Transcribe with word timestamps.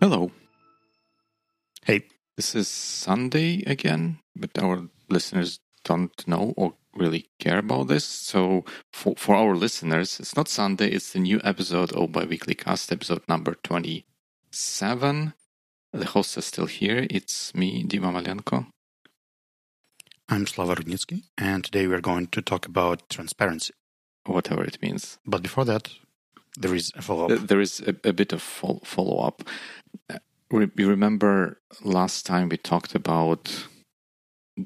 Hello. 0.00 0.30
Hey. 1.84 2.02
This 2.36 2.54
is 2.54 2.66
Sunday 2.66 3.62
again, 3.66 4.18
but 4.34 4.58
our 4.58 4.88
listeners 5.10 5.60
don't 5.84 6.26
know 6.26 6.54
or 6.56 6.74
really 6.94 7.28
care 7.38 7.58
about 7.58 7.88
this. 7.88 8.04
So 8.04 8.64
for, 8.90 9.14
for 9.16 9.34
our 9.34 9.54
listeners, 9.54 10.18
it's 10.18 10.34
not 10.34 10.48
Sunday, 10.48 10.88
it's 10.88 11.12
the 11.12 11.18
new 11.20 11.40
episode 11.44 11.92
of 11.92 12.12
Biweekly 12.12 12.54
Cast, 12.54 12.90
episode 12.90 13.22
number 13.28 13.54
27. 13.62 15.34
The 15.92 16.06
hosts 16.06 16.38
are 16.38 16.42
still 16.42 16.64
here. 16.64 17.06
It's 17.10 17.54
me, 17.54 17.84
Dima 17.84 18.10
Malenko. 18.10 18.66
I'm 20.26 20.46
Slava 20.46 20.76
Rudnitsky, 20.76 21.24
and 21.36 21.62
today 21.62 21.86
we're 21.86 22.00
going 22.00 22.28
to 22.28 22.40
talk 22.40 22.64
about 22.64 23.10
transparency. 23.10 23.74
Whatever 24.24 24.64
it 24.64 24.80
means. 24.80 25.18
But 25.26 25.42
before 25.42 25.66
that, 25.66 25.90
there 26.56 26.74
is 26.74 26.92
a 26.96 27.02
follow 27.02 27.26
up. 27.26 27.46
There 27.46 27.60
is 27.60 27.80
a, 27.80 27.94
a 28.08 28.14
bit 28.14 28.32
of 28.32 28.40
follow 28.40 29.18
up. 29.18 29.42
Uh, 30.08 30.18
you 30.50 30.88
remember 30.88 31.60
last 31.82 32.24
time 32.24 32.48
we 32.48 32.56
talked 32.56 32.94
about 32.94 33.66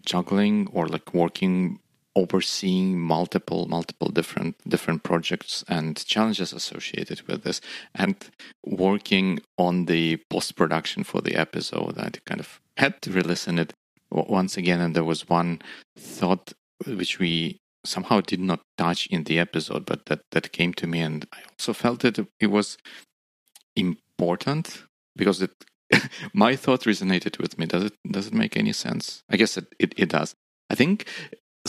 juggling 0.02 0.68
or 0.72 0.86
like 0.86 1.12
working 1.12 1.80
overseeing 2.16 2.98
multiple 2.98 3.66
multiple 3.68 4.08
different 4.08 4.56
different 4.68 5.02
projects 5.04 5.64
and 5.68 6.04
challenges 6.06 6.52
associated 6.52 7.20
with 7.28 7.44
this 7.44 7.60
and 7.94 8.16
working 8.64 9.38
on 9.56 9.84
the 9.84 10.16
post 10.30 10.56
production 10.56 11.04
for 11.04 11.20
the 11.20 11.36
episode 11.36 11.96
i 11.98 12.10
kind 12.24 12.40
of 12.40 12.60
had 12.76 13.00
to 13.00 13.12
re-listen 13.12 13.58
it 13.58 13.72
once 14.10 14.56
again 14.56 14.80
and 14.80 14.96
there 14.96 15.04
was 15.04 15.28
one 15.28 15.60
thought 15.96 16.52
which 16.86 17.18
we 17.18 17.58
somehow 17.86 18.20
did 18.20 18.40
not 18.40 18.60
touch 18.76 19.06
in 19.06 19.24
the 19.24 19.38
episode, 19.38 19.86
but 19.86 20.06
that, 20.06 20.20
that 20.32 20.52
came 20.52 20.74
to 20.74 20.86
me. 20.86 21.00
And 21.00 21.26
I 21.32 21.38
also 21.52 21.72
felt 21.72 22.00
that 22.00 22.18
it 22.40 22.46
was 22.48 22.76
important 23.74 24.84
because 25.14 25.40
it, 25.40 25.52
my 26.34 26.56
thought 26.56 26.82
resonated 26.82 27.38
with 27.38 27.58
me. 27.58 27.66
Does 27.66 27.84
it, 27.84 27.94
does 28.10 28.26
it 28.28 28.34
make 28.34 28.56
any 28.56 28.72
sense? 28.72 29.22
I 29.30 29.36
guess 29.36 29.56
it, 29.56 29.66
it, 29.78 29.94
it 29.96 30.08
does. 30.10 30.34
I 30.68 30.74
think 30.74 31.06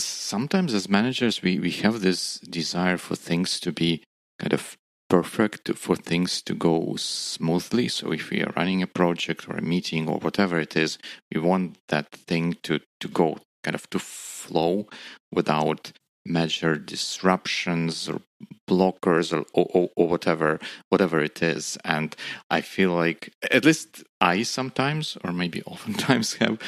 sometimes 0.04 0.74
as 0.74 0.88
managers, 0.88 1.42
we, 1.42 1.58
we 1.58 1.70
have 1.82 2.00
this 2.00 2.38
desire 2.40 2.98
for 2.98 3.16
things 3.16 3.60
to 3.60 3.72
be 3.72 4.02
kind 4.38 4.52
of 4.52 4.76
perfect, 5.08 5.76
for 5.76 5.96
things 5.96 6.42
to 6.42 6.54
go 6.54 6.94
smoothly. 6.96 7.88
So 7.88 8.12
if 8.12 8.30
we 8.30 8.42
are 8.42 8.52
running 8.56 8.82
a 8.82 8.86
project 8.86 9.48
or 9.48 9.56
a 9.56 9.62
meeting 9.62 10.08
or 10.08 10.18
whatever 10.18 10.58
it 10.58 10.76
is, 10.76 10.98
we 11.34 11.40
want 11.40 11.78
that 11.88 12.10
thing 12.12 12.56
to, 12.64 12.80
to 13.00 13.08
go 13.08 13.38
kind 13.62 13.74
of 13.74 13.88
to 13.90 13.98
flow 13.98 14.86
without 15.32 15.92
measure 16.24 16.76
disruptions 16.76 18.08
or 18.08 18.20
blockers 18.68 19.32
or, 19.32 19.44
or, 19.54 19.88
or, 19.96 20.08
whatever 20.08 20.60
whatever 20.90 21.20
it 21.20 21.42
is. 21.42 21.78
And 21.84 22.14
i 22.50 22.60
feel 22.60 22.92
like 22.92 23.32
at 23.50 23.64
least 23.64 24.04
i 24.20 24.42
sometimes 24.42 25.16
or 25.24 25.32
maybe 25.32 25.62
oftentimes 25.66 26.34
have 26.34 26.58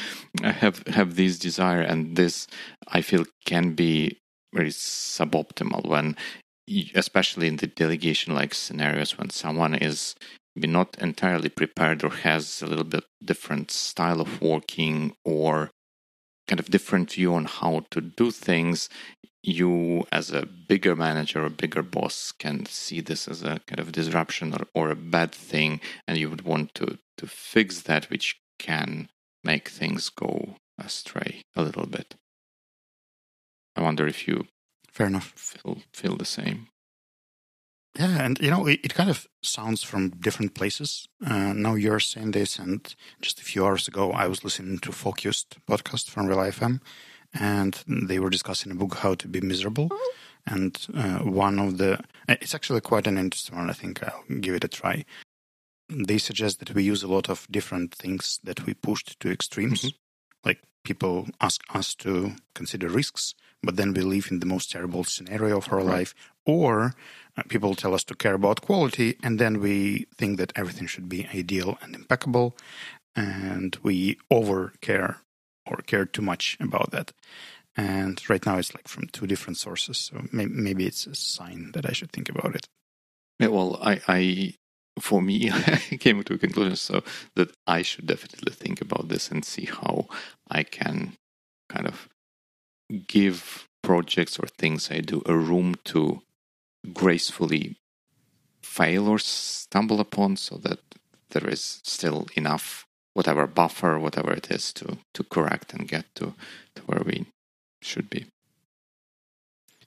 have 0.43 0.85
have 0.87 1.15
this 1.15 1.37
desire. 1.37 1.81
And 1.81 2.15
this 2.15 2.47
i 2.87 3.01
feel 3.01 3.25
can 3.45 3.73
be 3.73 4.17
very 4.53 4.69
suboptimal 4.69 5.87
when 5.87 6.15
especially 6.95 7.47
in 7.47 7.57
the 7.57 7.67
delegation 7.67 8.33
like 8.33 8.53
scenarios 8.53 9.17
when 9.17 9.29
someone 9.29 9.75
is 9.75 10.15
not 10.55 10.97
entirely 10.99 11.49
prepared 11.49 12.03
or 12.03 12.09
has 12.09 12.61
a 12.61 12.67
little 12.67 12.83
bit 12.83 13.03
different 13.23 13.71
style 13.71 14.21
of 14.21 14.41
working 14.41 15.13
or 15.23 15.71
kind 16.51 16.59
of 16.59 16.69
different 16.69 17.13
view 17.13 17.33
on 17.33 17.45
how 17.45 17.85
to 17.91 18.01
do 18.01 18.29
things. 18.29 18.89
You 19.41 20.05
as 20.11 20.31
a 20.31 20.45
bigger 20.45 20.97
manager 20.97 21.45
or 21.45 21.49
bigger 21.49 21.81
boss 21.81 22.33
can 22.33 22.65
see 22.65 22.99
this 22.99 23.25
as 23.29 23.41
a 23.41 23.61
kind 23.67 23.79
of 23.79 23.93
disruption 23.93 24.53
or, 24.53 24.67
or 24.75 24.89
a 24.91 24.95
bad 24.95 25.31
thing 25.31 25.79
and 26.05 26.17
you 26.17 26.29
would 26.29 26.41
want 26.41 26.75
to 26.75 26.99
to 27.19 27.25
fix 27.25 27.81
that 27.83 28.09
which 28.09 28.41
can 28.59 29.07
make 29.45 29.69
things 29.69 30.09
go 30.09 30.55
astray 30.77 31.43
a 31.55 31.61
little 31.61 31.87
bit. 31.87 32.15
I 33.77 33.81
wonder 33.81 34.05
if 34.05 34.27
you 34.27 34.47
fair 34.91 35.07
enough. 35.07 35.31
feel 35.35 35.77
feel 35.93 36.17
the 36.17 36.25
same 36.25 36.67
yeah 37.97 38.23
and 38.23 38.39
you 38.39 38.49
know 38.49 38.65
it, 38.67 38.79
it 38.83 38.93
kind 38.93 39.09
of 39.09 39.27
sounds 39.41 39.83
from 39.83 40.09
different 40.09 40.53
places 40.53 41.07
uh, 41.25 41.53
now 41.53 41.75
you're 41.75 41.99
saying 41.99 42.31
this 42.31 42.59
and 42.59 42.95
just 43.21 43.39
a 43.39 43.43
few 43.43 43.65
hours 43.65 43.87
ago 43.87 44.11
i 44.11 44.27
was 44.27 44.43
listening 44.43 44.77
to 44.79 44.91
focused 44.91 45.57
podcast 45.67 46.09
from 46.09 46.27
Relay 46.27 46.51
FM 46.51 46.79
and 47.33 47.83
they 47.87 48.19
were 48.19 48.29
discussing 48.29 48.71
a 48.71 48.75
book, 48.75 48.95
How 48.95 49.15
to 49.15 49.27
Be 49.27 49.41
Miserable. 49.41 49.89
And 50.45 50.77
uh, 50.93 51.19
one 51.19 51.59
of 51.59 51.77
the, 51.77 51.99
it's 52.27 52.55
actually 52.55 52.81
quite 52.81 53.07
an 53.07 53.17
interesting 53.17 53.57
one. 53.57 53.69
I 53.69 53.73
think 53.73 54.03
I'll 54.03 54.23
give 54.39 54.55
it 54.55 54.63
a 54.63 54.67
try. 54.67 55.05
They 55.89 56.17
suggest 56.17 56.59
that 56.59 56.73
we 56.73 56.83
use 56.83 57.03
a 57.03 57.07
lot 57.07 57.29
of 57.29 57.47
different 57.51 57.93
things 57.93 58.39
that 58.43 58.65
we 58.65 58.73
pushed 58.73 59.19
to 59.19 59.31
extremes. 59.31 59.81
Mm-hmm. 59.81 59.97
Like 60.45 60.61
people 60.83 61.27
ask 61.39 61.61
us 61.73 61.93
to 61.95 62.33
consider 62.55 62.89
risks, 62.89 63.35
but 63.63 63.75
then 63.75 63.93
we 63.93 64.01
live 64.01 64.29
in 64.31 64.39
the 64.39 64.45
most 64.45 64.71
terrible 64.71 65.03
scenario 65.03 65.57
of 65.57 65.71
our 65.71 65.79
right. 65.79 65.87
life. 65.87 66.15
Or 66.45 66.95
uh, 67.37 67.43
people 67.47 67.75
tell 67.75 67.93
us 67.93 68.03
to 68.05 68.15
care 68.15 68.33
about 68.33 68.61
quality, 68.61 69.17
and 69.23 69.39
then 69.39 69.59
we 69.59 70.07
think 70.17 70.37
that 70.37 70.53
everything 70.55 70.87
should 70.87 71.07
be 71.07 71.27
ideal 71.33 71.77
and 71.81 71.95
impeccable, 71.95 72.57
and 73.15 73.77
we 73.83 74.17
over 74.29 74.73
care 74.81 75.17
or 75.67 75.77
care 75.77 76.05
too 76.05 76.21
much 76.21 76.57
about 76.59 76.91
that. 76.91 77.11
And 77.77 78.21
right 78.29 78.45
now 78.45 78.57
it's 78.57 78.73
like 78.73 78.87
from 78.87 79.07
two 79.07 79.27
different 79.27 79.57
sources. 79.57 79.97
So 79.97 80.23
maybe 80.31 80.85
it's 80.85 81.07
a 81.07 81.15
sign 81.15 81.71
that 81.73 81.87
I 81.87 81.93
should 81.93 82.11
think 82.11 82.27
about 82.27 82.55
it. 82.55 82.67
Yeah, 83.39 83.47
well, 83.47 83.79
I, 83.81 84.01
I 84.07 84.53
for 84.99 85.21
me, 85.21 85.49
I 85.51 85.97
came 85.99 86.23
to 86.23 86.33
a 86.33 86.37
conclusion 86.37 86.75
so 86.75 87.03
that 87.35 87.51
I 87.65 87.81
should 87.81 88.07
definitely 88.07 88.53
think 88.53 88.81
about 88.81 89.07
this 89.07 89.29
and 89.29 89.45
see 89.45 89.65
how 89.65 90.07
I 90.49 90.63
can 90.63 91.13
kind 91.69 91.87
of 91.87 92.09
give 93.07 93.67
projects 93.81 94.37
or 94.39 94.47
things 94.47 94.91
I 94.91 94.99
do 94.99 95.21
a 95.25 95.35
room 95.35 95.75
to 95.85 96.21
gracefully 96.93 97.77
fail 98.61 99.07
or 99.07 99.19
stumble 99.19 99.99
upon 99.99 100.37
so 100.37 100.57
that 100.57 100.79
there 101.31 101.47
is 101.47 101.81
still 101.83 102.27
enough 102.35 102.85
whatever 103.13 103.47
buffer, 103.47 103.99
whatever 103.99 104.31
it 104.31 104.49
is, 104.51 104.71
to 104.73 104.97
to 105.13 105.23
correct 105.23 105.73
and 105.73 105.87
get 105.87 106.05
to, 106.15 106.33
to 106.75 106.81
where 106.83 107.03
we 107.05 107.25
should 107.81 108.09
be. 108.09 108.25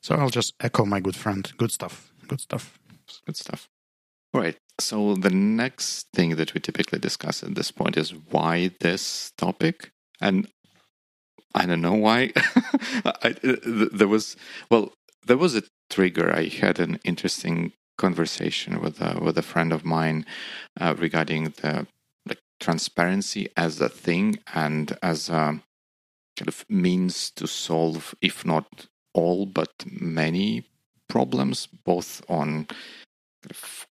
So 0.00 0.16
I'll 0.16 0.30
just 0.30 0.54
echo 0.60 0.84
my 0.84 1.00
good 1.00 1.16
friend. 1.16 1.50
Good 1.56 1.72
stuff. 1.72 2.12
Good 2.28 2.40
stuff. 2.40 2.78
Good 3.24 3.36
stuff. 3.36 3.68
All 4.34 4.40
right. 4.40 4.56
So 4.80 5.14
the 5.14 5.30
next 5.30 6.08
thing 6.12 6.36
that 6.36 6.52
we 6.52 6.60
typically 6.60 6.98
discuss 6.98 7.42
at 7.42 7.54
this 7.54 7.70
point 7.70 7.96
is 7.96 8.10
why 8.10 8.70
this 8.80 9.32
topic, 9.38 9.92
and 10.20 10.48
I 11.54 11.66
don't 11.66 11.82
know 11.82 11.94
why. 11.94 12.32
I, 13.04 13.34
there 13.42 14.08
was 14.08 14.36
well, 14.70 14.92
there 15.26 15.36
was 15.36 15.54
a 15.54 15.62
trigger. 15.90 16.34
I 16.34 16.48
had 16.48 16.80
an 16.80 16.98
interesting 17.04 17.72
conversation 17.96 18.80
with 18.80 19.00
a, 19.00 19.18
with 19.20 19.38
a 19.38 19.42
friend 19.42 19.72
of 19.72 19.84
mine 19.84 20.26
uh, 20.80 20.94
regarding 20.98 21.54
the 21.60 21.86
transparency 22.60 23.48
as 23.56 23.80
a 23.80 23.88
thing 23.88 24.38
and 24.54 24.96
as 25.02 25.28
a 25.28 25.60
kind 26.36 26.48
of 26.48 26.64
means 26.68 27.30
to 27.32 27.46
solve, 27.46 28.14
if 28.20 28.44
not 28.44 28.86
all, 29.12 29.46
but 29.46 29.84
many 29.86 30.64
problems, 31.08 31.66
both 31.66 32.22
on 32.28 32.66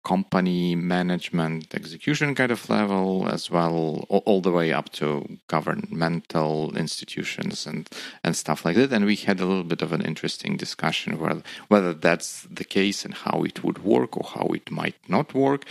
company 0.04 0.74
management 0.74 1.74
execution 1.74 2.34
kind 2.34 2.50
of 2.50 2.68
level 2.68 3.28
as 3.28 3.50
well 3.50 4.06
all, 4.08 4.22
all, 4.26 4.40
the 4.40 4.50
way 4.50 4.72
up 4.72 4.90
to 4.90 5.38
governmental 5.48 6.76
institutions 6.76 7.66
and 7.66 7.88
and 8.24 8.36
stuff 8.36 8.64
like 8.64 8.76
that 8.76 8.92
and 8.92 9.04
we 9.04 9.16
had 9.16 9.40
a 9.40 9.46
little 9.46 9.64
bit 9.64 9.82
of 9.82 9.92
an 9.92 10.02
interesting 10.02 10.56
discussion 10.56 11.18
whether 11.18 11.42
whether 11.68 11.94
that's 11.94 12.46
the 12.50 12.64
case 12.64 13.04
and 13.04 13.14
how 13.14 13.42
it 13.44 13.62
would 13.62 13.84
work 13.84 14.16
or 14.16 14.24
how 14.24 14.46
it 14.54 14.70
might 14.70 14.96
not 15.08 15.34
work 15.34 15.64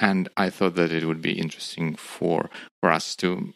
and 0.00 0.28
I 0.36 0.50
thought 0.50 0.74
that 0.76 0.90
it 0.90 1.04
would 1.04 1.22
be 1.22 1.38
interesting 1.38 1.94
for 1.94 2.50
for 2.80 2.90
us 2.90 3.14
to 3.16 3.52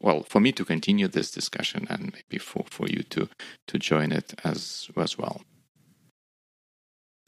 well 0.00 0.22
for 0.24 0.40
me 0.40 0.52
to 0.52 0.64
continue 0.64 1.06
this 1.06 1.30
discussion 1.30 1.86
and 1.88 2.12
maybe 2.12 2.38
for, 2.38 2.64
for 2.68 2.86
you 2.88 3.02
to 3.04 3.28
to 3.68 3.78
join 3.78 4.10
it 4.10 4.34
as 4.42 4.88
as 4.96 5.16
well. 5.18 5.42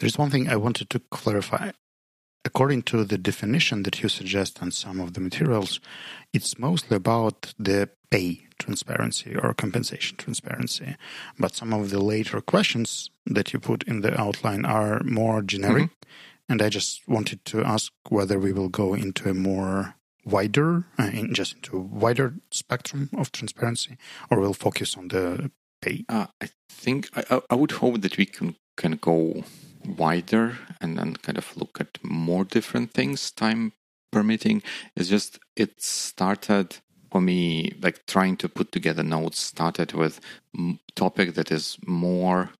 There's 0.00 0.18
one 0.18 0.30
thing 0.30 0.48
I 0.48 0.56
wanted 0.56 0.90
to 0.90 0.98
clarify. 0.98 1.70
According 2.44 2.82
to 2.84 3.04
the 3.04 3.18
definition 3.18 3.84
that 3.84 4.02
you 4.02 4.08
suggest 4.08 4.62
on 4.62 4.70
some 4.70 5.00
of 5.00 5.14
the 5.14 5.20
materials, 5.20 5.80
it's 6.32 6.58
mostly 6.58 6.96
about 6.96 7.54
the 7.58 7.88
pay 8.10 8.46
transparency 8.58 9.34
or 9.34 9.54
compensation 9.54 10.16
transparency. 10.16 10.96
But 11.38 11.54
some 11.54 11.72
of 11.72 11.90
the 11.90 12.00
later 12.00 12.40
questions 12.40 13.10
that 13.26 13.52
you 13.52 13.60
put 13.60 13.82
in 13.84 14.02
the 14.02 14.20
outline 14.20 14.64
are 14.64 15.02
more 15.04 15.42
generic. 15.42 15.84
Mm-hmm 15.84 16.04
and 16.48 16.60
I 16.60 16.68
just 16.68 17.06
wanted 17.08 17.44
to 17.46 17.64
ask 17.64 17.92
whether 18.08 18.38
we 18.38 18.52
will 18.52 18.68
go 18.68 18.94
into 18.94 19.28
a 19.30 19.34
more 19.34 19.94
wider, 20.24 20.84
uh, 20.98 21.10
in 21.12 21.34
just 21.34 21.54
into 21.54 21.76
a 21.76 21.80
wider 21.80 22.34
spectrum 22.50 23.10
of 23.16 23.32
transparency, 23.32 23.96
or 24.30 24.40
we'll 24.40 24.54
focus 24.54 24.96
on 24.96 25.08
the 25.08 25.50
pay? 25.80 26.04
Uh, 26.08 26.26
I 26.40 26.48
think 26.68 27.08
I, 27.16 27.40
I 27.48 27.54
would 27.54 27.72
hope 27.72 28.00
that 28.02 28.16
we 28.16 28.26
can 28.26 28.56
can 28.76 28.92
go 28.96 29.44
wider 29.86 30.58
and 30.80 30.98
then 30.98 31.16
kind 31.16 31.38
of 31.38 31.56
look 31.56 31.78
at 31.80 31.98
more 32.02 32.44
different 32.44 32.92
things, 32.92 33.30
time 33.30 33.72
permitting. 34.12 34.62
It's 34.96 35.08
just 35.08 35.38
it 35.56 35.82
started 35.82 36.76
for 37.14 37.20
me 37.20 37.72
like 37.80 38.04
trying 38.06 38.36
to 38.36 38.48
put 38.48 38.72
together 38.72 39.04
notes 39.04 39.38
started 39.38 39.92
with 39.92 40.20
topic 40.96 41.34
that 41.34 41.52
is 41.52 41.78
more 41.86 42.50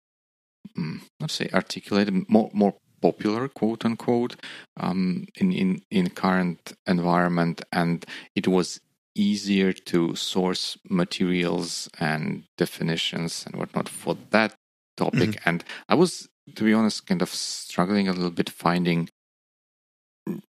mm, 0.79 1.01
let's 1.19 1.35
say 1.35 1.49
articulated 1.53 2.15
more 2.31 2.51
more 2.53 2.75
popular 3.03 3.49
quote 3.49 3.85
unquote 3.85 4.37
um, 4.77 5.27
in, 5.35 5.53
in 5.53 5.83
in 5.91 6.09
current 6.09 6.73
environment 6.87 7.63
and 7.73 8.07
it 8.37 8.47
was 8.47 8.81
easier 9.17 9.73
to 9.73 10.15
source 10.15 10.79
materials 10.89 11.89
and 11.99 12.45
definitions 12.57 13.45
and 13.47 13.57
whatnot 13.57 13.89
for 13.89 14.17
that 14.31 14.55
topic 14.97 15.31
mm-hmm. 15.31 15.49
and 15.49 15.65
i 15.89 15.95
was 15.97 16.29
to 16.55 16.65
be 16.65 16.75
honest 16.75 17.07
kind 17.07 17.23
of 17.23 17.31
struggling 17.31 18.09
a 18.09 18.13
little 18.13 18.31
bit 18.31 18.51
finding 18.51 19.09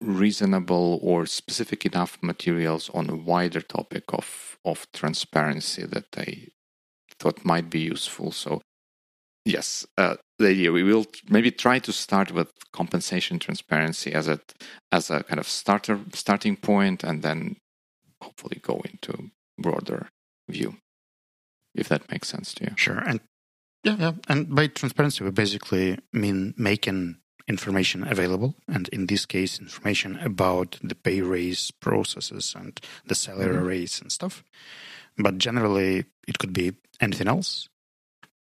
reasonable 0.00 0.98
or 1.02 1.26
specific 1.26 1.84
enough 1.84 2.18
materials 2.22 2.90
on 2.94 3.10
a 3.10 3.16
wider 3.16 3.60
topic 3.60 4.04
of 4.12 4.58
of 4.64 4.86
transparency 4.92 5.84
that 5.84 6.06
I 6.16 6.48
thought 7.18 7.44
might 7.44 7.68
be 7.70 7.80
useful. 7.80 8.32
So 8.32 8.62
yes, 9.44 9.86
uh, 9.96 10.16
the 10.38 10.48
idea 10.48 10.72
we 10.72 10.82
will 10.82 11.06
maybe 11.28 11.50
try 11.50 11.78
to 11.80 11.92
start 11.92 12.32
with 12.32 12.52
compensation 12.72 13.38
transparency 13.38 14.12
as 14.12 14.28
a 14.28 14.40
as 14.92 15.10
a 15.10 15.22
kind 15.24 15.40
of 15.40 15.48
starter 15.48 16.00
starting 16.14 16.56
point, 16.56 17.04
and 17.04 17.22
then 17.22 17.56
hopefully 18.22 18.60
go 18.62 18.80
into 18.90 19.30
broader 19.58 20.08
view, 20.48 20.76
if 21.74 21.88
that 21.88 22.10
makes 22.10 22.28
sense 22.28 22.54
to 22.54 22.64
you. 22.64 22.70
Sure, 22.76 22.98
and 22.98 23.20
yeah, 23.82 23.96
yeah, 23.98 24.12
and 24.28 24.54
by 24.54 24.66
transparency 24.68 25.24
we 25.24 25.30
basically 25.30 25.98
mean 26.12 26.54
making 26.56 27.16
information 27.46 28.06
available, 28.06 28.54
and 28.66 28.88
in 28.88 29.06
this 29.06 29.24
case, 29.24 29.58
information 29.58 30.18
about 30.18 30.78
the 30.82 30.94
pay 30.94 31.22
raise 31.22 31.70
processes 31.70 32.54
and 32.56 32.80
the 33.06 33.14
salary 33.14 33.56
mm-hmm. 33.56 33.66
raise 33.66 34.00
and 34.00 34.12
stuff. 34.12 34.44
But 35.16 35.38
generally, 35.38 36.04
it 36.26 36.38
could 36.38 36.52
be 36.52 36.74
anything 37.00 37.28
else 37.28 37.68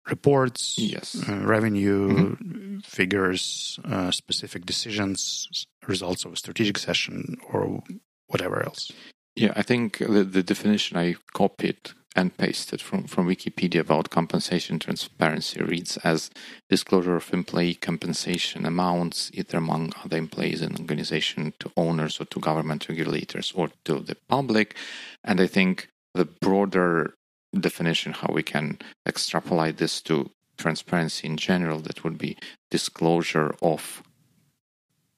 reports, 0.10 0.76
yes. 0.78 1.22
uh, 1.28 1.36
revenue 1.44 2.36
mm-hmm. 2.36 2.80
figures, 2.80 3.80
uh, 3.86 4.12
specific 4.12 4.66
decisions, 4.66 5.68
results 5.88 6.26
of 6.26 6.34
a 6.34 6.36
strategic 6.36 6.78
session, 6.78 7.38
or 7.52 7.84
whatever 8.28 8.64
else. 8.64 8.92
Yeah, 9.36 9.54
I 9.56 9.62
think 9.62 10.00
the, 10.00 10.24
the 10.24 10.44
definition 10.44 10.98
I 10.98 11.16
copied 11.34 11.92
and 12.18 12.36
pasted 12.36 12.82
from, 12.82 13.04
from 13.04 13.28
Wikipedia 13.28 13.82
about 13.82 14.10
compensation 14.10 14.80
transparency 14.80 15.62
reads 15.62 15.98
as 15.98 16.32
disclosure 16.68 17.16
of 17.16 17.32
employee 17.32 17.76
compensation 17.76 18.66
amounts, 18.66 19.30
either 19.36 19.60
among 19.60 19.94
other 20.04 20.18
employees 20.18 20.64
in 20.64 20.76
organization 20.78 21.54
to 21.60 21.72
owners 21.78 22.20
or 22.20 22.26
to 22.26 22.40
government 22.40 22.90
regulators 22.90 23.54
or 23.56 23.70
to 23.86 24.00
the 24.00 24.18
public. 24.28 24.76
And 25.24 25.40
I 25.40 25.46
think 25.46 25.90
the 26.16 26.26
broader 26.26 27.14
definition, 27.58 28.14
how 28.14 28.34
we 28.34 28.42
can 28.42 28.80
extrapolate 29.08 29.78
this 29.78 30.02
to 30.02 30.32
transparency 30.58 31.28
in 31.28 31.38
general, 31.38 31.80
that 31.82 32.04
would 32.04 32.18
be 32.18 32.36
disclosure 32.72 33.54
of, 33.62 34.02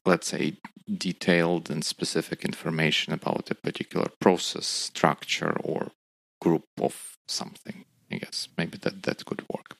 let's 0.05 0.27
say, 0.27 0.57
detailed 0.97 1.69
and 1.69 1.85
specific 1.85 2.43
information 2.43 3.13
about 3.13 3.49
a 3.49 3.55
particular 3.55 4.07
process, 4.19 4.65
structure, 4.65 5.55
or 5.63 5.91
group 6.41 6.65
of 6.81 7.17
something. 7.27 7.85
I 8.11 8.17
guess 8.17 8.47
maybe 8.57 8.77
that 8.79 9.03
that 9.03 9.25
could 9.25 9.43
work. 9.53 9.77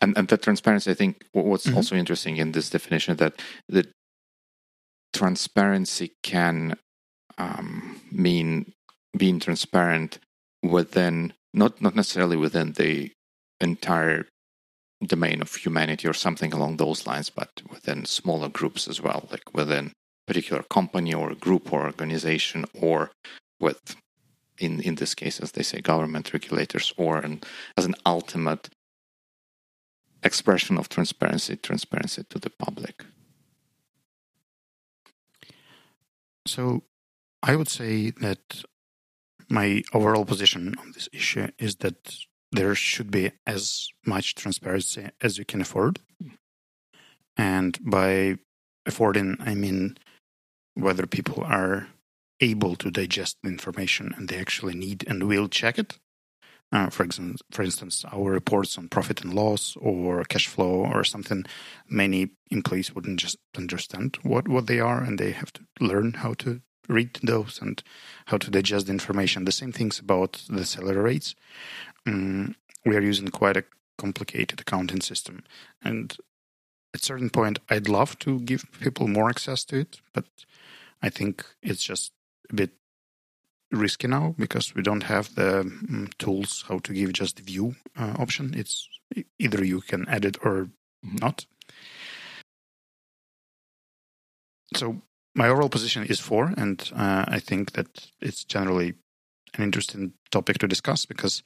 And 0.00 0.16
and 0.16 0.28
that 0.28 0.42
transparency, 0.42 0.90
I 0.90 0.94
think, 0.94 1.24
what's 1.32 1.66
mm-hmm. 1.66 1.76
also 1.76 1.96
interesting 1.96 2.36
in 2.36 2.52
this 2.52 2.70
definition 2.70 3.16
that 3.16 3.40
the 3.68 3.86
transparency 5.14 6.12
can 6.22 6.76
um, 7.38 8.00
mean 8.12 8.72
being 9.16 9.40
transparent 9.40 10.18
within 10.62 11.32
not 11.54 11.80
not 11.80 11.94
necessarily 11.94 12.36
within 12.36 12.72
the 12.72 13.12
entire 13.60 14.26
domain 15.04 15.40
of 15.42 15.54
humanity 15.54 16.08
or 16.08 16.12
something 16.14 16.52
along 16.52 16.76
those 16.76 17.06
lines, 17.06 17.30
but 17.30 17.50
within 17.70 18.04
smaller 18.04 18.48
groups 18.48 18.88
as 18.88 19.00
well, 19.00 19.28
like 19.30 19.54
within 19.54 19.92
particular 20.26 20.62
company 20.64 21.14
or 21.14 21.34
group 21.34 21.72
or 21.72 21.84
organization, 21.84 22.64
or 22.74 23.10
with 23.60 23.96
in 24.58 24.80
in 24.80 24.96
this 24.96 25.14
case, 25.14 25.40
as 25.40 25.52
they 25.52 25.62
say, 25.62 25.80
government 25.80 26.32
regulators, 26.32 26.92
or 26.96 27.18
an, 27.18 27.40
as 27.76 27.84
an 27.84 27.94
ultimate 28.04 28.68
expression 30.22 30.78
of 30.78 30.88
transparency, 30.88 31.56
transparency 31.56 32.24
to 32.24 32.38
the 32.38 32.50
public. 32.50 33.04
So, 36.46 36.82
I 37.42 37.56
would 37.56 37.68
say 37.68 38.10
that 38.10 38.64
my 39.48 39.82
overall 39.92 40.24
position 40.24 40.74
on 40.78 40.92
this 40.92 41.08
issue 41.12 41.48
is 41.58 41.76
that 41.76 42.16
there 42.52 42.74
should 42.74 43.10
be 43.10 43.32
as 43.46 43.88
much 44.04 44.34
transparency 44.34 45.08
as 45.20 45.38
you 45.38 45.44
can 45.44 45.60
afford. 45.60 46.00
And 47.36 47.78
by 47.80 48.36
affording, 48.86 49.36
I 49.40 49.54
mean 49.54 49.98
whether 50.74 51.06
people 51.06 51.42
are 51.44 51.88
able 52.40 52.76
to 52.76 52.90
digest 52.90 53.38
the 53.42 53.48
information 53.48 54.14
and 54.16 54.28
they 54.28 54.38
actually 54.38 54.74
need 54.74 55.04
and 55.08 55.24
will 55.24 55.48
check 55.48 55.78
it. 55.78 55.98
Uh, 56.72 56.90
for 56.90 57.04
example, 57.04 57.40
for 57.50 57.62
instance, 57.62 58.04
our 58.12 58.32
reports 58.32 58.76
on 58.76 58.88
profit 58.88 59.22
and 59.22 59.32
loss 59.32 59.76
or 59.80 60.24
cash 60.24 60.48
flow 60.48 60.84
or 60.84 61.04
something, 61.04 61.44
many 61.88 62.30
employees 62.50 62.94
wouldn't 62.94 63.20
just 63.20 63.38
understand 63.56 64.18
what, 64.22 64.48
what 64.48 64.66
they 64.66 64.80
are, 64.80 65.02
and 65.02 65.18
they 65.18 65.30
have 65.30 65.52
to 65.52 65.62
learn 65.80 66.14
how 66.14 66.34
to 66.34 66.60
read 66.88 67.14
those 67.22 67.60
and 67.62 67.82
how 68.26 68.36
to 68.36 68.50
digest 68.50 68.86
the 68.86 68.92
information. 68.92 69.44
The 69.44 69.52
same 69.52 69.72
things 69.72 70.00
about 70.00 70.42
the 70.48 70.64
salary 70.64 70.96
rates. 70.96 71.36
Um, 72.04 72.56
we 72.84 72.96
are 72.96 73.02
using 73.02 73.28
quite 73.28 73.56
a 73.56 73.64
complicated 73.96 74.60
accounting 74.60 75.00
system, 75.00 75.44
and 75.82 76.16
at 76.94 77.04
certain 77.04 77.30
point, 77.30 77.60
I'd 77.70 77.88
love 77.88 78.18
to 78.20 78.40
give 78.40 78.64
people 78.80 79.06
more 79.06 79.28
access 79.28 79.64
to 79.66 79.80
it, 79.80 80.00
but 80.12 80.24
I 81.00 81.10
think 81.10 81.44
it's 81.62 81.82
just 81.82 82.12
bit 82.54 82.70
risky 83.72 84.06
now 84.06 84.34
because 84.38 84.74
we 84.74 84.82
don't 84.82 85.02
have 85.04 85.34
the 85.34 85.60
um, 85.60 86.08
tools 86.18 86.64
how 86.68 86.78
to 86.78 86.92
give 86.92 87.12
just 87.12 87.36
the 87.36 87.42
view 87.42 87.74
uh, 87.98 88.14
option. 88.18 88.54
It's 88.54 88.88
either 89.38 89.64
you 89.64 89.80
can 89.80 90.08
edit 90.08 90.36
or 90.42 90.68
mm-hmm. 91.04 91.16
not. 91.20 91.46
So 94.74 95.02
my 95.34 95.48
overall 95.48 95.68
position 95.68 96.04
is 96.04 96.20
for, 96.20 96.52
and 96.56 96.90
uh, 96.94 97.24
I 97.28 97.38
think 97.38 97.72
that 97.72 98.08
it's 98.20 98.44
generally 98.44 98.94
an 99.54 99.64
interesting 99.64 100.12
topic 100.30 100.58
to 100.58 100.68
discuss 100.68 101.06
because 101.06 101.42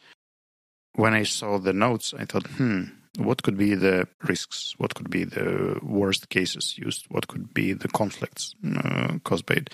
when 0.94 1.14
I 1.14 1.24
saw 1.24 1.58
the 1.58 1.72
notes, 1.72 2.14
I 2.16 2.24
thought, 2.24 2.46
hmm, 2.46 2.84
what 3.18 3.42
could 3.42 3.56
be 3.56 3.74
the 3.74 4.08
risks? 4.22 4.74
What 4.78 4.94
could 4.94 5.10
be 5.10 5.24
the 5.24 5.78
worst 5.82 6.28
cases 6.28 6.76
used? 6.78 7.06
What 7.08 7.28
could 7.28 7.52
be 7.52 7.72
the 7.72 7.88
conflicts 7.88 8.54
uh, 8.76 9.18
caused 9.24 9.46
by 9.46 9.54
it? 9.54 9.70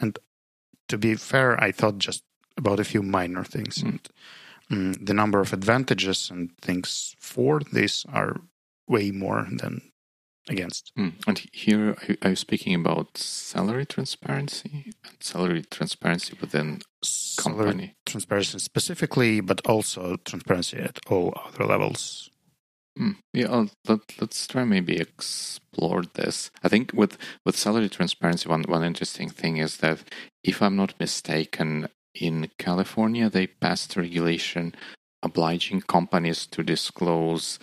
And 0.00 0.18
to 0.88 0.98
be 0.98 1.14
fair, 1.14 1.62
I 1.62 1.72
thought 1.72 1.98
just 1.98 2.22
about 2.56 2.80
a 2.80 2.84
few 2.84 3.02
minor 3.02 3.44
things. 3.44 3.82
Mm. 3.82 3.88
And 3.88 4.08
um, 4.70 4.92
the 5.04 5.14
number 5.14 5.40
of 5.40 5.52
advantages 5.52 6.30
and 6.30 6.56
things 6.60 7.14
for 7.18 7.60
this 7.72 8.04
are 8.12 8.40
way 8.88 9.10
more 9.10 9.46
than 9.50 9.92
against. 10.48 10.92
Mm. 10.96 11.12
And 11.26 11.42
here, 11.52 11.96
are 12.22 12.30
you 12.30 12.36
speaking 12.36 12.74
about 12.74 13.18
salary 13.18 13.86
transparency 13.86 14.92
and 15.04 15.16
salary 15.20 15.62
transparency 15.62 16.36
within 16.40 16.82
salary 17.02 17.64
company? 17.64 17.94
Transparency 18.04 18.58
specifically, 18.58 19.40
but 19.40 19.60
also 19.66 20.16
transparency 20.24 20.78
at 20.78 20.98
all 21.08 21.34
other 21.46 21.64
levels. 21.64 22.30
Mm. 22.98 23.16
Yeah, 23.34 23.50
I'll, 23.50 23.70
let, 23.86 24.00
us 24.22 24.46
try 24.46 24.64
maybe 24.64 24.96
explore 24.96 26.04
this. 26.14 26.50
I 26.62 26.68
think 26.68 26.92
with 26.94 27.18
with 27.44 27.56
salary 27.56 27.88
transparency, 27.88 28.48
one 28.48 28.62
one 28.62 28.84
interesting 28.84 29.28
thing 29.28 29.58
is 29.58 29.78
that 29.78 30.02
if 30.42 30.62
I'm 30.62 30.76
not 30.76 30.98
mistaken, 30.98 31.88
in 32.14 32.50
California 32.58 33.28
they 33.28 33.46
passed 33.46 33.96
a 33.96 34.00
regulation 34.00 34.74
obliging 35.22 35.80
companies 35.82 36.46
to 36.46 36.62
disclose 36.62 37.58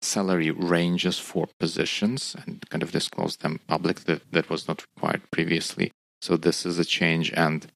salary 0.00 0.50
ranges 0.50 1.18
for 1.18 1.48
positions 1.58 2.36
and 2.46 2.68
kind 2.70 2.82
of 2.82 2.92
disclose 2.92 3.36
them 3.36 3.60
public. 3.66 4.00
That 4.00 4.22
that 4.32 4.48
was 4.48 4.66
not 4.66 4.84
required 4.96 5.30
previously. 5.30 5.90
So 6.22 6.38
this 6.38 6.64
is 6.64 6.78
a 6.78 6.84
change, 6.86 7.32
and 7.32 7.66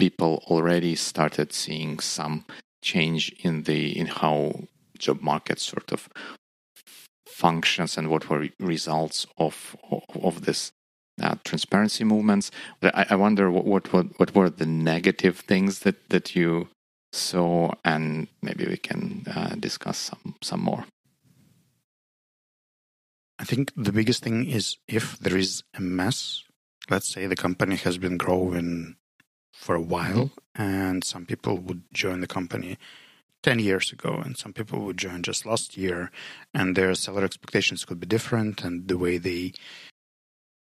people 0.00 0.42
already 0.48 0.96
started 0.96 1.52
seeing 1.52 2.00
some 2.00 2.44
change 2.82 3.32
in 3.44 3.64
the 3.64 3.96
in 3.96 4.06
how 4.06 4.64
job 5.00 5.20
market 5.20 5.58
sort 5.58 5.92
of 5.92 6.08
functions 7.26 7.96
and 7.96 8.08
what 8.08 8.28
were 8.28 8.48
results 8.58 9.26
of 9.38 9.76
of 10.22 10.44
this 10.44 10.72
uh, 11.22 11.36
transparency 11.44 12.04
movements. 12.04 12.50
I, 12.82 13.06
I 13.10 13.16
wonder 13.16 13.50
what, 13.50 13.64
what, 13.64 13.92
what 13.92 14.06
what 14.18 14.34
were 14.34 14.50
the 14.50 14.66
negative 14.66 15.40
things 15.40 15.80
that 15.80 16.08
that 16.10 16.36
you 16.36 16.68
saw, 17.12 17.72
and 17.84 18.28
maybe 18.42 18.66
we 18.66 18.76
can 18.76 19.24
uh, 19.26 19.54
discuss 19.58 19.98
some 19.98 20.34
some 20.42 20.60
more. 20.60 20.84
I 23.38 23.44
think 23.44 23.72
the 23.74 23.92
biggest 23.92 24.22
thing 24.22 24.46
is 24.46 24.76
if 24.86 25.18
there 25.18 25.36
is 25.36 25.62
a 25.74 25.80
mess. 25.80 26.44
Let's 26.88 27.08
say 27.08 27.26
the 27.26 27.36
company 27.36 27.76
has 27.76 27.98
been 27.98 28.16
growing 28.16 28.96
for 29.52 29.74
a 29.76 29.80
while, 29.80 30.30
mm-hmm. 30.56 30.62
and 30.62 31.04
some 31.04 31.24
people 31.24 31.56
would 31.56 31.82
join 31.92 32.20
the 32.20 32.26
company 32.26 32.78
10 33.42 33.58
years 33.58 33.92
ago 33.92 34.20
and 34.24 34.36
some 34.36 34.52
people 34.52 34.80
would 34.80 34.98
join 34.98 35.22
just 35.22 35.46
last 35.46 35.76
year 35.76 36.10
and 36.52 36.76
their 36.76 36.94
salary 36.94 37.24
expectations 37.24 37.84
could 37.84 38.00
be 38.00 38.06
different 38.06 38.62
and 38.64 38.88
the 38.88 38.98
way 38.98 39.18
they 39.18 39.52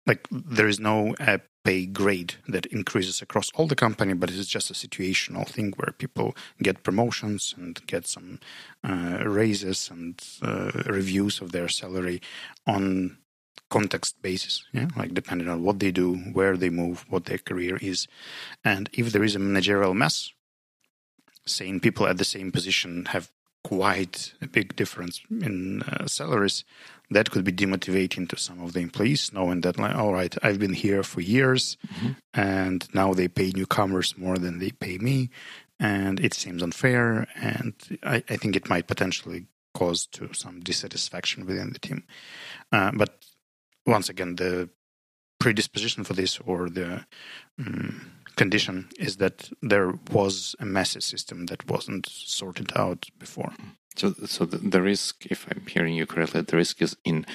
like 0.06 0.26
there 0.30 0.68
is 0.68 0.80
no 0.80 1.14
uh, 1.20 1.38
pay 1.64 1.86
grade 1.86 2.34
that 2.46 2.66
increases 2.66 3.22
across 3.22 3.50
all 3.54 3.66
the 3.66 3.76
company 3.76 4.12
but 4.12 4.30
it's 4.30 4.46
just 4.46 4.70
a 4.70 4.74
situational 4.74 5.48
thing 5.48 5.72
where 5.76 5.92
people 5.92 6.36
get 6.62 6.82
promotions 6.82 7.54
and 7.56 7.86
get 7.86 8.06
some 8.06 8.38
uh, 8.82 9.22
raises 9.24 9.88
and 9.90 10.20
uh, 10.42 10.70
reviews 10.86 11.40
of 11.40 11.52
their 11.52 11.68
salary 11.68 12.20
on 12.66 13.16
context 13.70 14.20
basis 14.20 14.64
yeah 14.72 14.88
like 14.96 15.14
depending 15.14 15.48
on 15.48 15.62
what 15.62 15.78
they 15.78 15.90
do 15.90 16.16
where 16.32 16.56
they 16.56 16.70
move 16.70 17.04
what 17.08 17.24
their 17.24 17.38
career 17.38 17.78
is. 17.80 18.06
And 18.62 18.90
if 18.92 19.10
there 19.10 19.24
is 19.24 19.34
a 19.34 19.38
managerial 19.38 19.94
mess 19.94 20.33
saying 21.46 21.80
people 21.80 22.06
at 22.06 22.18
the 22.18 22.24
same 22.24 22.50
position 22.52 23.06
have 23.06 23.30
quite 23.64 24.34
a 24.42 24.46
big 24.46 24.76
difference 24.76 25.22
in 25.30 25.82
uh, 25.82 26.06
salaries, 26.06 26.64
that 27.10 27.30
could 27.30 27.44
be 27.44 27.52
demotivating 27.52 28.28
to 28.28 28.36
some 28.36 28.62
of 28.62 28.74
the 28.74 28.80
employees, 28.80 29.32
knowing 29.32 29.62
that, 29.62 29.78
like, 29.78 29.96
all 29.96 30.12
right, 30.12 30.36
I've 30.42 30.58
been 30.58 30.74
here 30.74 31.02
for 31.02 31.20
years, 31.20 31.76
mm-hmm. 31.86 32.12
and 32.34 32.86
now 32.94 33.14
they 33.14 33.28
pay 33.28 33.52
newcomers 33.54 34.16
more 34.18 34.36
than 34.36 34.58
they 34.58 34.70
pay 34.70 34.98
me, 34.98 35.30
and 35.80 36.20
it 36.20 36.34
seems 36.34 36.62
unfair, 36.62 37.26
and 37.34 37.74
I, 38.02 38.22
I 38.28 38.36
think 38.36 38.54
it 38.54 38.68
might 38.68 38.86
potentially 38.86 39.46
cause 39.74 40.06
to 40.06 40.32
some 40.32 40.60
dissatisfaction 40.60 41.46
within 41.46 41.72
the 41.72 41.78
team. 41.78 42.04
Uh, 42.70 42.92
but 42.94 43.24
once 43.86 44.08
again, 44.08 44.36
the 44.36 44.68
predisposition 45.40 46.04
for 46.04 46.14
this 46.14 46.38
or 46.46 46.70
the 46.70 47.04
um, 47.58 48.12
condition 48.36 48.88
is 48.98 49.16
that 49.16 49.50
there 49.62 49.94
was 50.10 50.56
a 50.58 50.64
messy 50.64 51.00
system 51.00 51.46
that 51.46 51.68
wasn't 51.68 52.06
sorted 52.08 52.72
out 52.76 53.06
before. 53.18 53.52
So, 53.96 54.12
so 54.26 54.44
the, 54.44 54.58
the 54.58 54.82
risk, 54.82 55.26
if 55.26 55.46
I'm 55.50 55.66
hearing 55.66 55.94
you 55.94 56.06
correctly, 56.06 56.42
the 56.42 56.56
risk 56.56 56.82
is 56.82 56.96
in 57.04 57.26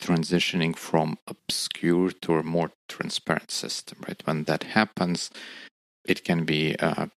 transitioning 0.00 0.76
from 0.76 1.18
obscure 1.26 2.10
to 2.10 2.34
a 2.34 2.42
more 2.42 2.70
transparent 2.88 3.50
system, 3.50 3.98
right? 4.06 4.20
When 4.24 4.44
that 4.44 4.64
happens, 4.64 5.30
it 6.04 6.24
can 6.24 6.44
be 6.44 6.74
a 6.78 7.10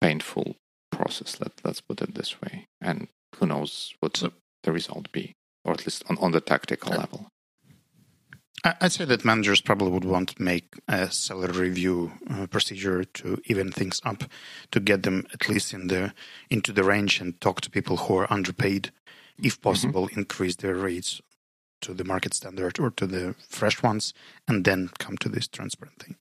painful 0.00 0.56
process. 0.90 1.40
Let 1.40 1.52
let's 1.64 1.80
put 1.80 2.02
it 2.02 2.14
this 2.14 2.40
way, 2.40 2.66
and 2.80 3.08
who 3.36 3.46
knows 3.46 3.94
what 4.00 4.16
so, 4.16 4.32
the 4.62 4.72
result 4.72 5.12
be, 5.12 5.32
or 5.64 5.72
at 5.72 5.86
least 5.86 6.04
on, 6.08 6.18
on 6.18 6.32
the 6.32 6.40
tactical 6.40 6.92
uh, 6.92 6.98
level. 6.98 7.28
I'd 8.64 8.92
say 8.92 9.04
that 9.06 9.24
managers 9.24 9.60
probably 9.60 9.90
would 9.90 10.04
want 10.04 10.28
to 10.30 10.42
make 10.42 10.78
a 10.86 11.10
salary 11.10 11.68
review 11.68 12.12
uh, 12.30 12.46
procedure 12.46 13.02
to 13.02 13.40
even 13.46 13.72
things 13.72 14.00
up, 14.04 14.24
to 14.70 14.78
get 14.78 15.02
them 15.02 15.26
at 15.32 15.48
least 15.48 15.74
in 15.74 15.88
the 15.88 16.12
into 16.48 16.72
the 16.72 16.84
range 16.84 17.20
and 17.20 17.40
talk 17.40 17.60
to 17.62 17.70
people 17.70 17.96
who 17.96 18.18
are 18.18 18.32
underpaid, 18.32 18.92
if 19.36 19.54
mm-hmm. 19.54 19.68
possible, 19.68 20.06
mm-hmm. 20.06 20.20
increase 20.20 20.56
their 20.56 20.76
rates 20.76 21.20
to 21.80 21.92
the 21.92 22.04
market 22.04 22.34
standard 22.34 22.78
or 22.78 22.90
to 22.90 23.06
the 23.06 23.34
fresh 23.48 23.82
ones, 23.82 24.14
and 24.46 24.64
then 24.64 24.90
come 24.98 25.16
to 25.18 25.28
this 25.28 25.48
transparent 25.48 25.98
thing. 25.98 26.16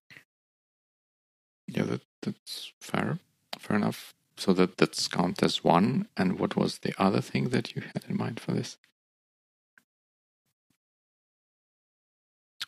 Yeah, 1.68 1.84
that, 1.84 2.02
that's 2.24 2.74
fair, 2.80 3.20
fair 3.60 3.78
enough. 3.78 4.16
So 4.36 4.54
that 4.54 4.78
that's 4.78 5.08
count 5.08 5.44
as 5.44 5.64
one. 5.64 6.08
And 6.18 6.40
what 6.40 6.56
was 6.56 6.80
the 6.80 6.96
other 6.98 7.22
thing 7.22 7.50
that 7.50 7.76
you 7.76 7.84
had 7.94 8.04
in 8.10 8.18
mind 8.18 8.40
for 8.40 8.54
this? 8.54 8.78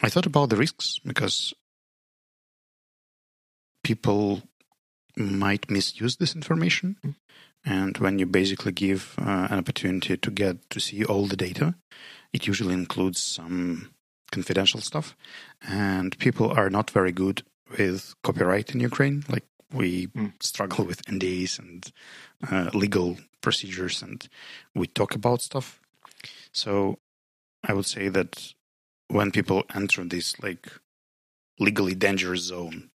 I 0.03 0.09
thought 0.09 0.25
about 0.25 0.49
the 0.49 0.57
risks 0.57 0.99
because 1.05 1.53
people 3.83 4.43
might 5.15 5.69
misuse 5.71 6.17
this 6.17 6.35
information. 6.35 6.97
And 7.65 7.97
when 7.97 8.19
you 8.19 8.25
basically 8.25 8.73
give 8.73 9.15
uh, 9.17 9.47
an 9.49 9.59
opportunity 9.59 10.17
to 10.17 10.31
get 10.31 10.69
to 10.71 10.81
see 10.81 11.05
all 11.05 11.25
the 11.25 11.37
data, 11.37 11.75
it 12.33 12.45
usually 12.45 12.73
includes 12.73 13.21
some 13.21 13.91
confidential 14.31 14.81
stuff. 14.81 15.15
And 15.65 16.17
people 16.19 16.51
are 16.51 16.69
not 16.69 16.91
very 16.91 17.13
good 17.13 17.43
with 17.77 18.13
copyright 18.23 18.75
in 18.75 18.81
Ukraine. 18.81 19.23
Like 19.29 19.45
we 19.71 20.07
mm. 20.07 20.33
struggle 20.41 20.83
with 20.83 21.05
NDAs 21.05 21.59
and 21.59 21.89
uh, 22.51 22.69
legal 22.73 23.17
procedures, 23.39 24.01
and 24.01 24.27
we 24.75 24.87
talk 24.87 25.15
about 25.15 25.41
stuff. 25.41 25.79
So 26.51 26.99
I 27.63 27.73
would 27.73 27.85
say 27.85 28.09
that 28.09 28.53
when 29.07 29.31
people 29.31 29.63
enter 29.73 30.03
this 30.03 30.39
like 30.41 30.67
legally 31.59 31.95
dangerous 31.95 32.41
zone 32.41 32.89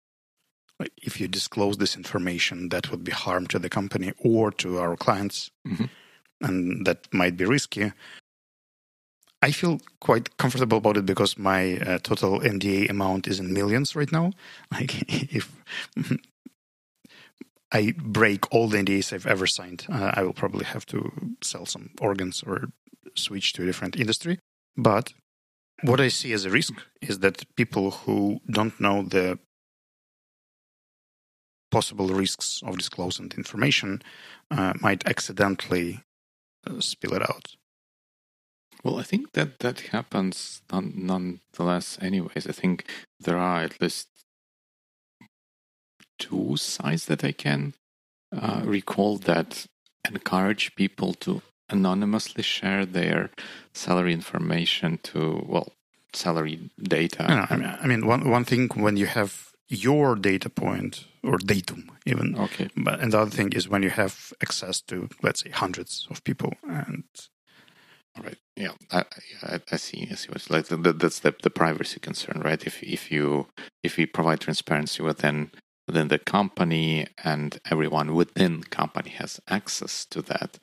like 0.80 0.92
if 1.02 1.20
you 1.20 1.28
disclose 1.28 1.78
this 1.78 1.96
information 1.96 2.68
that 2.68 2.90
would 2.90 3.04
be 3.04 3.12
harm 3.12 3.46
to 3.46 3.58
the 3.58 3.68
company 3.68 4.12
or 4.18 4.50
to 4.50 4.78
our 4.78 4.96
clients 4.96 5.50
mm-hmm. 5.66 5.86
and 6.40 6.86
that 6.86 7.12
might 7.12 7.36
be 7.36 7.44
risky. 7.44 7.92
I 9.40 9.52
feel 9.52 9.80
quite 10.00 10.36
comfortable 10.36 10.78
about 10.78 10.96
it 10.96 11.06
because 11.06 11.38
my 11.38 11.78
uh, 11.78 11.98
total 11.98 12.40
nda 12.40 12.90
amount 12.90 13.28
is 13.28 13.38
in 13.38 13.52
millions 13.52 13.94
right 13.94 14.10
now. 14.10 14.32
Like 14.72 14.92
if 15.08 15.52
i 17.70 17.92
break 17.98 18.50
all 18.50 18.66
the 18.66 18.78
ndas 18.78 19.12
i've 19.12 19.26
ever 19.26 19.46
signed 19.46 19.84
uh, 19.92 20.10
i 20.14 20.22
will 20.22 20.32
probably 20.32 20.64
have 20.64 20.86
to 20.86 21.12
sell 21.42 21.66
some 21.66 21.90
organs 22.00 22.42
or 22.42 22.72
switch 23.14 23.52
to 23.54 23.62
a 23.62 23.66
different 23.66 23.96
industry. 23.96 24.38
But 24.76 25.12
what 25.82 26.00
I 26.00 26.08
see 26.08 26.32
as 26.32 26.44
a 26.44 26.50
risk 26.50 26.74
is 27.00 27.20
that 27.20 27.44
people 27.56 27.90
who 27.90 28.40
don't 28.50 28.78
know 28.80 29.02
the 29.02 29.38
possible 31.70 32.08
risks 32.08 32.62
of 32.64 32.78
disclosing 32.78 33.30
information 33.36 34.02
uh, 34.50 34.72
might 34.80 35.06
accidentally 35.06 36.00
uh, 36.66 36.80
spill 36.80 37.14
it 37.14 37.22
out. 37.22 37.56
Well, 38.82 38.98
I 38.98 39.02
think 39.02 39.32
that 39.32 39.58
that 39.58 39.80
happens 39.80 40.62
none, 40.72 40.92
nonetheless, 40.96 41.98
anyways. 42.00 42.46
I 42.46 42.52
think 42.52 42.84
there 43.20 43.36
are 43.36 43.62
at 43.62 43.80
least 43.80 44.08
two 46.18 46.56
sides 46.56 47.06
that 47.06 47.24
I 47.24 47.32
can 47.32 47.74
uh, 48.32 48.62
recall 48.64 49.18
that 49.18 49.66
encourage 50.06 50.74
people 50.74 51.12
to 51.14 51.42
anonymously 51.70 52.42
share 52.42 52.86
their 52.86 53.30
salary 53.72 54.12
information 54.12 54.98
to 55.02 55.44
well 55.46 55.72
salary 56.12 56.70
data. 56.80 57.26
No, 57.28 57.46
I 57.50 57.56
mean, 57.56 57.78
I 57.82 57.86
mean 57.86 58.06
one 58.06 58.28
one 58.30 58.44
thing 58.44 58.68
when 58.74 58.96
you 58.96 59.06
have 59.06 59.52
your 59.68 60.16
data 60.16 60.48
point 60.48 61.04
or 61.22 61.38
datum 61.38 61.90
even. 62.06 62.36
Okay. 62.38 62.68
But 62.76 63.00
and 63.00 63.12
the 63.12 63.18
other 63.20 63.30
thing 63.30 63.52
is 63.52 63.68
when 63.68 63.82
you 63.82 63.90
have 63.90 64.32
access 64.42 64.80
to 64.82 65.08
let's 65.22 65.42
say 65.42 65.50
hundreds 65.50 66.06
of 66.10 66.24
people 66.24 66.54
and. 66.68 67.04
Right. 68.20 68.38
Yeah, 68.56 68.72
I, 68.90 69.04
I, 69.44 69.60
I 69.70 69.76
see. 69.76 70.08
I 70.10 70.16
see 70.16 70.28
what's 70.30 70.50
like. 70.50 70.66
That's 70.66 71.20
the, 71.20 71.32
the 71.40 71.50
privacy 71.50 72.00
concern, 72.00 72.42
right? 72.44 72.66
If 72.66 72.82
if 72.82 73.12
you 73.12 73.46
if 73.84 73.96
you 73.96 74.08
provide 74.08 74.40
transparency 74.40 75.04
within 75.04 75.52
within 75.86 76.08
the 76.08 76.18
company 76.18 77.06
and 77.24 77.60
everyone 77.70 78.14
within 78.14 78.64
company 78.64 79.10
has 79.10 79.40
access 79.48 80.04
to 80.06 80.20
that, 80.22 80.58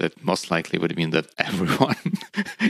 that 0.00 0.24
most 0.24 0.50
likely 0.50 0.78
would 0.78 0.96
mean 0.96 1.10
that 1.10 1.28
everyone 1.38 2.18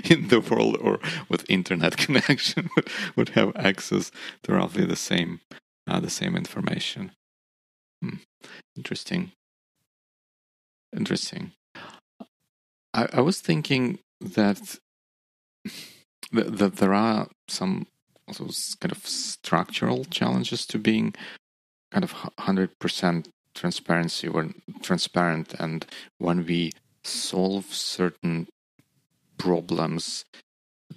in 0.04 0.28
the 0.28 0.40
world 0.40 0.76
or 0.80 1.00
with 1.28 1.48
internet 1.48 1.96
connection 2.04 2.68
would, 3.16 3.30
have 3.30 3.52
access 3.56 4.10
to 4.42 4.52
roughly 4.52 4.84
the 4.84 4.96
same 4.96 5.40
uh, 5.86 6.00
the 6.00 6.10
same 6.10 6.36
information. 6.36 7.12
Hmm. 8.02 8.16
Interesting. 8.76 9.32
Interesting. 10.96 11.52
I, 12.92 13.08
I 13.12 13.20
was 13.20 13.40
thinking 13.40 14.00
that, 14.20 14.78
that 16.32 16.58
that 16.58 16.76
there 16.76 16.94
are 16.94 17.28
some 17.48 17.86
also 18.26 18.44
kind 18.80 18.92
of 18.92 19.06
structural 19.06 20.04
challenges 20.04 20.66
to 20.66 20.78
being 20.78 21.14
kind 21.92 22.04
of 22.04 22.12
hundred 22.38 22.78
percent 22.78 23.28
transparency 23.54 24.28
when 24.28 24.54
transparent 24.82 25.54
and 25.58 25.86
when 26.18 26.46
we 26.46 26.72
solve 27.04 27.66
certain 27.74 28.48
problems 29.38 30.24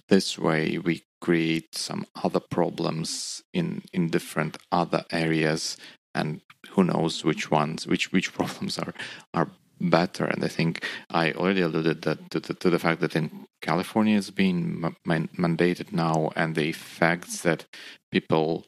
this 0.09 0.37
way 0.37 0.77
we 0.77 1.03
create 1.21 1.75
some 1.75 2.05
other 2.23 2.41
problems 2.41 3.41
in 3.53 3.81
in 3.93 4.09
different 4.09 4.57
other 4.71 5.05
areas 5.11 5.77
and 6.13 6.41
who 6.71 6.83
knows 6.83 7.23
which 7.23 7.49
ones 7.49 7.87
which 7.87 8.11
which 8.11 8.33
problems 8.37 8.77
are 8.77 8.93
are 9.33 9.49
better. 9.83 10.25
And 10.25 10.43
I 10.43 10.47
think 10.47 10.85
I 11.09 11.31
already 11.33 11.61
alluded 11.61 12.01
that 12.03 12.31
to, 12.31 12.39
to, 12.39 12.53
to 12.53 12.69
the 12.69 12.79
fact 12.79 13.01
that 13.01 13.15
in 13.15 13.45
California 13.61 14.17
it's 14.17 14.29
been 14.29 14.95
mandated 15.05 15.91
now, 15.91 16.31
and 16.35 16.55
the 16.55 16.69
effects 16.69 17.41
that 17.41 17.65
people 18.11 18.65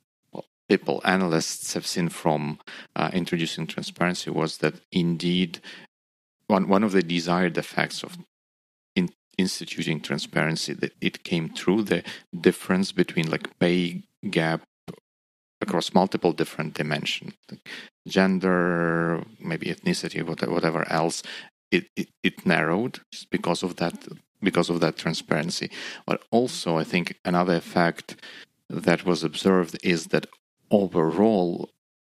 people 0.68 1.00
analysts 1.06 1.74
have 1.76 1.86
seen 1.86 2.10
from 2.10 2.60
uh, 2.96 3.12
introducing 3.14 3.68
transparency 3.68 4.32
was 4.32 4.58
that 4.58 4.74
indeed 4.92 5.60
one 6.48 6.68
one 6.68 6.84
of 6.84 6.92
the 6.92 7.02
desired 7.02 7.58
effects 7.58 8.04
of 8.04 8.18
in 8.96 9.10
instituting 9.38 10.00
transparency 10.00 10.74
that 10.74 10.94
it 11.02 11.24
came 11.24 11.50
through 11.50 11.84
the 11.84 12.04
difference 12.40 12.92
between 12.92 13.30
like 13.30 13.58
pay 13.60 14.04
gap 14.30 14.62
across 15.62 15.94
multiple 15.94 16.34
different 16.34 16.74
dimensions 16.74 17.34
gender 18.08 19.24
maybe 19.40 19.68
ethnicity 19.68 20.22
whatever 20.48 20.90
else 20.92 21.24
it, 21.72 21.88
it, 21.96 22.10
it 22.24 22.46
narrowed 22.46 23.00
because 23.32 23.64
of 23.64 23.76
that 23.78 24.08
because 24.42 24.70
of 24.70 24.80
that 24.80 24.98
transparency. 24.98 25.70
But 26.06 26.24
also 26.32 26.78
i 26.78 26.84
think 26.84 27.18
another 27.26 27.56
effect 27.56 28.16
that 28.70 29.06
was 29.06 29.24
observed 29.24 29.78
is 29.84 30.08
that 30.08 30.28
overall 30.72 31.70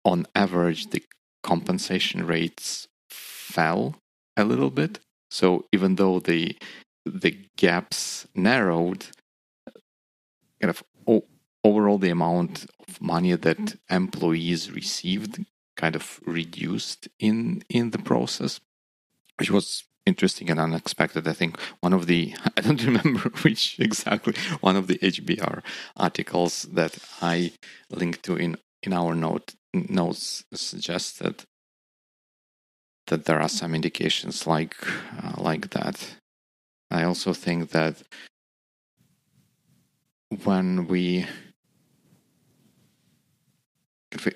on 0.03 0.25
average 0.35 0.89
the 0.89 1.03
compensation 1.43 2.25
rates 2.25 2.87
fell 3.09 3.95
a 4.39 4.45
little 4.45 4.71
bit. 4.71 4.99
So 5.31 5.65
even 5.71 5.95
though 5.95 6.19
the 6.19 6.57
the 7.05 7.37
gaps 7.57 8.27
narrowed 8.35 9.05
kind 10.61 10.69
of 10.69 10.83
overall 11.63 11.97
the 11.97 12.09
amount 12.09 12.65
of 12.87 13.01
money 13.01 13.35
that 13.35 13.77
employees 13.89 14.71
received 14.71 15.45
kind 15.75 15.95
of 15.95 16.19
reduced 16.25 17.07
in 17.19 17.63
in 17.69 17.91
the 17.91 17.97
process 17.97 18.59
which 19.37 19.51
was 19.51 19.85
interesting 20.05 20.49
and 20.49 20.59
unexpected. 20.59 21.27
I 21.27 21.33
think 21.33 21.59
one 21.79 21.93
of 21.93 22.07
the 22.07 22.33
i 22.57 22.61
don't 22.61 22.83
remember 22.83 23.29
which 23.43 23.79
exactly 23.79 24.33
one 24.61 24.75
of 24.75 24.87
the 24.87 24.97
hbr 24.97 25.61
articles 25.95 26.63
that 26.73 26.97
i 27.21 27.51
linked 27.89 28.23
to 28.23 28.35
in 28.35 28.57
in 28.81 28.93
our 28.93 29.13
note 29.13 29.53
notes 29.73 30.43
suggested 30.53 31.35
that 33.09 33.25
there 33.25 33.39
are 33.39 33.49
some 33.49 33.75
indications 33.75 34.47
like 34.47 34.75
uh, 35.23 35.33
like 35.37 35.69
that 35.71 36.15
i 36.89 37.03
also 37.03 37.33
think 37.33 37.69
that 37.69 38.01
when 40.43 40.87
we 40.87 41.25
if 44.11 44.25
we, 44.25 44.31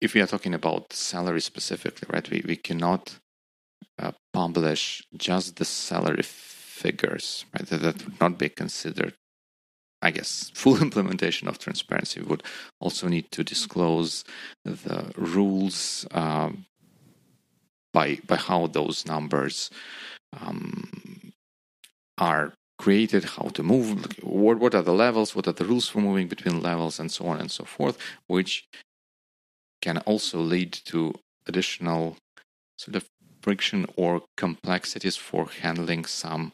if 0.00 0.14
we 0.14 0.20
are 0.20 0.26
talking 0.26 0.54
about 0.54 0.92
salary 0.92 1.40
specifically, 1.40 2.08
right, 2.12 2.28
we, 2.30 2.42
we 2.46 2.56
cannot 2.56 3.18
uh, 3.98 4.12
publish 4.32 5.02
just 5.16 5.56
the 5.56 5.64
salary 5.64 6.22
figures, 6.22 7.44
right? 7.54 7.66
That, 7.68 7.82
that 7.82 8.04
would 8.04 8.20
not 8.20 8.38
be 8.38 8.48
considered, 8.48 9.14
I 10.02 10.10
guess, 10.10 10.50
full 10.54 10.80
implementation 10.80 11.48
of 11.48 11.58
transparency. 11.58 12.20
We 12.20 12.26
would 12.26 12.42
also 12.80 13.08
need 13.08 13.30
to 13.32 13.44
disclose 13.44 14.24
the 14.64 15.12
rules 15.16 16.06
um, 16.12 16.66
by 17.98 18.08
by 18.30 18.36
how 18.48 18.60
those 18.78 18.98
numbers 19.14 19.56
um, 20.40 21.32
are 22.30 22.46
created, 22.84 23.24
how 23.36 23.48
to 23.56 23.62
move, 23.62 23.88
what, 24.22 24.56
what 24.62 24.74
are 24.74 24.86
the 24.90 24.98
levels, 25.06 25.34
what 25.34 25.48
are 25.48 25.58
the 25.60 25.64
rules 25.64 25.88
for 25.88 26.00
moving 26.00 26.28
between 26.28 26.62
levels, 26.70 27.00
and 27.00 27.10
so 27.10 27.26
on 27.26 27.40
and 27.40 27.50
so 27.50 27.64
forth, 27.64 27.96
which 28.28 28.52
can 29.82 29.98
also 30.10 30.38
lead 30.38 30.72
to 30.72 31.00
additional 31.48 32.16
sort 32.76 32.96
of 32.96 33.04
friction 33.42 33.80
or 33.96 34.22
complexities 34.36 35.16
for 35.16 35.42
handling 35.62 36.04
some 36.04 36.52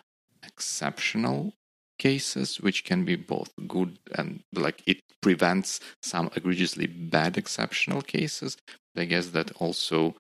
exceptional 0.51 1.53
cases, 1.99 2.49
which 2.67 2.85
can 2.85 3.05
be 3.05 3.17
both 3.17 3.51
good 3.69 3.99
and 4.19 4.41
like 4.55 4.83
it 4.87 4.99
prevents 5.21 5.81
some 6.03 6.31
egregiously 6.37 6.87
bad 6.87 7.37
exceptional 7.37 8.03
cases. 8.03 8.57
I 8.97 9.05
guess 9.05 9.29
that 9.37 9.53
also 9.57 10.15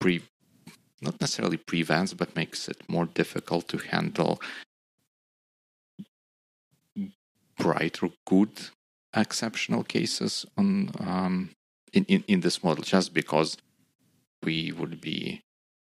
pre 0.00 0.22
not 1.06 1.20
necessarily 1.20 1.56
prevents, 1.56 2.12
but 2.12 2.36
makes 2.36 2.68
it 2.68 2.82
more 2.88 3.06
difficult 3.06 3.68
to 3.68 3.78
handle 3.78 4.40
bright 7.58 8.02
or 8.02 8.10
good 8.26 8.50
exceptional 9.14 9.82
cases 9.82 10.44
on 10.58 10.90
um, 11.00 11.50
in, 11.92 12.04
in, 12.04 12.24
in 12.28 12.40
this 12.40 12.62
model 12.62 12.84
just 12.84 13.14
because 13.14 13.56
we 14.42 14.70
would 14.72 15.00
be 15.00 15.42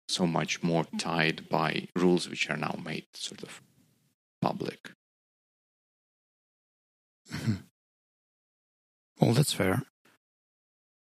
so 0.09 0.27
much 0.27 0.61
more 0.61 0.85
tied 0.97 1.47
by 1.47 1.87
rules 1.95 2.29
which 2.29 2.49
are 2.49 2.57
now 2.57 2.75
made 2.83 3.05
sort 3.13 3.41
of 3.43 3.61
public. 4.41 4.91
Mm-hmm. 7.31 7.53
Well, 9.19 9.33
that's 9.33 9.53
fair. 9.53 9.83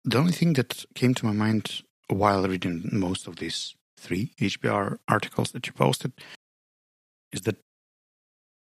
The 0.05 0.19
only 0.19 0.33
thing 0.33 0.53
that 0.55 0.85
came 0.95 1.15
to 1.15 1.27
my 1.27 1.33
mind 1.33 1.83
while 2.09 2.47
reading 2.47 2.89
most 2.93 3.27
of 3.27 3.37
these 3.37 3.75
three 4.03 4.33
HBR 4.41 4.99
articles 5.09 5.53
that 5.53 5.67
you 5.67 5.73
posted 5.73 6.13
is 7.33 7.43
that 7.43 7.57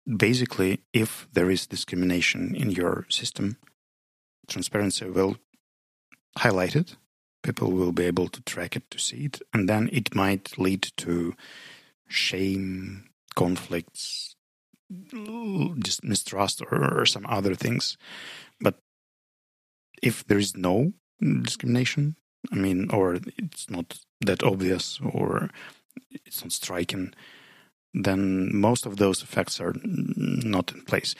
basically, 0.05 0.81
if 0.93 1.27
there 1.31 1.49
is 1.49 1.67
discrimination 1.67 2.55
in 2.55 2.71
your 2.71 3.05
system, 3.09 3.57
transparency 4.47 5.05
will 5.05 5.37
highlight 6.37 6.75
it. 6.75 6.97
People 7.43 7.71
will 7.71 7.91
be 7.91 8.05
able 8.05 8.27
to 8.27 8.41
track 8.41 8.75
it 8.75 8.89
to 8.89 8.99
see 8.99 9.25
it, 9.25 9.41
and 9.53 9.69
then 9.69 9.89
it 9.91 10.15
might 10.15 10.57
lead 10.57 10.91
to 10.97 11.33
shame, 12.09 13.09
conflicts, 13.35 14.35
mistrust, 16.03 16.61
or, 16.61 16.99
or 17.01 17.05
some 17.05 17.25
other 17.29 17.55
things. 17.55 17.97
But 18.59 18.79
if 20.01 20.25
there 20.25 20.39
is 20.39 20.57
no 20.57 20.93
discrimination, 21.21 22.15
I 22.51 22.55
mean, 22.55 22.89
or 22.91 23.19
it's 23.37 23.69
not 23.69 23.99
that 24.21 24.43
obvious, 24.43 24.99
or 25.03 25.49
it's 26.25 26.43
not 26.43 26.51
striking, 26.51 27.13
then 27.93 28.55
most 28.55 28.85
of 28.85 28.97
those 28.97 29.21
effects 29.23 29.59
are 29.59 29.73
not 29.83 30.71
in 30.71 30.81
place. 30.81 31.15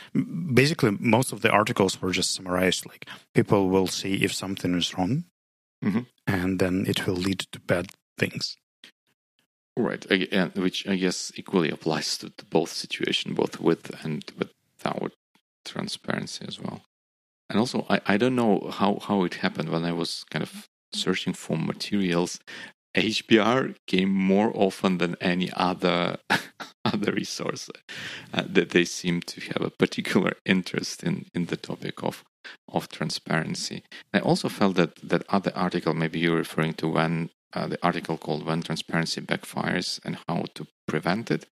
Basically, 0.54 0.92
most 1.00 1.32
of 1.32 1.42
the 1.42 1.50
articles 1.50 2.02
were 2.02 2.12
just 2.12 2.34
summarized 2.34 2.86
like 2.86 3.08
people 3.34 3.70
will 3.70 3.88
see 3.88 4.16
if 4.24 4.34
something 4.34 4.76
is 4.76 4.98
wrong, 4.98 5.26
mm-hmm. 5.84 6.02
and 6.26 6.60
then 6.60 6.86
it 6.88 7.08
will 7.08 7.16
lead 7.16 7.40
to 7.40 7.60
bad 7.60 7.88
things. 8.18 8.58
Right, 9.76 10.06
and 10.10 10.54
which 10.56 10.88
I 10.88 10.96
guess 10.96 11.32
equally 11.36 11.70
applies 11.70 12.18
to 12.20 12.32
both 12.50 12.72
situation, 12.72 13.36
both 13.36 13.60
with 13.60 13.92
and 14.04 14.24
without 14.38 15.14
transparency 15.66 16.46
as 16.48 16.60
well. 16.60 16.82
And 17.50 17.60
also, 17.60 17.86
I, 17.90 18.02
I 18.06 18.18
don't 18.18 18.36
know 18.36 18.70
how, 18.72 19.00
how 19.00 19.24
it 19.24 19.36
happened 19.36 19.70
when 19.70 19.86
I 19.86 19.92
was 19.94 20.26
kind 20.30 20.44
of 20.44 20.68
searching 20.94 21.34
for 21.34 21.58
materials. 21.58 22.40
HBR 22.98 23.76
came 23.86 24.10
more 24.10 24.52
often 24.56 24.98
than 24.98 25.16
any 25.22 25.52
other 25.54 26.18
other 26.86 27.12
resource 27.12 27.70
uh, 28.34 28.44
that 28.48 28.72
they 28.72 28.86
seem 28.86 29.22
to 29.22 29.42
have 29.42 29.62
a 29.62 29.70
particular 29.70 30.34
interest 30.46 31.04
in 31.04 31.26
in 31.34 31.46
the 31.46 31.58
topic 31.58 32.04
of 32.04 32.24
of 32.68 32.90
transparency. 32.90 33.84
I 34.14 34.20
also 34.20 34.50
felt 34.50 34.76
that 34.76 34.96
that 35.10 35.24
other 35.30 35.52
article, 35.56 35.94
maybe 35.94 36.20
you're 36.20 36.44
referring 36.46 36.74
to 36.76 36.88
when 36.88 37.30
uh, 37.54 37.68
the 37.68 37.80
article 37.84 38.18
called 38.18 38.46
"When 38.46 38.64
Transparency 38.64 39.22
Backfires 39.22 40.00
and 40.04 40.18
How 40.28 40.46
to 40.56 40.66
Prevent 40.88 41.30
It." 41.30 41.46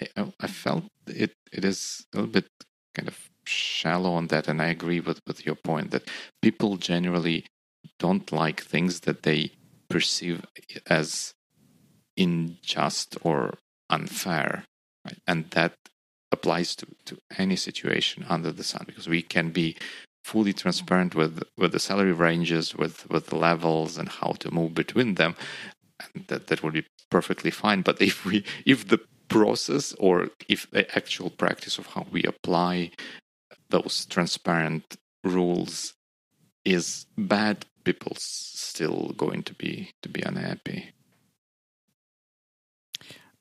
I 0.00 0.32
I 0.38 0.46
felt 0.46 0.84
it 1.08 1.32
it 1.52 1.64
is 1.64 2.06
a 2.12 2.18
little 2.18 2.32
bit 2.32 2.48
kind 2.94 3.08
of 3.08 3.18
shallow 3.44 4.12
on 4.12 4.28
that, 4.28 4.46
and 4.48 4.62
I 4.62 4.66
agree 4.66 5.00
with 5.00 5.18
with 5.26 5.44
your 5.46 5.56
point 5.56 5.90
that 5.90 6.08
people 6.40 6.76
generally 6.76 7.46
don't 7.98 8.30
like 8.30 8.60
things 8.62 9.00
that 9.00 9.22
they 9.22 9.50
perceive 9.92 10.44
as 10.86 11.34
unjust 12.16 13.16
or 13.22 13.54
unfair. 13.90 14.64
Right? 15.04 15.18
And 15.26 15.50
that 15.50 15.74
applies 16.30 16.74
to, 16.76 16.86
to 17.06 17.18
any 17.36 17.56
situation 17.56 18.24
under 18.28 18.52
the 18.52 18.64
sun 18.64 18.84
because 18.86 19.08
we 19.08 19.22
can 19.22 19.50
be 19.50 19.76
fully 20.24 20.52
transparent 20.52 21.14
with, 21.14 21.42
with 21.58 21.72
the 21.72 21.78
salary 21.78 22.12
ranges, 22.12 22.74
with, 22.74 23.08
with 23.10 23.26
the 23.26 23.36
levels 23.36 23.98
and 23.98 24.08
how 24.08 24.34
to 24.38 24.50
move 24.50 24.74
between 24.74 25.14
them. 25.14 25.34
And 26.14 26.26
that, 26.28 26.46
that 26.46 26.62
would 26.62 26.74
be 26.74 26.86
perfectly 27.10 27.50
fine. 27.50 27.82
But 27.82 28.00
if 28.00 28.24
we 28.24 28.44
if 28.64 28.88
the 28.88 29.00
process 29.28 29.92
or 29.98 30.28
if 30.48 30.70
the 30.70 30.84
actual 30.96 31.30
practice 31.30 31.78
of 31.78 31.86
how 31.86 32.06
we 32.10 32.22
apply 32.24 32.90
those 33.70 34.06
transparent 34.06 34.96
rules 35.24 35.94
is 36.64 37.06
bad 37.16 37.64
people 37.84 38.12
still 38.18 39.12
going 39.16 39.42
to 39.44 39.54
be 39.54 39.92
to 40.02 40.08
be 40.08 40.22
unhappy. 40.22 40.92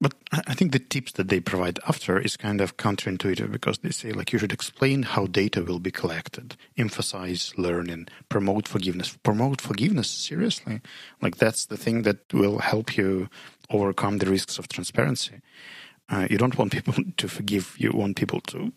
but 0.02 0.16
I 0.32 0.56
think 0.56 0.72
the 0.72 0.80
tips 0.80 1.12
that 1.14 1.28
they 1.28 1.40
provide 1.40 1.80
after 1.88 2.20
is 2.20 2.36
kind 2.36 2.60
of 2.60 2.76
counterintuitive 2.76 3.52
because 3.52 3.78
they 3.78 3.92
say 3.92 4.12
like 4.12 4.34
you 4.34 4.40
should 4.40 4.52
explain 4.52 5.04
how 5.04 5.28
data 5.28 5.64
will 5.64 5.78
be 5.78 5.92
collected, 5.92 6.58
emphasize 6.76 7.54
learning, 7.56 8.08
promote 8.28 8.68
forgiveness. 8.68 9.16
Promote 9.22 9.62
forgiveness 9.62 10.10
seriously, 10.10 10.82
like 11.22 11.38
that's 11.38 11.68
the 11.68 11.78
thing 11.78 12.02
that 12.02 12.34
will 12.34 12.60
help 12.60 12.98
you 12.98 13.30
overcome 13.70 14.18
the 14.18 14.26
risks 14.26 14.58
of 14.58 14.68
transparency. 14.68 15.40
Uh, 16.10 16.28
you 16.32 16.38
don't 16.40 16.58
want 16.58 16.72
people 16.72 16.96
to 17.18 17.28
forgive. 17.28 17.76
You 17.78 17.92
want 17.94 18.18
people 18.18 18.42
to 18.48 18.74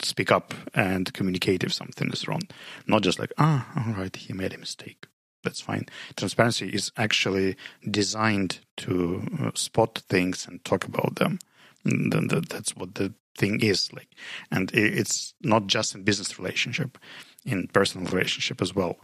speak 0.00 0.30
up 0.30 0.54
and 0.74 1.12
communicate 1.12 1.64
if 1.64 1.72
something 1.72 2.10
is 2.12 2.28
wrong, 2.28 2.42
not 2.86 3.02
just 3.02 3.18
like 3.18 3.32
ah, 3.38 3.66
all 3.76 3.94
right, 3.94 4.14
he 4.14 4.32
made 4.32 4.54
a 4.54 4.58
mistake 4.58 5.06
that's 5.42 5.60
fine. 5.60 5.86
Transparency 6.16 6.68
is 6.68 6.92
actually 6.96 7.56
designed 7.90 8.60
to 8.78 9.22
uh, 9.40 9.50
spot 9.54 10.02
things 10.08 10.46
and 10.46 10.64
talk 10.64 10.84
about 10.84 11.16
them. 11.16 11.38
And 11.84 12.12
that's 12.12 12.76
what 12.76 12.96
the 12.96 13.14
thing 13.36 13.60
is 13.60 13.92
like, 13.92 14.08
and 14.50 14.70
it's 14.74 15.32
not 15.42 15.68
just 15.68 15.94
in 15.94 16.02
business 16.02 16.38
relationship, 16.38 16.98
in 17.46 17.68
personal 17.68 18.10
relationship 18.10 18.60
as 18.60 18.74
well. 18.74 18.98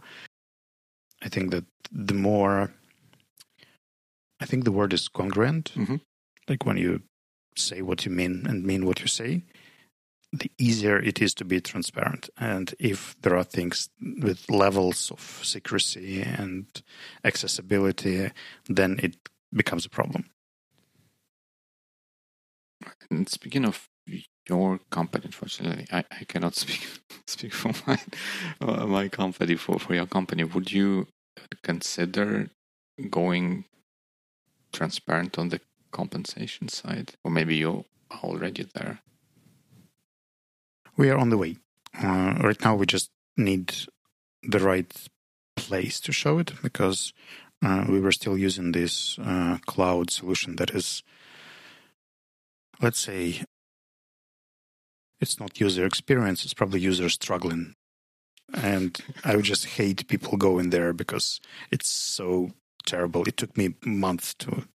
I 1.23 1.29
think 1.29 1.51
that 1.51 1.63
the 1.91 2.13
more, 2.13 2.73
I 4.41 4.45
think 4.45 4.65
the 4.65 4.73
word 4.73 4.93
is 4.93 5.07
congruent, 5.07 5.71
mm-hmm. 5.73 5.95
like 6.49 6.65
when 6.65 6.77
you 6.77 7.01
say 7.55 7.81
what 7.81 8.05
you 8.05 8.11
mean 8.11 8.45
and 8.45 8.65
mean 8.65 8.85
what 8.85 8.99
you 8.99 9.07
say, 9.07 9.43
the 10.39 10.51
easier 10.57 10.97
it 10.99 11.21
is 11.21 11.33
to 11.35 11.45
be 11.45 11.61
transparent. 11.61 12.29
And 12.37 12.73
if 12.79 13.15
there 13.21 13.35
are 13.35 13.43
things 13.43 13.89
with 14.21 14.49
levels 14.49 15.11
of 15.11 15.41
secrecy 15.43 16.21
and 16.21 16.65
accessibility, 17.23 18.31
then 18.67 18.99
it 19.01 19.15
becomes 19.53 19.85
a 19.85 19.89
problem. 19.89 20.29
And 23.09 23.29
speaking 23.29 23.65
of 23.65 23.89
your 24.47 24.79
company, 24.89 25.25
unfortunately, 25.25 25.87
I, 25.91 26.03
I 26.11 26.23
cannot 26.25 26.55
speak 26.63 26.87
speak 27.27 27.53
for 27.53 27.71
my 27.87 27.99
uh, 28.61 28.85
my 28.85 29.07
company 29.07 29.55
for, 29.55 29.79
for 29.79 29.95
your 29.95 30.05
company. 30.05 30.43
Would 30.43 30.71
you 30.71 31.07
consider 31.63 32.49
going 33.09 33.65
transparent 34.71 35.37
on 35.39 35.49
the 35.49 35.61
compensation 35.91 36.67
side, 36.67 37.13
or 37.23 37.31
maybe 37.31 37.55
you're 37.55 37.85
already 38.23 38.67
there? 38.73 38.99
We 40.97 41.09
are 41.09 41.17
on 41.17 41.29
the 41.29 41.37
way. 41.37 41.57
Uh, 42.01 42.35
right 42.41 42.61
now, 42.63 42.75
we 42.75 42.85
just 42.85 43.09
need 43.37 43.73
the 44.43 44.59
right 44.59 44.93
place 45.55 45.99
to 46.01 46.11
show 46.11 46.37
it 46.39 46.53
because 46.61 47.13
uh, 47.63 47.85
we 47.87 47.99
were 47.99 48.11
still 48.11 48.37
using 48.37 48.71
this 48.71 49.17
uh, 49.19 49.57
cloud 49.65 50.11
solution 50.11 50.57
that 50.57 50.71
is, 50.71 51.03
let's 52.81 52.99
say, 52.99 53.43
it's 55.19 55.39
not 55.39 55.59
user 55.59 55.85
experience, 55.85 56.43
it's 56.43 56.53
probably 56.53 56.79
user 56.79 57.09
struggling. 57.09 57.75
And 58.53 58.99
I 59.23 59.35
would 59.35 59.45
just 59.45 59.65
hate 59.65 60.07
people 60.07 60.37
going 60.37 60.69
there 60.69 60.93
because 60.93 61.39
it's 61.71 61.89
so 61.89 62.51
terrible. 62.85 63.23
It 63.27 63.37
took 63.37 63.57
me 63.57 63.75
months 63.83 64.33
to 64.35 64.67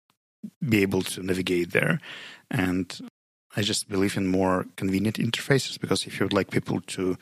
be 0.67 0.83
able 0.83 1.03
to 1.03 1.23
navigate 1.23 1.73
there. 1.73 2.01
And 2.51 2.99
I 3.59 3.63
just 3.63 3.89
believe 3.89 4.17
in 4.17 4.29
more 4.29 4.67
convenient 4.77 5.17
interfaces 5.17 5.81
because 5.81 6.07
if 6.07 6.21
you 6.21 6.27
would 6.27 6.33
like 6.33 6.53
people 6.53 6.81
to 6.81 7.19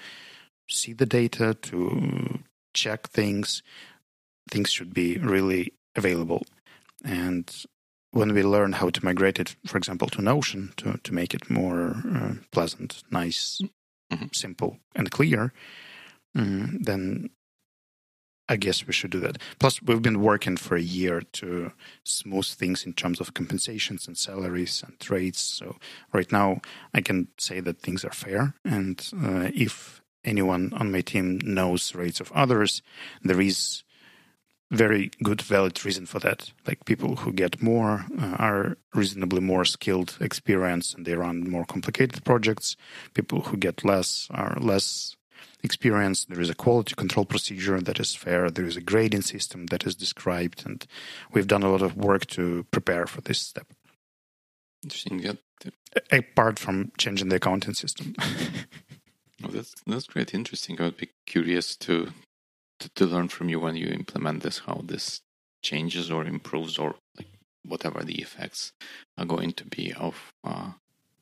see 0.68 0.92
the 0.92 1.06
data, 1.06 1.54
to 1.54 2.40
check 2.74 3.08
things, 3.08 3.62
things 4.50 4.70
should 4.70 4.92
be 4.92 5.16
really 5.16 5.72
available. 5.94 6.44
And 7.02 7.50
when 8.10 8.34
we 8.34 8.42
learn 8.42 8.74
how 8.74 8.90
to 8.90 9.02
migrate 9.02 9.38
it, 9.38 9.56
for 9.66 9.78
example, 9.78 10.08
to 10.08 10.20
Notion 10.20 10.74
to, 10.76 10.98
to 11.04 11.14
make 11.14 11.32
it 11.32 11.48
more 11.48 12.02
uh, 12.14 12.34
pleasant, 12.52 13.02
nice, 13.10 13.62
mm-hmm. 14.12 14.26
simple, 14.32 14.76
and 14.94 15.10
clear, 15.10 15.54
um, 16.34 16.78
then 16.82 17.30
I 18.48 18.56
guess 18.56 18.86
we 18.86 18.92
should 18.92 19.10
do 19.10 19.20
that. 19.20 19.38
Plus, 19.58 19.82
we've 19.82 20.02
been 20.02 20.20
working 20.20 20.56
for 20.56 20.76
a 20.76 20.82
year 20.82 21.22
to 21.32 21.72
smooth 22.04 22.46
things 22.46 22.86
in 22.86 22.92
terms 22.92 23.20
of 23.20 23.34
compensations 23.34 24.06
and 24.06 24.16
salaries 24.16 24.84
and 24.86 25.10
rates. 25.10 25.40
So 25.40 25.76
right 26.12 26.30
now, 26.30 26.60
I 26.94 27.00
can 27.00 27.28
say 27.38 27.60
that 27.60 27.80
things 27.80 28.04
are 28.04 28.12
fair. 28.12 28.54
And 28.64 29.04
uh, 29.20 29.50
if 29.54 30.00
anyone 30.24 30.72
on 30.74 30.92
my 30.92 31.00
team 31.00 31.40
knows 31.42 31.94
rates 31.94 32.20
of 32.20 32.30
others, 32.32 32.82
there 33.22 33.40
is 33.40 33.82
very 34.70 35.10
good 35.22 35.40
valid 35.40 35.84
reason 35.84 36.06
for 36.06 36.18
that. 36.20 36.52
Like 36.66 36.84
people 36.84 37.16
who 37.16 37.32
get 37.32 37.62
more 37.62 38.04
uh, 38.20 38.36
are 38.38 38.76
reasonably 38.94 39.40
more 39.40 39.64
skilled, 39.64 40.16
experienced, 40.20 40.94
and 40.94 41.06
they 41.06 41.14
run 41.14 41.48
more 41.48 41.64
complicated 41.64 42.24
projects. 42.24 42.76
People 43.14 43.42
who 43.42 43.56
get 43.56 43.84
less 43.84 44.28
are 44.30 44.56
less 44.60 45.16
experience. 45.62 46.24
There 46.24 46.40
is 46.40 46.50
a 46.50 46.54
quality 46.54 46.94
control 46.94 47.24
procedure 47.24 47.80
that 47.80 48.00
is 48.00 48.14
fair. 48.14 48.50
There 48.50 48.66
is 48.66 48.76
a 48.76 48.80
grading 48.80 49.22
system 49.22 49.66
that 49.66 49.86
is 49.86 49.94
described, 49.94 50.64
and 50.66 50.86
we've 51.32 51.46
done 51.46 51.62
a 51.62 51.70
lot 51.70 51.82
of 51.82 51.96
work 51.96 52.26
to 52.28 52.64
prepare 52.70 53.06
for 53.06 53.20
this 53.20 53.38
step. 53.38 53.66
Interesting. 54.82 55.20
Yeah. 55.20 55.32
Apart 56.12 56.58
from 56.58 56.92
changing 56.98 57.28
the 57.28 57.36
accounting 57.36 57.74
system. 57.74 58.14
oh, 59.44 59.48
that's 59.48 59.74
that's 59.86 60.06
great. 60.06 60.34
Interesting. 60.34 60.80
I 60.80 60.84
would 60.84 60.98
be 60.98 61.10
curious 61.26 61.76
to, 61.76 62.12
to 62.80 62.88
to 62.90 63.06
learn 63.06 63.28
from 63.28 63.48
you 63.48 63.58
when 63.58 63.76
you 63.76 63.88
implement 63.88 64.42
this, 64.42 64.60
how 64.60 64.82
this 64.84 65.22
changes 65.62 66.10
or 66.10 66.24
improves, 66.24 66.78
or 66.78 66.96
like 67.16 67.28
whatever 67.64 68.04
the 68.04 68.20
effects 68.20 68.72
are 69.18 69.24
going 69.24 69.52
to 69.52 69.64
be 69.64 69.92
of 69.94 70.32
uh, 70.44 70.72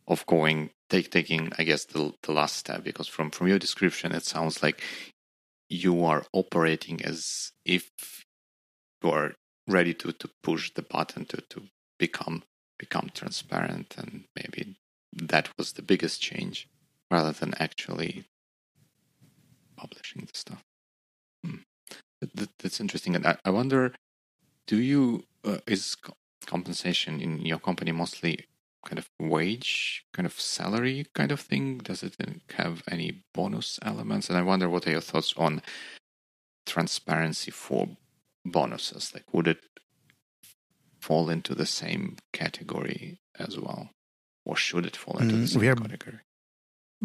of 0.07 0.27
going 0.27 0.71
take 0.91 1.11
taking 1.11 1.53
I 1.59 1.65
guess 1.65 1.85
the 1.85 2.13
the 2.23 2.33
last 2.33 2.57
step 2.57 2.85
because 2.85 3.09
from 3.09 3.31
from 3.31 3.49
your 3.49 3.59
description 3.59 4.13
it 4.13 4.25
sounds 4.25 4.63
like 4.63 4.83
you 5.69 6.05
are 6.05 6.25
operating 6.33 7.03
as 7.03 7.53
if 7.65 7.91
you 9.03 9.11
are 9.11 9.35
ready 9.67 9.95
to 9.95 10.13
to 10.13 10.29
push 10.43 10.73
the 10.75 10.83
button 10.83 11.25
to 11.27 11.39
to 11.51 11.63
become 11.99 12.43
become 12.79 13.11
transparent 13.15 13.95
and 13.97 14.25
maybe 14.37 14.77
that 15.13 15.49
was 15.57 15.73
the 15.73 15.83
biggest 15.83 16.21
change 16.21 16.69
rather 17.11 17.33
than 17.33 17.55
actually 17.59 18.25
publishing 19.77 20.23
the 20.23 20.39
stuff. 20.39 20.63
Hmm. 21.45 21.59
That, 22.21 22.49
that's 22.59 22.81
interesting, 22.81 23.15
and 23.17 23.27
I, 23.27 23.37
I 23.45 23.51
wonder, 23.51 23.95
do 24.67 24.79
you 24.79 25.25
uh, 25.45 25.59
is 25.67 25.97
compensation 26.47 27.21
in 27.21 27.41
your 27.45 27.59
company 27.59 27.93
mostly 27.93 28.47
kind 28.85 28.99
of 28.99 29.11
wage, 29.19 30.05
kind 30.13 30.27
of 30.27 30.39
salary 30.39 31.07
kind 31.15 31.33
of 31.33 31.41
thing? 31.41 31.79
Does 31.79 32.03
it 32.03 32.17
have 32.57 32.83
any 32.91 33.25
bonus 33.33 33.79
elements? 33.83 34.29
And 34.29 34.39
I 34.39 34.43
wonder 34.43 34.69
what 34.69 34.87
are 34.87 34.93
your 34.93 35.01
thoughts 35.01 35.35
on 35.37 35.63
transparency 36.67 37.51
for 37.51 37.89
bonuses? 38.45 39.13
Like, 39.15 39.33
would 39.33 39.49
it 39.49 39.65
fall 41.01 41.29
into 41.31 41.55
the 41.55 41.67
same 41.67 42.17
category 42.33 43.19
as 43.39 43.59
well? 43.59 43.91
Or 44.45 44.57
should 44.57 44.87
it 44.87 44.97
fall 44.97 45.19
into 45.19 45.35
mm, 45.35 45.41
the 45.41 45.47
same 45.49 45.77
category? 45.77 46.21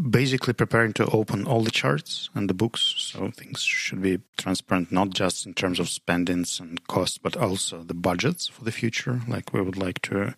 Basically, 0.10 0.54
preparing 0.54 0.94
to 0.94 1.06
open 1.08 1.46
all 1.46 1.64
the 1.64 1.72
charts 1.72 2.30
and 2.34 2.50
the 2.50 2.54
books, 2.54 2.94
so 2.98 3.32
things 3.32 3.62
should 3.62 4.02
be 4.02 4.20
transparent, 4.38 4.92
not 4.92 5.10
just 5.10 5.46
in 5.46 5.54
terms 5.54 5.80
of 5.80 5.90
spendings 5.90 6.60
and 6.60 6.88
costs, 6.88 7.18
but 7.18 7.36
also 7.36 7.84
the 7.84 7.94
budgets 7.94 8.48
for 8.48 8.64
the 8.64 8.72
future. 8.72 9.22
Like, 9.28 9.54
we 9.54 9.62
would 9.62 9.78
like 9.78 10.02
to 10.04 10.36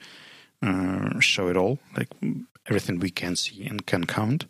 uh, 0.62 1.20
show 1.20 1.48
it 1.48 1.58
all, 1.58 1.80
like 1.96 2.10
everything 2.68 3.00
we 3.00 3.10
can 3.10 3.36
see 3.36 3.66
and 3.66 3.86
can 3.86 4.06
count. 4.06 4.46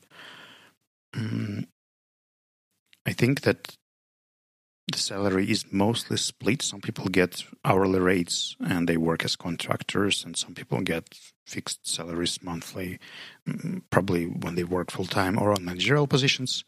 Um, 1.14 1.68
I 3.06 3.14
think 3.14 3.42
that 3.42 3.76
the 4.92 4.98
salary 4.98 5.50
is 5.50 5.72
mostly 5.72 6.18
split. 6.18 6.62
Some 6.62 6.82
people 6.82 7.06
get 7.06 7.44
hourly 7.64 8.00
rates 8.00 8.56
and 8.60 8.88
they 8.88 8.98
work 8.98 9.24
as 9.24 9.36
contractors, 9.36 10.24
and 10.26 10.36
some 10.36 10.54
people 10.54 10.82
get 10.82 11.18
fixed 11.46 11.88
salaries 11.88 12.40
monthly, 12.44 13.00
mm, 13.48 13.82
probably 13.90 14.26
when 14.26 14.56
they 14.56 14.64
work 14.64 14.92
full 14.92 15.06
time 15.06 15.38
or 15.40 15.52
on 15.52 15.66
managerial 15.66 16.08
positions. 16.08 16.64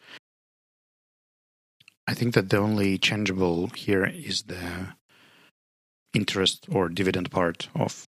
I 2.08 2.14
think 2.14 2.34
that 2.34 2.50
the 2.50 2.58
only 2.58 2.98
changeable 2.98 3.68
here 3.68 4.06
is 4.06 4.44
the 4.44 4.96
interest 6.14 6.68
or 6.70 6.90
dividend 6.90 7.32
part 7.32 7.70
of 7.76 8.08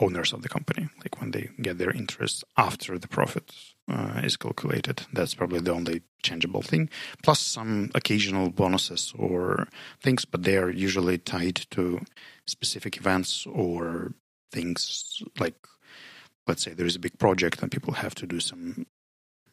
owners 0.00 0.32
of 0.32 0.42
the 0.42 0.48
company, 0.48 0.88
like 0.98 1.20
when 1.20 1.30
they 1.30 1.50
get 1.60 1.78
their 1.78 1.90
interest 1.90 2.44
after 2.56 2.98
the 2.98 3.08
profit 3.08 3.52
uh, 3.88 4.20
is 4.24 4.36
calculated. 4.36 5.06
That's 5.12 5.34
probably 5.34 5.60
the 5.60 5.72
only 5.72 6.02
changeable 6.22 6.62
thing. 6.62 6.90
Plus 7.22 7.40
some 7.40 7.90
occasional 7.94 8.50
bonuses 8.50 9.12
or 9.16 9.68
things, 10.02 10.24
but 10.24 10.42
they 10.42 10.56
are 10.56 10.70
usually 10.70 11.18
tied 11.18 11.56
to 11.70 12.00
specific 12.46 12.96
events 12.96 13.46
or 13.46 14.12
things 14.50 15.22
like, 15.38 15.66
let's 16.46 16.62
say 16.62 16.72
there 16.72 16.86
is 16.86 16.96
a 16.96 17.00
big 17.00 17.18
project 17.18 17.62
and 17.62 17.70
people 17.70 17.94
have 17.94 18.14
to 18.16 18.26
do 18.26 18.40
some 18.40 18.86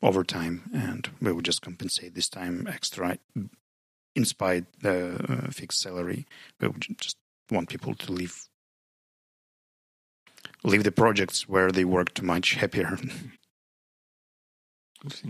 overtime, 0.02 0.70
and 0.74 1.10
we 1.22 1.32
would 1.32 1.46
just 1.46 1.62
compensate 1.62 2.16
this 2.16 2.30
time 2.30 2.68
extra 2.68 3.18
in 4.16 4.26
spite 4.26 4.66
the 4.82 5.16
uh, 5.30 5.52
fixed 5.52 5.80
salary. 5.80 6.26
We 6.60 6.68
would 6.68 6.86
just 6.98 7.18
want 7.52 7.70
people 7.70 7.94
to 7.94 8.12
leave 8.12 8.48
leave 10.64 10.84
the 10.84 10.92
projects 10.92 11.48
where 11.48 11.72
they 11.72 11.86
worked 11.86 12.22
much 12.22 12.56
happier. 12.56 12.98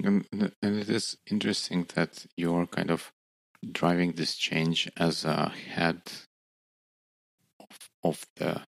Um, 0.04 0.26
and, 0.34 0.52
and 0.62 0.80
it 0.80 0.90
is 0.90 1.18
interesting 1.30 1.88
that 1.96 2.26
you're 2.36 2.68
kind 2.68 2.92
of 2.92 3.14
driving 3.72 4.12
this 4.12 4.36
change 4.36 4.92
as 4.98 5.24
a 5.24 5.48
head 5.48 6.02
of, 7.58 7.90
of 8.04 8.26
the 8.36 8.64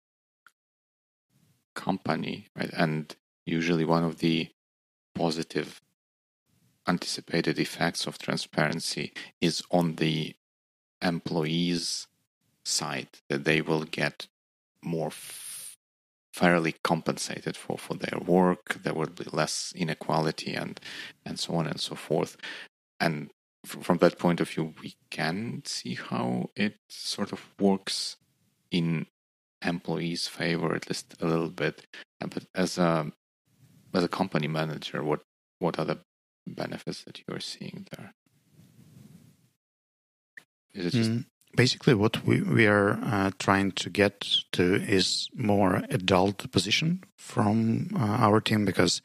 company, 1.75 2.47
right? 2.55 2.71
And 2.73 3.15
usually 3.45 3.85
one 3.85 4.05
of 4.05 4.19
the 4.19 4.51
positive 5.15 5.81
anticipated 6.87 7.59
effects 7.59 8.07
of 8.07 8.19
transparency 8.19 9.13
is 9.41 9.63
on 9.71 9.97
the 9.97 10.35
employees 11.01 12.07
side 12.65 13.09
that 13.29 13.45
they 13.45 13.61
will 13.61 13.85
get 13.85 14.29
more 14.83 15.11
fairly 16.33 16.75
compensated 16.83 17.57
for, 17.57 17.79
for 17.79 17.95
their 17.95 18.19
work. 18.19 18.79
There 18.83 18.95
would 18.95 19.15
be 19.15 19.27
less 19.33 19.73
inequality 19.77 20.55
and 20.55 20.81
and 21.25 21.39
so 21.39 21.55
on 21.55 21.67
and 21.67 21.81
so 21.81 21.95
forth. 21.95 22.37
And 22.99 23.31
from 23.65 23.99
that 23.99 24.19
point 24.19 24.41
of 24.41 24.49
view 24.49 24.75
we 24.83 24.97
can 25.11 25.63
see 25.65 25.95
how 25.95 26.51
it 26.57 26.77
sort 26.89 27.33
of 27.33 27.41
works 27.61 28.17
in 28.71 29.07
employees 29.65 30.27
favor 30.27 30.75
at 30.75 30.89
least 30.89 31.15
a 31.21 31.27
little 31.27 31.51
bit. 31.51 31.87
But 32.19 32.47
as 32.55 32.79
a 32.79 33.13
as 33.95 34.05
a 34.05 34.09
company 34.09 34.49
manager 34.49 35.05
what 35.05 35.21
what 35.59 35.79
are 35.79 35.85
the 35.85 35.99
benefits 36.47 37.05
that 37.05 37.19
you 37.19 37.35
are 37.35 37.41
seeing 37.41 37.87
there? 37.95 38.15
Is 40.75 40.87
it 40.87 40.91
just 40.91 41.11
mm, 41.11 41.25
basically 41.57 41.95
what 41.95 42.25
we, 42.27 42.41
we 42.43 42.67
are 42.67 42.99
uh, 43.03 43.31
trying 43.39 43.73
to 43.73 43.91
get 43.91 44.27
to 44.53 44.75
is 44.75 45.29
more 45.35 45.83
adult 45.91 46.51
position 46.51 47.05
from 47.17 47.91
uh, 47.95 48.17
our 48.27 48.41
team 48.41 48.65
because 48.65 49.03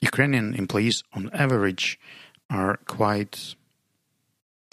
Ukrainian 0.00 0.54
employees 0.54 1.02
on 1.12 1.30
average 1.32 1.98
are 2.50 2.76
quite 2.86 3.54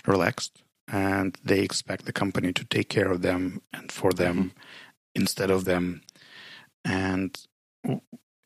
relaxed 0.05 0.63
and 0.87 1.37
they 1.43 1.59
expect 1.59 2.05
the 2.05 2.13
company 2.13 2.51
to 2.53 2.65
take 2.65 2.89
care 2.89 3.09
of 3.11 3.21
them 3.21 3.61
and 3.73 3.91
for 3.91 4.11
them 4.11 4.37
mm-hmm. 4.37 4.57
instead 5.15 5.49
of 5.49 5.65
them 5.65 6.01
and 6.85 7.47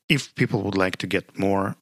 if 0.08 0.34
people 0.36 0.62
would 0.62 0.78
like 0.78 0.98
to 0.98 1.08
get 1.08 1.38
more 1.38 1.76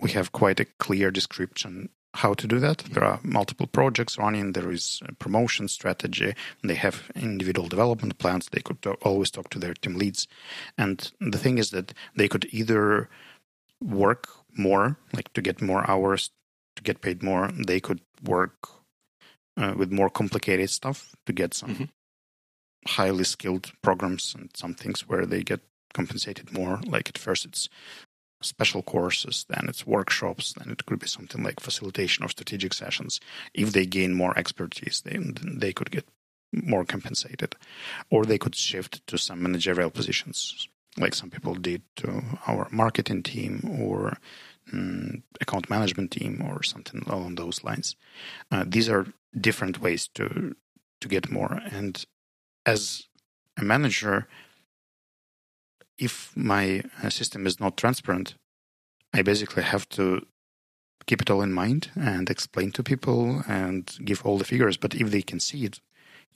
we 0.00 0.10
have 0.10 0.32
quite 0.32 0.58
a 0.60 0.64
clear 0.64 1.10
description 1.10 1.88
how 2.14 2.34
to 2.34 2.46
do 2.46 2.58
that. 2.58 2.78
There 2.78 3.04
are 3.04 3.20
multiple 3.22 3.66
projects 3.66 4.18
running. 4.18 4.52
There 4.52 4.70
is 4.70 5.00
a 5.06 5.14
promotion 5.14 5.68
strategy. 5.68 6.34
They 6.62 6.74
have 6.74 7.10
individual 7.14 7.68
development 7.68 8.18
plans. 8.18 8.48
They 8.48 8.60
could 8.60 8.84
always 9.02 9.30
talk 9.30 9.50
to 9.50 9.58
their 9.58 9.74
team 9.74 9.94
leads. 9.94 10.26
And 10.76 11.10
the 11.20 11.38
thing 11.38 11.58
is 11.58 11.70
that 11.70 11.94
they 12.16 12.28
could 12.28 12.46
either 12.50 13.08
work 13.80 14.28
more, 14.56 14.96
like 15.12 15.32
to 15.34 15.42
get 15.42 15.62
more 15.62 15.88
hours, 15.88 16.30
to 16.76 16.82
get 16.82 17.00
paid 17.00 17.22
more. 17.22 17.50
They 17.66 17.80
could 17.80 18.00
work 18.24 18.68
uh, 19.56 19.74
with 19.76 19.92
more 19.92 20.10
complicated 20.10 20.70
stuff 20.70 21.14
to 21.26 21.32
get 21.32 21.54
some 21.54 21.74
mm-hmm. 21.74 21.84
highly 22.88 23.24
skilled 23.24 23.72
programs 23.82 24.34
and 24.36 24.50
some 24.54 24.74
things 24.74 25.08
where 25.08 25.26
they 25.26 25.42
get 25.42 25.60
compensated 25.94 26.52
more. 26.52 26.80
Like 26.86 27.08
at 27.08 27.18
first, 27.18 27.44
it's 27.44 27.68
special 28.42 28.82
courses, 28.82 29.44
then 29.48 29.66
it's 29.68 29.86
workshops, 29.86 30.54
then 30.54 30.70
it 30.70 30.86
could 30.86 30.98
be 30.98 31.06
something 31.06 31.42
like 31.42 31.60
facilitation 31.60 32.24
of 32.24 32.30
strategic 32.30 32.74
sessions. 32.74 33.20
If 33.54 33.72
they 33.72 33.86
gain 33.86 34.14
more 34.14 34.36
expertise, 34.38 35.02
then 35.04 35.34
they 35.58 35.72
could 35.72 35.90
get 35.90 36.06
more 36.52 36.84
compensated. 36.84 37.56
Or 38.10 38.24
they 38.24 38.38
could 38.38 38.54
shift 38.54 39.06
to 39.06 39.18
some 39.18 39.42
managerial 39.42 39.90
positions, 39.90 40.68
like 40.98 41.14
some 41.14 41.30
people 41.30 41.54
did 41.54 41.82
to 41.96 42.22
our 42.46 42.68
marketing 42.70 43.22
team 43.22 43.78
or 43.80 44.18
um, 44.72 45.22
account 45.40 45.70
management 45.70 46.10
team 46.10 46.42
or 46.42 46.62
something 46.62 47.02
along 47.06 47.34
those 47.34 47.62
lines. 47.64 47.96
Uh, 48.50 48.64
these 48.66 48.88
are 48.88 49.06
different 49.38 49.80
ways 49.80 50.08
to 50.14 50.54
to 51.00 51.08
get 51.08 51.30
more. 51.30 51.60
And 51.70 52.04
as 52.66 53.08
a 53.56 53.64
manager, 53.64 54.28
if 56.00 56.32
my 56.36 56.82
uh, 57.02 57.10
system 57.10 57.46
is 57.46 57.60
not 57.60 57.76
transparent, 57.76 58.34
I 59.12 59.22
basically 59.22 59.62
have 59.62 59.88
to 59.90 60.26
keep 61.06 61.20
it 61.20 61.30
all 61.30 61.42
in 61.42 61.52
mind 61.52 61.90
and 61.94 62.30
explain 62.30 62.72
to 62.72 62.82
people 62.82 63.42
and 63.46 63.90
give 64.04 64.24
all 64.24 64.38
the 64.38 64.44
figures. 64.44 64.76
But 64.76 64.94
if 64.94 65.10
they 65.10 65.22
can 65.22 65.40
see 65.40 65.64
it, 65.64 65.80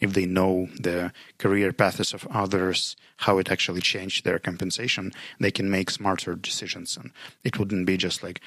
if 0.00 0.12
they 0.12 0.26
know 0.26 0.68
the 0.78 1.12
career 1.38 1.72
paths 1.72 2.12
of 2.12 2.26
others, 2.30 2.96
how 3.18 3.38
it 3.38 3.50
actually 3.50 3.80
changed 3.80 4.24
their 4.24 4.38
compensation, 4.38 5.12
they 5.38 5.50
can 5.50 5.70
make 5.70 5.90
smarter 5.90 6.35
decisions. 6.35 6.96
And 6.96 7.12
it 7.42 7.59
wouldn't 7.59 7.87
be 7.87 7.96
just 7.96 8.22
like, 8.22 8.40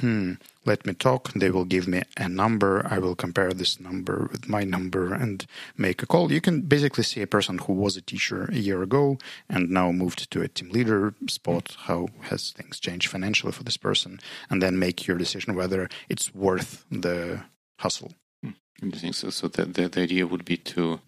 hmm, 0.00 0.34
let 0.64 0.86
me 0.86 0.92
talk. 0.92 1.32
They 1.32 1.50
will 1.50 1.64
give 1.64 1.88
me 1.88 2.02
a 2.16 2.28
number. 2.28 2.86
I 2.88 2.98
will 2.98 3.14
compare 3.14 3.52
this 3.52 3.80
number 3.80 4.28
with 4.30 4.48
my 4.48 4.62
number 4.62 5.14
and 5.14 5.46
make 5.76 6.02
a 6.02 6.06
call. 6.06 6.30
You 6.30 6.40
can 6.40 6.62
basically 6.62 7.04
see 7.04 7.22
a 7.22 7.26
person 7.26 7.58
who 7.58 7.72
was 7.72 7.96
a 7.96 8.02
teacher 8.02 8.44
a 8.52 8.58
year 8.58 8.82
ago 8.82 9.18
and 9.48 9.70
now 9.70 9.90
moved 9.90 10.30
to 10.30 10.42
a 10.42 10.48
team 10.48 10.70
leader 10.70 11.14
spot. 11.28 11.76
How 11.86 12.08
has 12.22 12.50
things 12.50 12.78
changed 12.78 13.08
financially 13.08 13.52
for 13.52 13.64
this 13.64 13.78
person? 13.78 14.20
And 14.50 14.62
then 14.62 14.78
make 14.78 15.06
your 15.06 15.16
decision 15.16 15.54
whether 15.54 15.88
it's 16.08 16.34
worth 16.34 16.84
the 16.90 17.42
hustle. 17.78 18.12
Hmm, 18.42 18.50
interesting. 18.82 19.12
So, 19.12 19.30
so 19.30 19.48
the, 19.48 19.64
the, 19.66 19.88
the 19.88 20.02
idea 20.02 20.26
would 20.26 20.44
be 20.44 20.56
to 20.56 21.00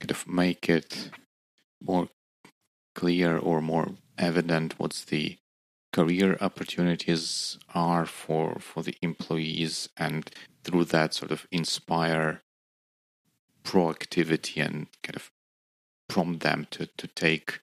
kind 0.00 0.10
of 0.10 0.26
make 0.28 0.68
it 0.68 1.10
more 1.82 2.08
clear 2.94 3.38
or 3.38 3.60
more 3.60 3.88
evident 4.18 4.78
what's 4.78 5.04
the 5.04 5.38
career 5.92 6.36
opportunities 6.40 7.58
are 7.74 8.06
for 8.06 8.58
for 8.60 8.82
the 8.82 8.96
employees 9.02 9.88
and 9.96 10.30
through 10.62 10.84
that 10.84 11.14
sort 11.14 11.32
of 11.32 11.46
inspire 11.50 12.42
proactivity 13.64 14.64
and 14.64 14.86
kind 15.02 15.16
of 15.16 15.30
prompt 16.08 16.40
them 16.40 16.66
to 16.70 16.86
to 16.96 17.06
take 17.08 17.60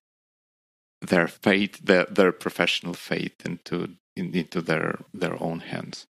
their 1.02 1.28
fate 1.28 1.86
their 1.86 2.06
their 2.06 2.32
professional 2.32 2.94
fate 2.94 3.42
into 3.46 3.96
in, 4.16 4.34
into 4.36 4.62
their 4.62 5.00
their 5.14 5.42
own 5.42 5.60
hands 5.60 6.08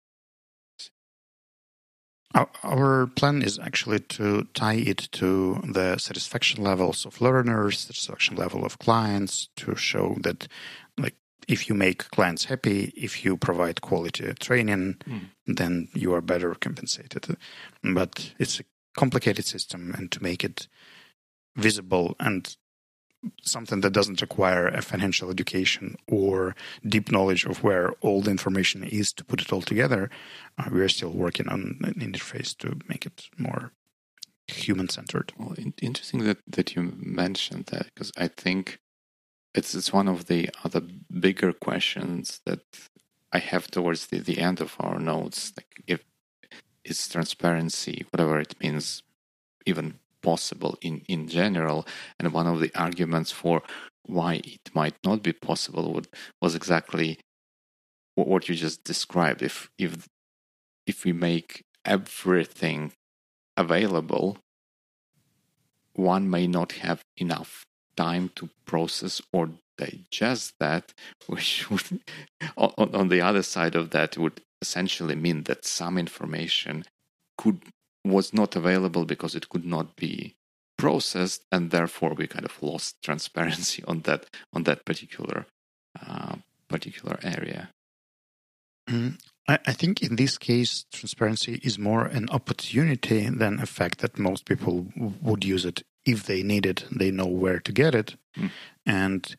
our 2.63 3.07
plan 3.07 3.43
is 3.43 3.59
actually 3.59 4.01
to 4.01 4.47
tie 4.55 4.75
it 4.75 5.09
to 5.13 5.61
the 5.65 5.97
satisfaction 5.99 6.63
levels 6.63 7.07
of 7.07 7.21
learners, 7.21 7.81
satisfaction 7.81 8.37
level 8.37 8.65
of 8.65 8.79
clients, 8.79 9.49
to 9.57 9.75
show 9.77 10.17
that, 10.21 10.49
like, 10.99 11.15
if 11.49 11.69
you 11.69 11.75
make 11.75 12.11
clients 12.11 12.45
happy, 12.47 12.93
if 12.97 13.25
you 13.25 13.37
provide 13.37 13.81
quality 13.81 14.33
training, 14.41 14.97
mm. 15.07 15.21
then 15.47 15.89
you 15.95 16.13
are 16.15 16.21
better 16.21 16.55
compensated. 16.55 17.37
But 17.83 18.33
it's 18.39 18.61
a 18.61 18.65
complicated 18.97 19.45
system, 19.45 19.95
and 19.97 20.11
to 20.13 20.23
make 20.23 20.43
it 20.45 20.69
visible 21.57 22.17
and 22.19 22.57
something 23.43 23.81
that 23.81 23.93
doesn't 23.93 24.21
require 24.21 24.69
a 24.69 24.83
financial 24.83 25.31
education 25.31 25.97
or 26.09 26.55
deep 26.87 27.11
knowledge 27.11 27.45
of 27.45 27.63
where 27.63 27.93
all 28.01 28.21
the 28.23 28.31
information 28.31 28.85
is 28.85 29.13
to 29.15 29.25
put 29.25 29.41
it 29.41 29.53
all 29.53 29.63
together, 29.63 30.11
uh, 30.59 30.69
we're 30.71 30.89
still 30.89 31.11
working 31.11 31.49
on 31.49 31.79
an 31.85 31.95
interface 31.95 32.57
to 32.59 32.79
make 32.89 33.07
it 33.07 33.29
more 33.39 33.73
human 34.49 34.89
centered. 34.89 35.33
Well, 35.39 35.55
interesting 35.83 36.25
that, 36.25 36.39
that 36.47 36.75
you 36.75 36.95
mentioned 36.99 37.67
that 37.67 37.87
because 37.87 38.13
I 38.17 38.29
think 38.29 38.81
it's 39.55 39.75
it's 39.75 39.93
one 39.93 40.09
of 40.09 40.27
the 40.27 40.51
other 40.65 40.83
bigger 41.21 41.53
questions 41.53 42.41
that 42.45 42.61
I 43.33 43.39
have 43.39 43.71
towards 43.71 44.07
the, 44.07 44.19
the 44.19 44.39
end 44.39 44.61
of 44.61 44.77
our 44.79 44.99
notes. 44.99 45.53
Like 45.57 45.83
if 45.87 46.05
is 46.85 47.09
transparency, 47.09 48.07
whatever 48.11 48.39
it 48.39 48.55
means, 48.61 49.03
even 49.65 49.99
possible 50.27 50.77
in, 50.83 51.03
in 51.09 51.29
general. 51.29 51.87
And 52.19 52.33
one 52.33 52.49
of 52.49 52.59
the 52.61 52.73
arguments 52.75 53.31
for 53.31 53.63
why 54.03 54.33
it 54.55 54.75
might 54.75 54.97
not 55.05 55.23
be 55.23 55.33
possible 55.33 55.93
would, 55.95 56.09
was 56.43 56.55
exactly 56.57 57.21
what, 58.17 58.49
you 58.49 58.55
just 58.57 58.83
described. 58.83 59.41
If 59.43 59.71
if 59.79 59.93
if 60.87 61.05
we 61.05 61.13
make 61.13 61.63
everything 61.85 62.93
available, 63.57 64.39
one 65.95 66.25
may 66.37 66.47
not 66.47 66.71
have 66.85 67.01
enough 67.17 67.65
time 67.97 68.31
to 68.37 68.49
process 68.65 69.21
or 69.33 69.51
digest 69.79 70.55
that, 70.61 70.95
which 71.27 71.71
would, 71.71 72.01
on, 72.57 72.95
on 73.01 73.09
the 73.09 73.21
other 73.21 73.43
side 73.43 73.75
of 73.77 73.91
that, 73.91 74.17
would 74.17 74.41
essentially 74.63 75.15
mean 75.15 75.45
that 75.45 75.67
some 75.67 75.99
information 75.99 76.85
could 77.37 77.61
was 78.11 78.33
not 78.33 78.57
available 78.57 79.05
because 79.05 79.35
it 79.35 79.49
could 79.49 79.65
not 79.65 79.97
be 79.97 80.37
processed, 80.77 81.45
and 81.51 81.71
therefore 81.71 82.15
we 82.15 82.27
kind 82.27 82.45
of 82.45 82.63
lost 82.63 82.97
transparency 83.03 83.83
on 83.85 84.01
that 84.03 84.27
on 84.53 84.65
that 84.65 84.85
particular 84.85 85.47
uh, 86.07 86.37
particular 86.69 87.19
area. 87.23 87.71
Mm, 88.89 89.19
I, 89.49 89.59
I 89.67 89.73
think 89.73 90.03
in 90.03 90.17
this 90.17 90.39
case, 90.39 90.85
transparency 90.93 91.61
is 91.63 91.79
more 91.79 92.07
an 92.07 92.29
opportunity 92.31 93.29
than 93.29 93.61
a 93.61 93.67
fact 93.67 93.99
that 93.99 94.19
most 94.19 94.45
people 94.45 94.87
would 95.23 95.45
use 95.45 95.65
it 95.65 95.83
if 96.05 96.25
they 96.25 96.43
need 96.43 96.67
it. 96.67 96.85
They 96.91 97.11
know 97.11 97.27
where 97.27 97.59
to 97.61 97.73
get 97.73 97.95
it, 97.95 98.17
mm. 98.37 98.51
and 98.85 99.37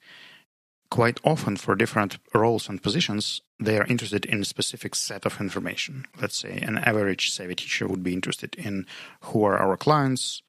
quite 0.89 1.19
often 1.23 1.57
for 1.57 1.75
different 1.75 2.17
roles 2.33 2.69
and 2.69 2.81
positions, 2.81 3.41
they 3.59 3.77
are 3.77 3.85
interested 3.85 4.25
in 4.25 4.41
a 4.41 4.45
specific 4.45 4.95
set 4.95 5.25
of 5.25 5.41
information. 5.41 6.05
Let's 6.21 6.37
say 6.37 6.57
an 6.57 6.77
average 6.77 7.31
Savvy 7.31 7.55
teacher 7.55 7.87
would 7.87 8.03
be 8.03 8.13
interested 8.13 8.55
in 8.55 8.85
who 9.21 9.43
are 9.43 9.57
our 9.57 9.77
clients, 9.77 10.41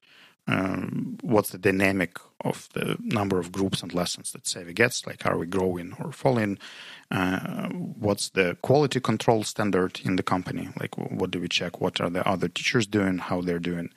um, 0.47 1.17
what's 1.21 1.51
the 1.51 1.59
dynamic 1.59 2.17
of 2.43 2.69
the 2.73 2.97
number 2.99 3.37
of 3.37 3.51
groups 3.51 3.83
and 3.83 3.93
lessons 3.93 4.31
that 4.31 4.47
Savvy 4.47 4.73
gets, 4.73 5.05
like 5.05 5.25
are 5.25 5.37
we 5.37 5.45
growing 5.45 5.93
or 5.99 6.11
falling, 6.11 6.57
uh, 7.11 7.69
what's 7.69 8.29
the 8.29 8.57
quality 8.61 8.99
control 8.99 9.43
standard 9.43 9.99
in 10.03 10.15
the 10.15 10.23
company, 10.23 10.69
like 10.79 10.97
what 10.97 11.29
do 11.29 11.39
we 11.39 11.47
check, 11.47 11.79
what 11.79 12.01
are 12.01 12.09
the 12.09 12.27
other 12.27 12.47
teachers 12.47 12.87
doing, 12.87 13.19
how 13.19 13.41
they're 13.41 13.59
doing, 13.59 13.91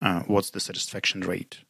uh, 0.00 0.20
what's 0.26 0.50
the 0.50 0.60
satisfaction 0.60 1.22
rate 1.22 1.62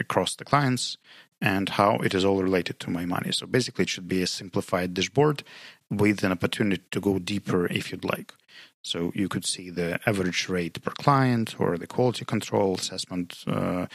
across 0.00 0.34
the 0.34 0.44
clients, 0.44 0.96
and 1.40 1.70
how 1.70 1.96
it 1.96 2.14
is 2.14 2.24
all 2.24 2.42
related 2.42 2.78
to 2.80 2.90
my 2.90 3.06
money. 3.06 3.32
So 3.32 3.46
basically, 3.46 3.84
it 3.84 3.88
should 3.88 4.08
be 4.08 4.22
a 4.22 4.26
simplified 4.26 4.94
dashboard 4.94 5.42
with 5.90 6.22
an 6.22 6.32
opportunity 6.32 6.82
to 6.90 7.00
go 7.00 7.18
deeper 7.18 7.66
if 7.66 7.90
you'd 7.90 8.04
like. 8.04 8.34
So 8.82 9.12
you 9.14 9.28
could 9.28 9.44
see 9.44 9.70
the 9.70 10.00
average 10.06 10.48
rate 10.48 10.82
per 10.82 10.92
client 10.92 11.56
or 11.58 11.76
the 11.76 11.86
quality 11.86 12.24
control 12.24 12.74
assessment 12.74 13.44
uh, 13.46 13.86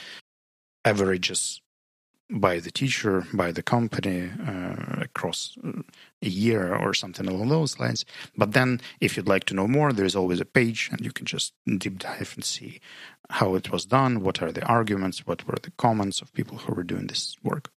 averages 0.83 1.61
by 2.29 2.59
the 2.59 2.71
teacher, 2.71 3.25
by 3.33 3.51
the 3.51 3.61
company 3.61 4.31
uh, 4.47 5.01
across 5.01 5.57
uh, 5.63 5.81
a 6.21 6.29
year 6.29 6.75
or 6.75 6.93
something 6.93 7.27
along 7.27 7.49
those 7.49 7.79
lines. 7.79 8.03
But 8.35 8.53
then, 8.53 8.81
if 8.99 9.15
you'd 9.15 9.27
like 9.27 9.45
to 9.45 9.53
know 9.53 9.67
more, 9.67 9.93
there's 9.93 10.15
always 10.15 10.39
a 10.39 10.45
page 10.45 10.89
and 10.91 11.01
you 11.01 11.11
can 11.11 11.25
just 11.25 11.53
deep 11.77 11.99
dive 11.99 12.33
and 12.35 12.43
see 12.43 12.79
how 13.29 13.55
it 13.55 13.71
was 13.71 13.85
done, 13.85 14.21
what 14.21 14.41
are 14.41 14.51
the 14.51 14.65
arguments, 14.65 15.25
what 15.25 15.47
were 15.47 15.57
the 15.61 15.71
comments 15.77 16.21
of 16.21 16.33
people 16.33 16.57
who 16.57 16.73
were 16.73 16.83
doing 16.83 17.07
this 17.07 17.35
work. 17.43 17.69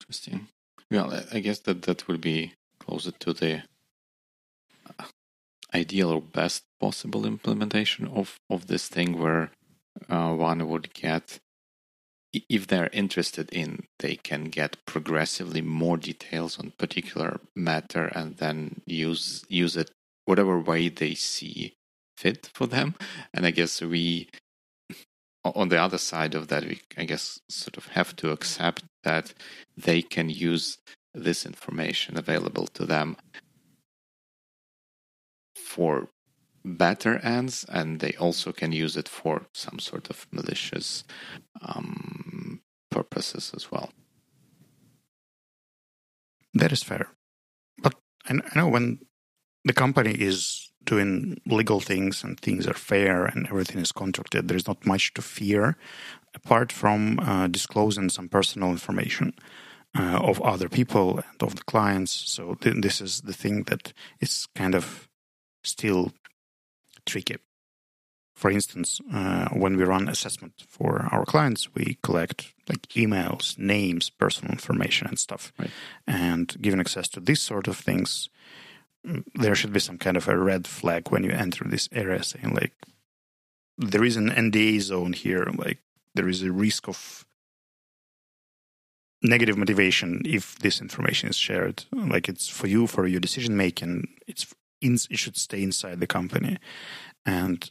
Interesting. 0.00 0.48
Well, 0.90 1.24
I 1.32 1.40
guess 1.40 1.60
that 1.60 1.82
that 1.82 2.06
would 2.08 2.20
be 2.20 2.54
closer 2.78 3.10
to 3.10 3.32
the 3.32 3.62
uh, 4.98 5.04
ideal 5.74 6.10
or 6.10 6.20
best 6.20 6.64
possible 6.80 7.26
implementation 7.26 8.06
of, 8.06 8.38
of 8.50 8.66
this 8.66 8.88
thing 8.88 9.18
where 9.18 9.50
uh, 10.08 10.32
one 10.34 10.68
would 10.68 10.92
get 10.92 11.40
if 12.48 12.66
they're 12.66 12.90
interested 12.92 13.48
in 13.52 13.86
they 14.00 14.16
can 14.16 14.46
get 14.46 14.84
progressively 14.86 15.60
more 15.60 15.96
details 15.96 16.58
on 16.58 16.72
particular 16.76 17.40
matter 17.54 18.06
and 18.06 18.38
then 18.38 18.82
use 18.86 19.44
use 19.48 19.76
it 19.76 19.90
whatever 20.24 20.58
way 20.58 20.88
they 20.88 21.14
see 21.14 21.76
fit 22.16 22.50
for 22.54 22.66
them 22.66 22.94
and 23.32 23.46
i 23.46 23.50
guess 23.50 23.80
we 23.80 24.28
on 25.44 25.68
the 25.68 25.80
other 25.80 25.98
side 25.98 26.34
of 26.34 26.48
that 26.48 26.64
we 26.64 26.80
i 26.96 27.04
guess 27.04 27.40
sort 27.48 27.76
of 27.76 27.86
have 27.88 28.14
to 28.16 28.30
accept 28.30 28.84
that 29.02 29.34
they 29.76 30.00
can 30.00 30.30
use 30.30 30.78
this 31.14 31.46
information 31.46 32.18
available 32.18 32.66
to 32.66 32.84
them 32.84 33.16
for 35.54 36.08
better 36.64 37.18
ends, 37.18 37.64
and 37.68 38.00
they 38.00 38.14
also 38.18 38.52
can 38.52 38.72
use 38.72 38.96
it 38.96 39.08
for 39.08 39.46
some 39.52 39.78
sort 39.78 40.08
of 40.08 40.26
malicious 40.32 41.04
um, 41.60 42.60
purposes 42.90 43.52
as 43.54 43.70
well. 43.70 43.90
That 46.54 46.72
is 46.72 46.82
fair. 46.82 47.08
But 47.82 47.94
I 48.26 48.34
know 48.54 48.68
when 48.68 49.00
the 49.64 49.72
company 49.72 50.12
is 50.12 50.72
doing 50.84 51.40
legal 51.46 51.80
things 51.80 52.24
and 52.24 52.38
things 52.38 52.66
are 52.66 52.74
fair 52.74 53.24
and 53.24 53.46
everything 53.46 53.80
is 53.80 53.92
contracted, 53.92 54.48
there's 54.48 54.66
not 54.66 54.86
much 54.86 55.14
to 55.14 55.22
fear 55.22 55.76
apart 56.34 56.72
from 56.72 57.18
uh, 57.20 57.46
disclosing 57.46 58.10
some 58.10 58.28
personal 58.28 58.70
information. 58.70 59.34
Uh, 59.96 60.18
of 60.24 60.42
other 60.42 60.68
people 60.68 61.18
and 61.18 61.40
of 61.40 61.54
the 61.54 61.62
clients. 61.62 62.10
So 62.10 62.56
th- 62.56 62.82
this 62.82 63.00
is 63.00 63.20
the 63.20 63.32
thing 63.32 63.62
that 63.68 63.92
is 64.20 64.48
kind 64.56 64.74
of 64.74 65.08
still 65.62 66.12
tricky. 67.06 67.36
For 68.34 68.50
instance, 68.50 69.00
uh, 69.12 69.48
when 69.50 69.76
we 69.76 69.84
run 69.84 70.08
assessment 70.08 70.64
for 70.66 71.08
our 71.12 71.24
clients, 71.24 71.72
we 71.74 71.98
collect 72.02 72.52
like 72.68 72.88
emails, 72.88 73.56
names, 73.56 74.10
personal 74.10 74.52
information, 74.52 75.06
and 75.06 75.18
stuff. 75.18 75.52
Right. 75.58 75.70
And 76.08 76.60
given 76.60 76.80
access 76.80 77.08
to 77.10 77.20
these 77.20 77.40
sort 77.40 77.68
of 77.68 77.76
things, 77.76 78.28
there 79.34 79.54
should 79.54 79.72
be 79.72 79.80
some 79.80 79.98
kind 79.98 80.16
of 80.16 80.28
a 80.28 80.36
red 80.36 80.66
flag 80.66 81.10
when 81.10 81.24
you 81.24 81.30
enter 81.30 81.64
this 81.64 81.88
area, 81.92 82.22
saying 82.22 82.54
like, 82.54 82.72
there 83.76 84.04
is 84.04 84.16
an 84.16 84.30
NDA 84.30 84.80
zone 84.80 85.12
here. 85.12 85.46
Like, 85.56 85.78
there 86.14 86.28
is 86.28 86.42
a 86.42 86.52
risk 86.52 86.88
of 86.88 87.26
negative 89.22 89.56
motivation 89.56 90.22
if 90.24 90.58
this 90.58 90.80
information 90.80 91.28
is 91.28 91.36
shared. 91.36 91.84
Like, 91.92 92.28
it's 92.28 92.48
for 92.48 92.66
you 92.66 92.86
for 92.86 93.06
your 93.06 93.20
decision 93.20 93.56
making. 93.56 94.08
It's 94.26 94.54
in, 94.80 94.94
it 95.10 95.18
should 95.18 95.36
stay 95.36 95.62
inside 95.62 96.00
the 96.00 96.06
company. 96.06 96.58
And 97.26 97.70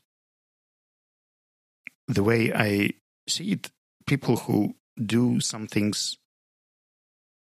the 2.07 2.23
way 2.23 2.51
I 2.53 2.91
see 3.27 3.53
it, 3.53 3.71
people 4.05 4.37
who 4.37 4.75
do 5.03 5.39
some 5.39 5.67
things 5.67 6.17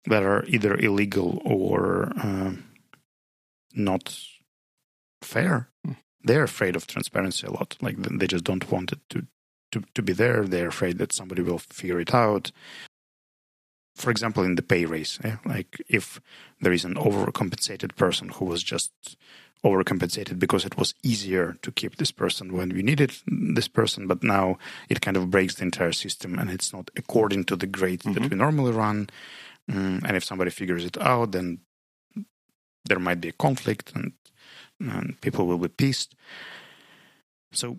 that 0.07 0.23
are 0.23 0.45
either 0.47 0.77
illegal 0.77 1.41
or 1.45 2.13
uh, 2.17 2.53
not 3.75 4.19
fair, 5.23 5.69
hmm. 5.85 5.93
they're 6.23 6.45
afraid 6.45 6.77
of 6.77 6.87
transparency 6.87 7.47
a 7.47 7.51
lot. 7.51 7.77
Like 7.81 7.97
they 7.97 8.27
just 8.27 8.45
don't 8.45 8.71
want 8.71 8.93
it 8.93 9.01
to, 9.11 9.27
to, 9.73 9.83
to 9.95 10.03
be 10.03 10.13
there. 10.13 10.45
They're 10.45 10.69
afraid 10.69 10.99
that 10.99 11.13
somebody 11.13 11.43
will 11.43 11.59
figure 11.59 12.01
it 12.01 12.15
out 12.15 12.53
for 13.95 14.11
example, 14.11 14.43
in 14.43 14.55
the 14.55 14.63
pay 14.63 14.85
raise, 14.85 15.19
yeah? 15.25 15.37
like 15.45 15.83
if 15.89 16.21
there 16.61 16.73
is 16.73 16.85
an 16.85 16.95
overcompensated 16.95 17.95
person 17.97 18.31
who 18.31 18.47
was 18.47 18.63
just 18.63 18.93
overcompensated 19.65 20.39
because 20.39 20.65
it 20.65 20.77
was 20.77 20.95
easier 21.03 21.57
to 21.63 21.71
keep 21.71 21.97
this 21.97 22.11
person 22.11 22.53
when 22.53 22.71
we 22.71 22.83
needed 22.83 23.13
this 23.27 23.69
person, 23.69 24.07
but 24.07 24.23
now 24.23 24.59
it 24.89 25.01
kind 25.01 25.17
of 25.17 25.31
breaks 25.31 25.57
the 25.57 25.63
entire 25.63 25.93
system 25.93 26.39
and 26.39 26.51
it's 26.51 26.73
not 26.73 26.91
according 26.97 27.45
to 27.45 27.55
the 27.55 27.67
grade 27.67 28.01
mm-hmm. 28.01 28.15
that 28.15 28.31
we 28.31 28.37
normally 28.37 28.73
run. 28.73 29.09
Mm, 29.71 30.03
and 30.05 30.17
if 30.17 30.25
somebody 30.25 30.51
figures 30.51 30.85
it 30.85 31.01
out, 31.01 31.33
then 31.33 31.61
there 32.85 32.99
might 32.99 33.21
be 33.21 33.29
a 33.29 33.33
conflict 33.33 33.93
and, 33.95 34.13
and 34.81 35.21
people 35.21 35.47
will 35.47 35.59
be 35.59 35.69
pissed. 35.69 36.15
So, 37.53 37.79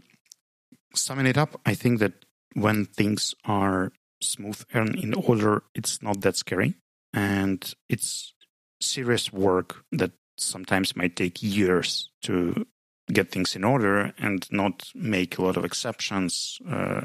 summing 0.96 1.26
it 1.26 1.38
up, 1.38 1.60
I 1.66 1.74
think 1.74 2.00
that 2.00 2.14
when 2.54 2.86
things 2.86 3.34
are 3.46 3.92
smooth 4.22 4.64
and 4.74 4.96
in 4.96 5.14
order, 5.14 5.64
it's 5.74 6.02
not 6.02 6.22
that 6.22 6.38
scary. 6.38 6.76
And 7.14 7.74
it's 7.90 8.34
serious 8.82 9.32
work 9.32 9.84
that 9.92 10.12
sometimes 10.38 10.96
might 10.96 11.16
take 11.16 11.44
years 11.44 12.10
to 12.24 12.66
get 13.12 13.32
things 13.32 13.56
in 13.56 13.64
order 13.64 14.14
and 14.18 14.48
not 14.52 14.90
make 14.96 15.38
a 15.38 15.44
lot 15.44 15.58
of 15.58 15.66
exceptions. 15.66 16.60
Uh, 16.68 17.02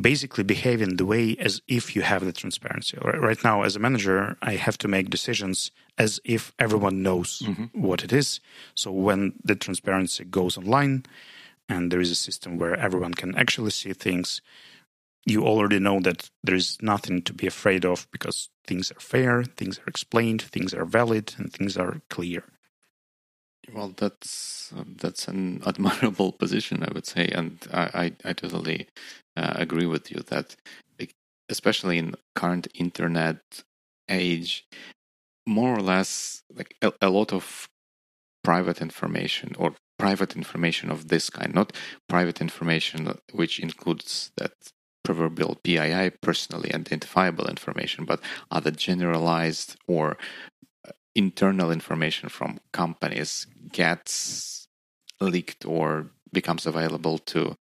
basically, 0.00 0.44
behaving 0.44 0.96
the 0.96 1.06
way 1.06 1.36
as 1.38 1.60
if 1.68 1.94
you 1.94 2.02
have 2.02 2.24
the 2.24 2.32
transparency. 2.32 2.98
Right 3.02 3.42
now, 3.44 3.62
as 3.62 3.76
a 3.76 3.78
manager, 3.78 4.36
I 4.42 4.56
have 4.56 4.78
to 4.78 4.88
make 4.88 5.10
decisions 5.10 5.70
as 5.98 6.20
if 6.24 6.52
everyone 6.58 7.02
knows 7.02 7.40
mm-hmm. 7.44 7.80
what 7.80 8.02
it 8.02 8.12
is. 8.12 8.40
So 8.74 8.90
when 8.90 9.34
the 9.44 9.54
transparency 9.54 10.24
goes 10.24 10.56
online 10.56 11.04
and 11.68 11.90
there 11.90 12.00
is 12.00 12.10
a 12.10 12.14
system 12.16 12.58
where 12.58 12.76
everyone 12.76 13.14
can 13.14 13.34
actually 13.36 13.70
see 13.70 13.92
things, 13.92 14.40
you 15.24 15.44
already 15.44 15.78
know 15.78 16.00
that 16.00 16.30
there 16.42 16.56
is 16.56 16.78
nothing 16.82 17.22
to 17.22 17.32
be 17.32 17.46
afraid 17.46 17.84
of 17.84 18.08
because 18.10 18.48
things 18.66 18.90
are 18.90 19.00
fair, 19.00 19.44
things 19.44 19.78
are 19.78 19.88
explained, 19.88 20.42
things 20.42 20.74
are 20.74 20.84
valid, 20.84 21.34
and 21.38 21.52
things 21.52 21.76
are 21.76 22.00
clear. 22.08 22.44
Well, 23.70 23.94
that's 23.96 24.72
uh, 24.76 24.84
that's 24.86 25.28
an 25.28 25.62
admirable 25.66 26.32
position, 26.32 26.82
I 26.82 26.92
would 26.92 27.06
say, 27.06 27.28
and 27.28 27.58
I 27.72 28.12
I, 28.24 28.30
I 28.30 28.32
totally 28.32 28.88
uh, 29.36 29.52
agree 29.56 29.86
with 29.86 30.10
you 30.10 30.22
that, 30.28 30.56
especially 31.48 31.98
in 31.98 32.14
current 32.34 32.68
internet 32.74 33.62
age, 34.08 34.66
more 35.46 35.74
or 35.76 35.82
less, 35.82 36.42
like 36.54 36.76
a, 36.82 36.92
a 37.00 37.10
lot 37.10 37.32
of 37.32 37.68
private 38.44 38.80
information 38.82 39.54
or 39.58 39.74
private 39.98 40.36
information 40.36 40.90
of 40.90 41.08
this 41.08 41.30
kind, 41.30 41.54
not 41.54 41.72
private 42.08 42.40
information 42.40 43.18
which 43.32 43.60
includes 43.60 44.32
that 44.36 44.52
proverbial 45.04 45.56
PII, 45.64 46.10
personally 46.22 46.72
identifiable 46.74 47.46
information, 47.48 48.04
but 48.04 48.20
other 48.50 48.70
generalized 48.70 49.76
or 49.88 50.16
internal 51.14 51.70
information 51.70 52.28
from 52.28 52.58
companies 52.72 53.46
gets 53.72 54.66
leaked 55.20 55.64
or 55.66 56.10
becomes 56.32 56.66
available 56.66 57.18
to 57.18 57.54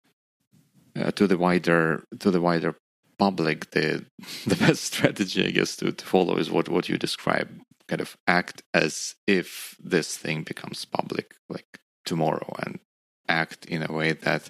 uh, 0.95 1.11
to 1.11 1.27
the 1.27 1.37
wider 1.37 2.03
to 2.19 2.31
the 2.31 2.41
wider 2.41 2.75
public 3.17 3.71
the 3.71 4.05
the 4.47 4.55
best 4.55 4.83
strategy 4.83 5.45
i 5.45 5.51
guess 5.51 5.75
to, 5.75 5.91
to 5.91 6.05
follow 6.05 6.37
is 6.37 6.49
what 6.49 6.69
what 6.69 6.89
you 6.89 6.97
describe 6.97 7.49
kind 7.87 8.01
of 8.01 8.15
act 8.27 8.63
as 8.73 9.15
if 9.27 9.75
this 9.83 10.17
thing 10.17 10.43
becomes 10.43 10.85
public 10.85 11.35
like 11.49 11.79
tomorrow 12.05 12.55
and 12.65 12.79
act 13.27 13.65
in 13.65 13.83
a 13.83 13.91
way 13.91 14.13
that 14.13 14.49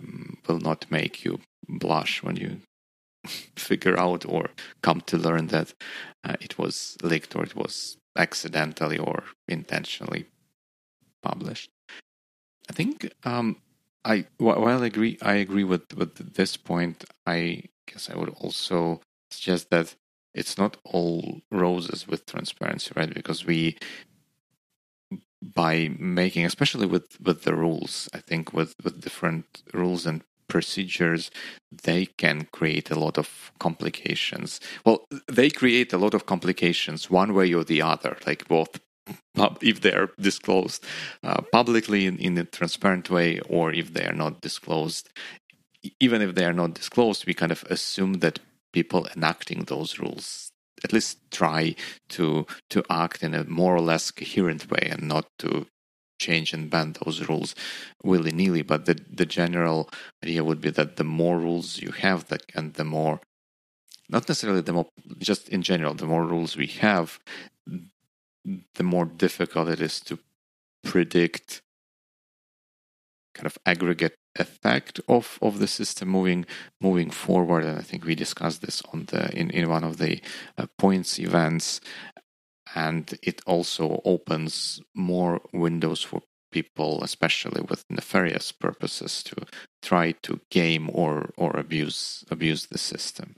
um, 0.00 0.38
will 0.46 0.58
not 0.58 0.90
make 0.90 1.24
you 1.24 1.38
blush 1.68 2.22
when 2.22 2.36
you 2.36 2.60
figure 3.56 3.98
out 3.98 4.24
or 4.26 4.50
come 4.82 5.00
to 5.02 5.16
learn 5.16 5.48
that 5.48 5.74
uh, 6.24 6.36
it 6.40 6.58
was 6.58 6.96
leaked 7.02 7.36
or 7.36 7.44
it 7.44 7.54
was 7.54 7.97
accidentally 8.18 8.98
or 8.98 9.24
intentionally 9.46 10.26
published. 11.22 11.70
I 12.68 12.72
think 12.72 13.12
um, 13.24 13.56
I 14.04 14.26
while 14.38 14.82
I 14.82 14.86
agree 14.86 15.18
I 15.22 15.34
agree 15.34 15.64
with 15.64 15.94
with 15.96 16.34
this 16.34 16.56
point. 16.56 17.04
I 17.26 17.64
guess 17.86 18.10
I 18.10 18.16
would 18.16 18.30
also 18.30 19.00
suggest 19.30 19.70
that 19.70 19.94
it's 20.34 20.58
not 20.58 20.76
all 20.84 21.40
roses 21.50 22.06
with 22.06 22.26
transparency, 22.26 22.92
right? 22.94 23.12
Because 23.12 23.46
we 23.46 23.76
by 25.42 25.88
making 25.98 26.44
especially 26.44 26.86
with 26.86 27.20
with 27.20 27.42
the 27.42 27.54
rules 27.54 28.08
i 28.12 28.18
think 28.18 28.52
with 28.52 28.74
with 28.82 29.00
different 29.00 29.62
rules 29.72 30.04
and 30.04 30.22
procedures 30.48 31.30
they 31.82 32.06
can 32.06 32.46
create 32.52 32.90
a 32.90 32.98
lot 32.98 33.18
of 33.18 33.52
complications. 33.58 34.60
Well 34.84 35.06
they 35.26 35.50
create 35.50 35.92
a 35.92 35.98
lot 35.98 36.14
of 36.14 36.26
complications 36.26 37.10
one 37.10 37.34
way 37.34 37.52
or 37.52 37.64
the 37.64 37.82
other 37.82 38.16
like 38.26 38.48
both 38.48 38.80
if 39.62 39.80
they're 39.80 40.10
disclosed 40.20 40.84
uh, 41.22 41.40
publicly 41.52 42.06
in, 42.06 42.18
in 42.18 42.36
a 42.38 42.44
transparent 42.44 43.08
way 43.10 43.40
or 43.48 43.72
if 43.72 43.94
they 43.94 44.04
are 44.04 44.14
not 44.14 44.40
disclosed. 44.40 45.08
Even 46.00 46.20
if 46.22 46.34
they 46.34 46.44
are 46.44 46.52
not 46.52 46.74
disclosed 46.74 47.26
we 47.26 47.34
kind 47.34 47.52
of 47.52 47.64
assume 47.70 48.14
that 48.14 48.40
people 48.72 49.08
enacting 49.16 49.64
those 49.64 49.98
rules 49.98 50.52
at 50.84 50.92
least 50.92 51.18
try 51.30 51.74
to 52.08 52.46
to 52.70 52.82
act 52.90 53.22
in 53.22 53.34
a 53.34 53.44
more 53.44 53.74
or 53.74 53.80
less 53.80 54.10
coherent 54.10 54.70
way 54.70 54.88
and 54.90 55.08
not 55.08 55.26
to 55.38 55.66
change 56.18 56.52
and 56.52 56.70
bend 56.70 56.98
those 57.04 57.28
rules 57.28 57.54
willy 58.02 58.32
nilly. 58.32 58.62
But 58.62 58.86
the 58.86 58.96
the 59.10 59.26
general 59.26 59.88
idea 60.22 60.44
would 60.44 60.60
be 60.60 60.70
that 60.70 60.96
the 60.96 61.04
more 61.04 61.38
rules 61.38 61.78
you 61.78 61.92
have, 61.92 62.28
that 62.28 62.42
and 62.54 62.74
the 62.74 62.84
more 62.84 63.20
not 64.08 64.28
necessarily 64.28 64.62
the 64.62 64.72
more 64.72 64.86
just 65.18 65.48
in 65.48 65.62
general, 65.62 65.94
the 65.94 66.06
more 66.06 66.24
rules 66.24 66.56
we 66.56 66.66
have, 66.66 67.18
the 68.74 68.82
more 68.82 69.04
difficult 69.04 69.68
it 69.68 69.80
is 69.80 70.00
to 70.00 70.18
predict 70.82 71.62
kind 73.34 73.46
of 73.46 73.58
aggregate 73.66 74.16
effect 74.36 75.00
of, 75.08 75.38
of 75.42 75.58
the 75.58 75.66
system 75.66 76.08
moving 76.08 76.46
moving 76.80 77.10
forward. 77.10 77.64
And 77.64 77.78
I 77.78 77.82
think 77.82 78.04
we 78.04 78.14
discussed 78.14 78.62
this 78.62 78.82
on 78.92 79.06
the 79.06 79.30
in, 79.36 79.50
in 79.50 79.68
one 79.68 79.84
of 79.84 79.98
the 79.98 80.20
uh, 80.56 80.66
points 80.78 81.18
events. 81.18 81.80
And 82.74 83.18
it 83.22 83.40
also 83.46 84.00
opens 84.04 84.80
more 84.94 85.40
windows 85.52 86.02
for 86.02 86.22
people, 86.50 87.02
especially 87.02 87.62
with 87.62 87.84
nefarious 87.90 88.52
purposes, 88.52 89.22
to 89.24 89.46
try 89.82 90.12
to 90.22 90.40
game 90.50 90.90
or 90.92 91.30
or 91.36 91.56
abuse 91.56 92.24
abuse 92.30 92.66
the 92.66 92.78
system, 92.78 93.36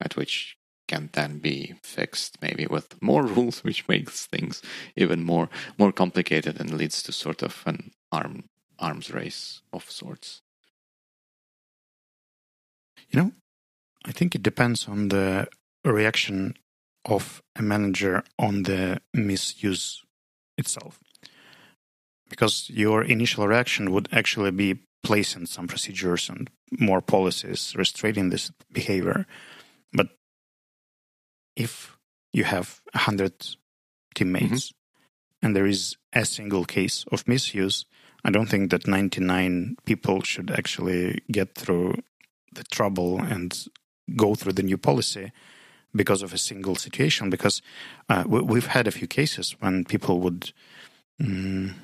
at 0.00 0.16
which 0.16 0.56
can 0.86 1.10
then 1.12 1.38
be 1.38 1.74
fixed 1.82 2.40
maybe 2.40 2.66
with 2.66 3.00
more 3.02 3.22
rules, 3.36 3.62
which 3.62 3.86
makes 3.88 4.26
things 4.26 4.62
even 4.96 5.24
more 5.24 5.48
more 5.78 5.92
complicated 5.92 6.60
and 6.60 6.72
leads 6.72 7.02
to 7.02 7.12
sort 7.12 7.42
of 7.42 7.62
an 7.66 7.90
arm 8.10 8.44
arms 8.78 9.10
race 9.10 9.62
of 9.72 9.90
sorts? 9.90 10.42
You 13.10 13.20
know, 13.20 13.32
I 14.04 14.12
think 14.12 14.34
it 14.34 14.42
depends 14.42 14.88
on 14.88 15.08
the 15.08 15.48
reaction 15.84 16.54
of 17.08 17.42
a 17.56 17.62
manager 17.62 18.22
on 18.38 18.62
the 18.64 19.00
misuse 19.14 20.02
itself. 20.56 21.00
Because 22.28 22.70
your 22.70 23.02
initial 23.02 23.48
reaction 23.48 23.90
would 23.90 24.08
actually 24.12 24.50
be 24.50 24.80
placing 25.02 25.46
some 25.46 25.66
procedures 25.66 26.28
and 26.28 26.50
more 26.78 27.00
policies 27.00 27.74
restraining 27.76 28.28
this 28.28 28.52
behavior. 28.70 29.26
But 29.92 30.08
if 31.56 31.96
you 32.32 32.44
have 32.44 32.80
100 32.92 33.32
teammates 34.14 34.68
mm-hmm. 34.68 35.46
and 35.46 35.56
there 35.56 35.66
is 35.66 35.96
a 36.12 36.26
single 36.26 36.66
case 36.66 37.06
of 37.10 37.26
misuse, 37.26 37.86
I 38.24 38.30
don't 38.30 38.48
think 38.48 38.70
that 38.70 38.86
99 38.86 39.76
people 39.86 40.22
should 40.22 40.50
actually 40.50 41.22
get 41.32 41.54
through 41.54 41.94
the 42.52 42.64
trouble 42.64 43.18
and 43.18 43.56
go 44.16 44.34
through 44.34 44.54
the 44.54 44.62
new 44.62 44.76
policy 44.76 45.32
because 45.98 46.22
of 46.22 46.32
a 46.32 46.38
single 46.38 46.76
situation. 46.76 47.28
Because 47.28 47.60
uh, 48.08 48.24
we, 48.26 48.58
have 48.58 48.68
had 48.68 48.86
a 48.86 48.90
few 48.92 49.06
cases 49.06 49.54
when 49.60 49.84
people 49.84 50.20
would, 50.20 50.52
um, 51.20 51.74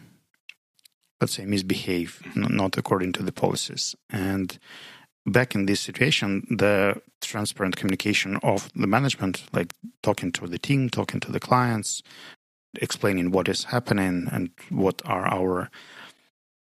let's 1.20 1.34
say, 1.34 1.44
misbehave, 1.44 2.22
not 2.34 2.78
according 2.78 3.12
to 3.12 3.22
the 3.22 3.32
policies. 3.32 3.94
And 4.08 4.58
back 5.26 5.54
in 5.54 5.66
this 5.66 5.80
situation, 5.80 6.46
the 6.50 7.00
transparent 7.20 7.76
communication 7.76 8.36
of 8.42 8.70
the 8.74 8.86
management, 8.86 9.44
like 9.52 9.72
talking 10.02 10.32
to 10.32 10.46
the 10.46 10.58
team, 10.58 10.88
talking 10.88 11.20
to 11.20 11.32
the 11.32 11.40
clients, 11.40 12.02
explaining 12.80 13.30
what 13.30 13.48
is 13.48 13.64
happening 13.64 14.28
and 14.32 14.50
what 14.70 15.02
are 15.04 15.26
our 15.26 15.70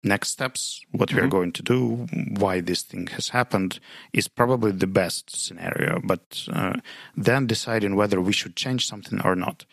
next 0.03 0.31
steps, 0.31 0.81
what 0.91 1.09
mm-hmm. 1.09 1.17
we 1.17 1.21
are 1.21 1.25
mm-hmm. 1.25 1.31
going 1.31 1.53
to 1.53 1.63
do, 1.63 2.07
why 2.39 2.61
this 2.61 2.83
thing 2.83 3.09
has 3.09 3.31
happened, 3.31 3.81
is 4.13 4.29
probably 4.29 4.73
the 4.73 4.87
best 4.87 5.37
scenario. 5.37 6.01
But 6.05 6.47
uh, 6.53 6.75
then 7.17 7.47
deciding 7.47 7.97
whether 7.97 8.21
we 8.21 8.33
should 8.33 8.57
change 8.57 8.87
something 8.87 9.21
or 9.23 9.35
not. 9.35 9.65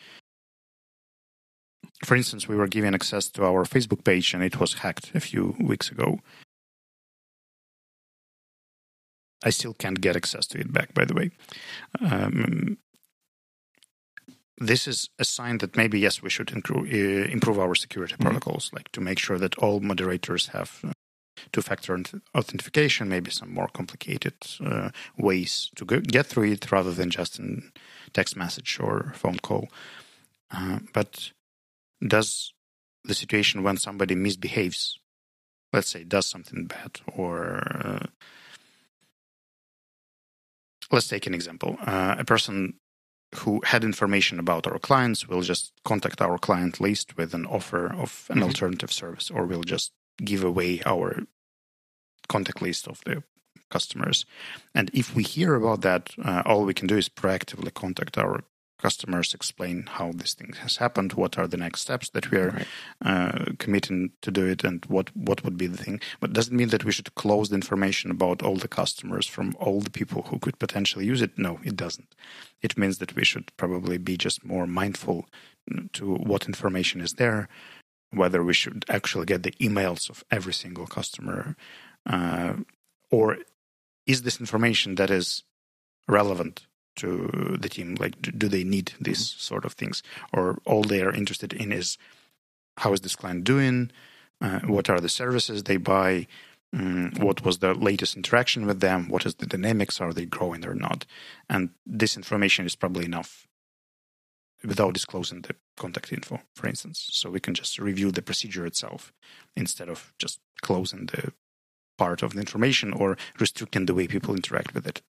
For 2.04 2.16
instance, 2.16 2.48
we 2.48 2.56
were 2.56 2.68
given 2.68 2.94
access 2.94 3.30
to 3.30 3.46
our 3.46 3.64
Facebook 3.64 4.04
page 4.04 4.34
and 4.34 4.44
it 4.44 4.60
was 4.60 4.74
hacked 4.76 5.12
a 5.16 5.20
few 5.20 5.56
weeks 5.60 5.90
ago. 5.90 6.20
I 9.46 9.50
still 9.50 9.74
can't 9.74 10.00
get 10.00 10.16
access 10.16 10.48
to 10.48 10.60
it 10.60 10.72
back, 10.72 10.94
by 10.94 11.06
the 11.06 11.14
way. 11.14 11.32
Um, 12.00 12.78
this 14.58 14.88
is 14.88 15.10
a 15.20 15.26
sign 15.26 15.58
that 15.60 15.76
maybe 15.76 16.00
yes 16.00 16.22
we 16.22 16.30
should 16.30 16.52
improve, 16.52 16.92
uh, 16.92 17.32
improve 17.32 17.60
our 17.60 17.76
security 17.76 18.14
mm-hmm. 18.14 18.24
protocols 18.24 18.72
like 18.74 18.92
to 18.92 19.02
make 19.02 19.20
sure 19.20 19.38
that 19.38 19.58
all 19.58 19.80
moderators 19.80 20.48
have 20.48 20.80
uh, 20.84 20.92
two-factor 21.52 22.00
authentication 22.36 23.10
maybe 23.10 23.32
some 23.32 23.54
more 23.54 23.68
complicated 23.68 24.34
uh, 24.66 24.90
ways 25.18 25.70
to 25.76 25.86
go, 25.86 26.00
get 26.00 26.26
through 26.26 26.52
it 26.52 26.72
rather 26.72 26.92
than 26.92 27.10
just 27.10 27.40
in 27.40 27.72
text 28.14 28.36
message 28.38 28.80
or 28.80 29.14
phone 29.16 29.40
call 29.40 29.68
uh, 30.52 30.80
but 30.94 31.32
does 32.06 32.54
the 33.04 33.14
situation 33.14 33.64
when 33.64 33.78
somebody 33.78 34.16
misbehaves 34.16 35.00
let's 35.74 35.90
say 35.90 36.04
does 36.04 36.28
something 36.28 36.66
bad 36.66 37.02
or 37.16 37.64
uh, 37.84 38.06
let's 40.92 41.08
take 41.08 41.26
an 41.26 41.34
example 41.34 41.78
uh, 41.82 42.16
a 42.20 42.24
person 42.24 42.76
who 43.36 43.62
had 43.66 43.84
information 43.84 44.40
about 44.40 44.68
our 44.68 44.80
clients 44.80 45.28
will 45.28 45.42
just 45.42 45.72
contact 45.84 46.22
our 46.22 46.38
client 46.38 46.80
list 46.80 47.18
with 47.18 47.34
an 47.34 47.46
offer 47.46 47.88
of 47.88 48.26
an 48.30 48.36
mm-hmm. 48.36 48.44
alternative 48.44 48.92
service, 48.92 49.32
or 49.32 49.46
we'll 49.46 49.64
just 49.64 49.92
give 50.24 50.44
away 50.44 50.82
our 50.86 51.24
contact 52.28 52.62
list 52.62 52.88
of 52.88 53.02
the 53.06 53.24
customers. 53.70 54.26
And 54.76 54.90
if 54.94 55.16
we 55.16 55.24
hear 55.24 55.56
about 55.56 55.82
that, 55.82 56.12
uh, 56.24 56.44
all 56.46 56.64
we 56.64 56.74
can 56.74 56.88
do 56.88 56.98
is 56.98 57.10
proactively 57.10 57.74
contact 57.74 58.18
our 58.18 58.44
customers, 58.84 59.34
explain 59.34 59.78
how 59.98 60.12
this 60.12 60.34
thing 60.34 60.54
has 60.64 60.78
happened, 60.78 61.14
what 61.14 61.38
are 61.40 61.48
the 61.48 61.64
next 61.66 61.82
steps 61.82 62.10
that 62.10 62.30
we 62.30 62.38
are 62.38 62.52
right. 62.52 62.68
uh, 63.10 63.46
committing 63.58 64.12
to 64.22 64.30
do 64.30 64.46
it, 64.46 64.64
and 64.64 64.86
what 64.88 65.08
what 65.16 65.44
would 65.44 65.58
be 65.58 65.68
the 65.68 65.84
thing. 65.86 66.02
But 66.20 66.34
doesn't 66.34 66.60
mean 66.60 66.70
that 66.70 66.86
we 66.86 66.92
should 66.92 67.16
close 67.16 67.48
the 67.50 67.56
information 67.64 68.12
about 68.12 68.44
all 68.44 68.58
the 68.58 68.76
customers 68.82 69.26
from 69.26 69.48
all 69.60 69.80
the 69.80 69.98
people 70.00 70.22
who 70.24 70.38
could 70.40 70.60
potentially 70.60 71.06
use 71.14 71.22
it. 71.22 71.38
No, 71.38 71.60
it 71.64 71.76
doesn't. 71.76 72.12
It 72.62 72.78
means 72.78 72.98
that 72.98 73.16
we 73.16 73.24
should 73.24 73.48
probably 73.58 73.98
be 73.98 74.16
just 74.18 74.46
more 74.46 74.68
mindful 74.68 75.26
to 75.94 76.16
what 76.16 76.48
information 76.52 77.02
is 77.02 77.14
there, 77.14 77.48
whether 78.12 78.44
we 78.44 78.54
should 78.54 78.86
actually 78.90 79.26
get 79.26 79.44
the 79.44 79.58
emails 79.68 80.10
of 80.10 80.24
every 80.30 80.54
single 80.54 80.88
customer, 80.88 81.56
uh, 82.06 82.54
or 83.10 83.38
is 84.06 84.22
this 84.22 84.40
information 84.40 84.96
that 84.96 85.10
is 85.10 85.44
relevant 86.08 86.68
to 86.98 87.58
the 87.60 87.70
team? 87.70 87.96
Like, 88.00 88.22
do 88.22 88.48
they 88.48 88.64
need 88.64 88.94
these 89.00 89.30
mm-hmm. 89.30 89.40
sort 89.40 89.66
of 89.66 89.74
things, 89.74 90.04
or 90.32 90.60
all 90.66 90.84
they 90.84 91.02
are 91.02 91.14
interested 91.14 91.54
in 91.54 91.72
is 91.72 91.98
how 92.78 92.94
is 92.94 93.02
this 93.02 93.16
client 93.16 93.44
doing? 93.44 93.92
Uh, 94.42 94.60
what 94.62 94.90
are 94.90 95.00
the 95.00 95.10
services 95.10 95.64
they 95.64 95.78
buy? 95.78 96.28
Um, 96.76 97.12
what 97.18 97.46
was 97.46 97.60
the 97.60 97.76
latest 97.76 98.18
interaction 98.18 98.66
with 98.66 98.80
them? 98.80 99.08
What 99.08 99.26
is 99.26 99.36
the 99.36 99.46
dynamics? 99.46 100.02
Are 100.02 100.12
they 100.12 100.26
growing 100.26 100.66
or 100.66 100.74
not? 100.74 101.06
And 101.50 101.70
this 101.86 102.18
information 102.18 102.66
is 102.66 102.76
probably 102.76 103.06
enough 103.06 103.48
without 104.66 104.94
disclosing 104.94 105.42
the 105.42 105.56
contact 105.78 106.12
info, 106.12 106.40
for 106.56 106.68
instance. 106.68 107.10
So 107.12 107.30
we 107.30 107.40
can 107.40 107.54
just 107.54 107.78
review 107.78 108.12
the 108.12 108.22
procedure 108.22 108.66
itself 108.66 109.14
instead 109.56 109.90
of 109.90 110.14
just 110.18 110.40
closing 110.62 111.08
the 111.08 111.34
part 111.98 112.24
of 112.24 112.34
the 112.34 112.40
information 112.40 112.92
or 112.92 113.18
restricting 113.40 113.86
the 113.86 113.94
way 113.94 114.08
people 114.08 114.34
interact 114.34 114.74
with 114.74 114.88
it. 114.88 115.02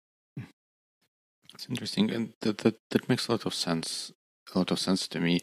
It's 1.55 1.68
interesting, 1.68 2.11
and 2.11 2.32
that, 2.40 2.59
that 2.59 2.76
that 2.90 3.09
makes 3.09 3.28
a 3.28 3.32
lot 3.32 3.46
of 3.46 3.55
sense. 3.55 4.12
A 4.55 4.59
lot 4.59 4.70
of 4.70 4.78
sense 4.78 5.09
to 5.09 5.20
me. 5.20 5.40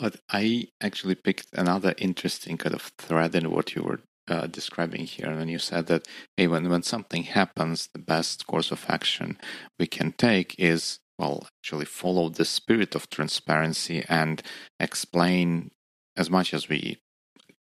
But 0.00 0.16
I 0.30 0.68
actually 0.80 1.16
picked 1.16 1.48
another 1.52 1.94
interesting 1.98 2.56
kind 2.56 2.74
of 2.74 2.92
thread 2.98 3.34
in 3.34 3.50
what 3.50 3.74
you 3.74 3.82
were 3.82 4.00
uh, 4.28 4.46
describing 4.46 5.06
here. 5.06 5.30
And 5.30 5.50
you 5.50 5.58
said 5.58 5.86
that 5.86 6.06
hey, 6.36 6.46
when 6.46 6.68
when 6.68 6.82
something 6.82 7.24
happens, 7.24 7.88
the 7.92 7.98
best 7.98 8.46
course 8.46 8.70
of 8.70 8.86
action 8.88 9.38
we 9.78 9.86
can 9.86 10.12
take 10.12 10.54
is 10.58 11.00
well, 11.18 11.48
actually 11.60 11.84
follow 11.84 12.28
the 12.28 12.44
spirit 12.44 12.94
of 12.94 13.10
transparency 13.10 14.04
and 14.08 14.40
explain 14.78 15.70
as 16.16 16.30
much 16.30 16.54
as 16.54 16.68
we 16.68 16.98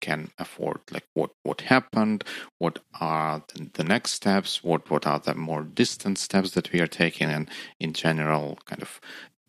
can 0.02 0.30
afford 0.38 0.80
like 0.91 1.06
what 1.14 1.32
what 1.43 1.62
happened 1.62 2.24
what 2.58 2.80
are 3.00 3.43
the, 3.74 3.84
next 3.84 4.12
steps 4.12 4.64
what 4.64 4.89
what 4.89 5.06
are 5.08 5.20
the 5.20 5.34
more 5.36 5.64
distant 5.64 6.18
steps 6.18 6.52
that 6.52 6.72
we 6.72 6.80
are 6.80 6.88
taking 6.88 7.30
and 7.30 7.50
in 7.80 7.93
general 7.93 8.58
kind 8.66 8.82
of 8.82 9.00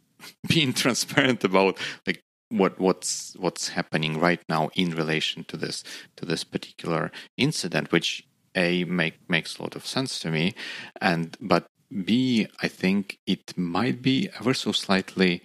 being 0.48 0.72
transparent 0.72 1.44
about 1.44 1.76
like 2.06 2.20
what 2.50 2.78
what's 2.78 3.36
what's 3.38 3.68
happening 3.68 4.18
right 4.18 4.42
now 4.48 4.70
in 4.74 4.90
relation 4.90 5.44
to 5.44 5.56
this 5.56 5.84
to 6.16 6.24
this 6.24 6.44
particular 6.44 7.10
incident 7.36 7.92
which 7.92 8.26
a 8.54 8.84
make 8.84 9.18
makes 9.28 9.58
a 9.58 9.62
lot 9.62 9.76
of 9.76 9.86
sense 9.86 10.18
to 10.18 10.30
me 10.30 10.54
and 11.00 11.36
but 11.40 11.66
b 12.04 12.46
i 12.62 12.68
think 12.68 13.18
it 13.26 13.56
might 13.56 14.00
be 14.00 14.28
ever 14.40 14.54
so 14.54 14.72
slightly 14.72 15.42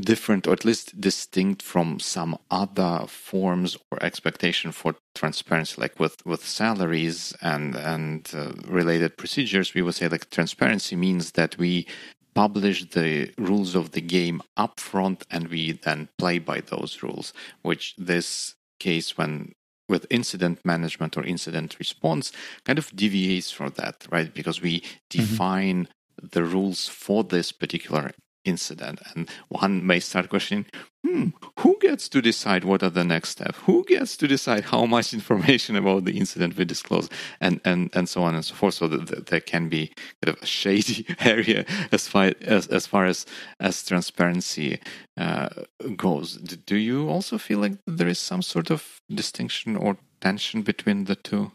different 0.00 0.46
or 0.46 0.52
at 0.52 0.64
least 0.64 1.00
distinct 1.00 1.62
from 1.62 1.98
some 1.98 2.38
other 2.50 3.04
forms 3.06 3.76
or 3.90 4.02
expectation 4.02 4.72
for 4.72 4.94
transparency 5.14 5.80
like 5.80 5.98
with 5.98 6.24
with 6.24 6.44
salaries 6.44 7.34
and 7.42 7.74
and 7.76 8.30
uh, 8.34 8.52
related 8.66 9.16
procedures 9.16 9.74
we 9.74 9.82
would 9.82 9.94
say 9.94 10.08
like 10.08 10.30
transparency 10.30 10.94
means 10.94 11.32
that 11.32 11.58
we 11.58 11.86
publish 12.34 12.88
the 12.90 13.32
rules 13.36 13.74
of 13.74 13.92
the 13.92 14.00
game 14.00 14.40
upfront 14.56 15.22
and 15.30 15.48
we 15.48 15.72
then 15.72 16.08
play 16.18 16.38
by 16.38 16.60
those 16.60 17.02
rules 17.02 17.32
which 17.62 17.94
this 17.96 18.54
case 18.78 19.18
when 19.18 19.52
with 19.88 20.06
incident 20.10 20.60
management 20.64 21.16
or 21.16 21.24
incident 21.24 21.76
response 21.78 22.30
kind 22.64 22.78
of 22.78 22.94
deviates 22.94 23.50
from 23.50 23.72
that 23.76 24.06
right 24.10 24.32
because 24.34 24.60
we 24.60 24.80
mm-hmm. 24.80 24.96
define 25.08 25.84
mm-hmm. 25.84 26.26
the 26.30 26.44
rules 26.44 26.86
for 26.86 27.24
this 27.24 27.50
particular 27.50 28.12
incident. 28.48 29.00
And 29.14 29.28
one 29.48 29.86
may 29.86 30.00
start 30.00 30.28
questioning, 30.28 30.66
hmm, 31.04 31.28
who 31.60 31.78
gets 31.80 32.08
to 32.08 32.22
decide 32.22 32.64
what 32.64 32.82
are 32.82 32.90
the 32.90 33.04
next 33.04 33.30
steps? 33.30 33.58
Who 33.66 33.84
gets 33.84 34.16
to 34.16 34.28
decide 34.28 34.64
how 34.64 34.86
much 34.86 35.12
information 35.14 35.76
about 35.76 36.04
the 36.04 36.18
incident 36.18 36.56
we 36.56 36.64
disclose? 36.64 37.08
And, 37.40 37.60
and, 37.64 37.90
and 37.94 38.08
so 38.08 38.22
on 38.22 38.34
and 38.34 38.44
so 38.44 38.54
forth. 38.54 38.74
So 38.74 38.88
that, 38.88 39.26
there 39.26 39.40
can 39.40 39.68
be 39.68 39.92
kind 40.22 40.36
of 40.36 40.42
a 40.42 40.46
shady 40.46 41.06
area 41.20 41.64
as 41.92 42.08
far 42.08 42.32
as, 42.40 42.66
as, 42.68 42.86
far 42.86 43.06
as, 43.06 43.26
as 43.60 43.84
transparency 43.84 44.80
uh, 45.16 45.48
goes. 45.96 46.36
Do 46.36 46.76
you 46.76 47.08
also 47.08 47.38
feel 47.38 47.58
like 47.58 47.78
there 47.86 48.08
is 48.08 48.18
some 48.18 48.42
sort 48.42 48.70
of 48.70 49.00
distinction 49.12 49.76
or 49.76 49.98
tension 50.20 50.62
between 50.62 51.04
the 51.04 51.16
two? 51.16 51.52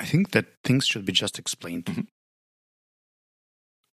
I 0.00 0.04
think 0.04 0.32
that 0.32 0.46
things 0.64 0.84
should 0.86 1.04
be 1.04 1.12
just 1.12 1.38
explained. 1.38 1.84
Mm-hmm 1.84 2.00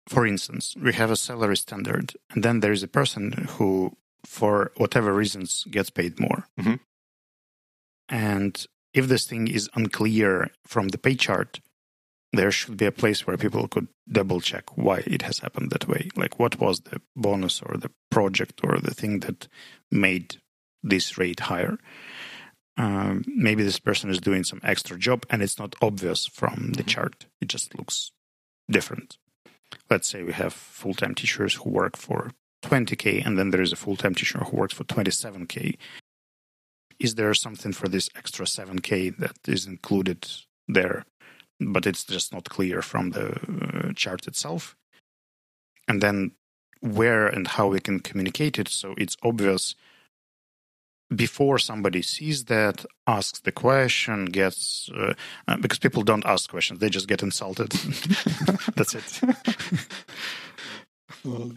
for 0.10 0.26
instance, 0.26 0.76
we 0.82 0.92
have 0.94 1.12
a 1.12 1.16
salary 1.16 1.56
standard, 1.56 2.16
and 2.32 2.44
then 2.44 2.62
there 2.62 2.72
is 2.72 2.82
a 2.82 2.88
person 2.88 3.48
who, 3.52 3.96
for 4.26 4.72
whatever 4.76 5.14
reasons, 5.14 5.66
gets 5.70 5.92
paid 5.92 6.20
more. 6.20 6.48
Mm-hmm. 6.60 6.74
And 8.10 8.66
if 8.92 9.08
this 9.08 9.28
thing 9.28 9.48
is 9.48 9.70
unclear 9.76 10.50
from 10.66 10.88
the 10.88 10.98
pay 10.98 11.14
chart, 11.14 11.60
there 12.34 12.50
should 12.50 12.76
be 12.76 12.88
a 12.88 12.92
place 12.92 13.28
where 13.28 13.38
people 13.38 13.68
could 13.68 13.88
double 14.12 14.42
check 14.42 14.76
why 14.76 15.04
it 15.06 15.22
has 15.22 15.40
happened 15.40 15.70
that 15.70 15.88
way. 15.88 16.10
Like, 16.16 16.40
what 16.40 16.60
was 16.60 16.80
the 16.80 17.00
bonus 17.16 17.62
or 17.62 17.78
the 17.78 17.92
project 18.10 18.62
or 18.64 18.80
the 18.80 18.96
thing 18.96 19.20
that 19.20 19.48
made 19.92 20.38
this 20.82 21.20
rate 21.20 21.42
higher? 21.42 21.78
Um, 22.78 23.26
maybe 23.28 23.62
this 23.62 23.80
person 23.80 24.10
is 24.10 24.20
doing 24.20 24.44
some 24.44 24.62
extra 24.64 24.98
job 24.98 25.28
and 25.30 25.44
it's 25.44 25.60
not 25.60 25.76
obvious 25.84 26.26
from 26.26 26.72
the 26.74 26.82
mm-hmm. 26.82 26.88
chart. 26.88 27.28
It 27.42 27.48
just 27.48 27.78
looks 27.78 28.12
different 28.72 29.19
let's 29.90 30.08
say 30.08 30.24
we 30.24 30.34
have 30.34 30.54
full-time 30.54 31.16
teachers 31.16 31.56
who 31.56 31.70
work 31.70 31.98
for 31.98 32.32
20k 32.64 33.26
and 33.26 33.38
then 33.38 33.52
there 33.52 33.62
is 33.62 33.72
a 33.72 33.78
full-time 33.78 34.16
teacher 34.16 34.40
who 34.40 34.58
works 34.58 34.74
for 34.74 34.84
27k 34.84 35.78
is 37.00 37.16
there 37.16 37.34
something 37.34 37.72
for 37.72 37.88
this 37.88 38.10
extra 38.16 38.46
7k 38.46 39.16
that 39.18 39.38
is 39.48 39.66
included 39.66 40.28
there 40.68 41.06
but 41.60 41.86
it's 41.86 42.04
just 42.04 42.34
not 42.34 42.50
clear 42.50 42.82
from 42.82 43.12
the 43.12 43.90
uh, 43.90 43.94
chart 43.94 44.28
itself? 44.28 44.76
And 45.88 46.02
then 46.02 46.32
where 46.82 47.28
and 47.28 47.48
how 47.48 47.68
we 47.68 47.80
can 47.80 48.00
communicate 48.00 48.58
it 48.58 48.70
so 48.70 48.96
it's 48.98 49.18
obvious 49.22 49.76
before 51.16 51.58
somebody 51.58 52.02
sees 52.02 52.46
that, 52.46 52.86
asks 53.08 53.40
the 53.40 53.52
question, 53.52 54.26
gets 54.26 54.90
uh, 54.96 55.14
uh, 55.48 55.58
because 55.58 55.80
people 55.80 56.04
don't 56.04 56.26
ask 56.26 56.50
questions; 56.50 56.80
they 56.80 56.90
just 56.90 57.08
get 57.08 57.24
insulted. 57.24 57.72
That's 58.76 58.96
it. 58.96 59.22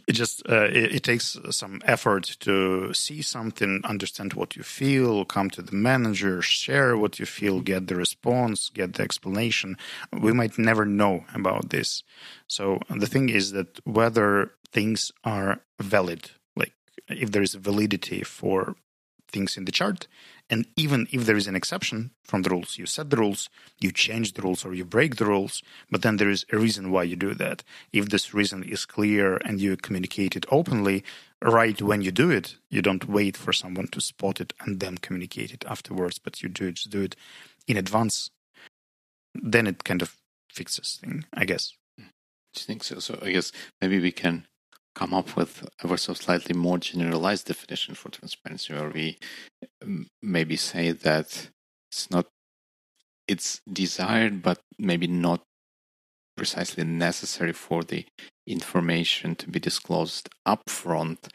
it 0.08 0.12
just 0.12 0.42
uh, 0.48 0.64
it, 0.64 0.96
it, 0.96 1.02
takes 1.02 1.36
some 1.50 1.80
effort 1.84 2.36
to 2.40 2.94
see 2.94 3.20
something, 3.20 3.82
understand 3.84 4.32
what 4.32 4.56
you 4.56 4.62
feel, 4.62 5.24
come 5.24 5.50
to 5.50 5.62
the 5.62 5.76
manager, 5.76 6.40
share 6.40 6.96
what 6.96 7.18
you 7.18 7.26
feel, 7.26 7.60
get 7.60 7.86
the 7.86 7.96
response, 7.96 8.70
get 8.70 8.94
the 8.94 9.02
explanation. 9.02 9.76
We 10.12 10.32
might 10.32 10.58
never 10.58 10.86
know 10.86 11.24
about 11.34 11.70
this. 11.70 12.02
So 12.46 12.80
the 12.88 13.06
thing 13.06 13.28
is 13.28 13.52
that 13.52 13.80
whether 13.84 14.52
things 14.72 15.12
are 15.24 15.60
valid, 15.78 16.30
like 16.56 16.72
if 17.08 17.30
there 17.32 17.42
is 17.42 17.54
a 17.54 17.58
validity 17.58 18.22
for 18.22 18.76
things 19.32 19.56
in 19.56 19.64
the 19.64 19.72
chart. 19.72 20.06
And 20.50 20.66
even 20.76 21.08
if 21.10 21.24
there 21.24 21.36
is 21.36 21.46
an 21.46 21.56
exception 21.56 22.10
from 22.24 22.42
the 22.42 22.50
rules, 22.50 22.76
you 22.78 22.86
set 22.86 23.10
the 23.10 23.16
rules, 23.16 23.48
you 23.80 23.90
change 23.90 24.34
the 24.34 24.42
rules, 24.42 24.64
or 24.64 24.74
you 24.74 24.84
break 24.84 25.16
the 25.16 25.24
rules, 25.24 25.62
but 25.90 26.02
then 26.02 26.18
there 26.18 26.28
is 26.28 26.44
a 26.52 26.58
reason 26.58 26.90
why 26.90 27.04
you 27.04 27.16
do 27.16 27.34
that. 27.34 27.62
If 27.92 28.10
this 28.10 28.34
reason 28.34 28.62
is 28.62 28.84
clear 28.84 29.36
and 29.38 29.60
you 29.60 29.76
communicate 29.76 30.36
it 30.36 30.46
openly, 30.50 31.04
right 31.40 31.80
when 31.80 32.02
you 32.02 32.12
do 32.12 32.30
it, 32.30 32.56
you 32.70 32.82
don't 32.82 33.08
wait 33.08 33.36
for 33.36 33.52
someone 33.52 33.88
to 33.88 34.00
spot 34.00 34.40
it 34.40 34.52
and 34.60 34.78
then 34.78 34.98
communicate 34.98 35.52
it 35.52 35.64
afterwards, 35.66 36.18
but 36.18 36.42
you 36.42 36.48
do 36.48 36.66
it, 36.66 36.74
just 36.74 36.90
do 36.90 37.02
it 37.02 37.16
in 37.66 37.76
advance. 37.76 38.30
Then 39.34 39.66
it 39.66 39.84
kind 39.84 40.02
of 40.02 40.16
fixes 40.50 40.98
thing, 41.00 41.24
I 41.32 41.46
guess. 41.46 41.72
Hmm. 41.98 42.08
Do 42.54 42.60
you 42.60 42.66
think 42.66 42.84
so? 42.84 42.98
So 42.98 43.18
I 43.22 43.32
guess 43.32 43.52
maybe 43.80 43.98
we 43.98 44.12
can 44.12 44.46
come 44.94 45.14
up 45.14 45.36
with 45.36 45.66
ever 45.82 45.96
so 45.96 46.14
slightly 46.14 46.54
more 46.54 46.78
generalized 46.78 47.46
definition 47.46 47.94
for 47.94 48.10
transparency, 48.10 48.74
where 48.74 48.90
we 48.90 49.18
maybe 50.22 50.56
say 50.56 50.92
that 50.92 51.48
it's 51.90 52.10
not 52.10 52.26
it's 53.28 53.60
desired, 53.72 54.42
but 54.42 54.58
maybe 54.78 55.06
not 55.06 55.42
precisely 56.36 56.84
necessary 56.84 57.52
for 57.52 57.84
the 57.84 58.04
information 58.46 59.36
to 59.36 59.48
be 59.48 59.60
disclosed 59.60 60.28
upfront. 60.46 61.28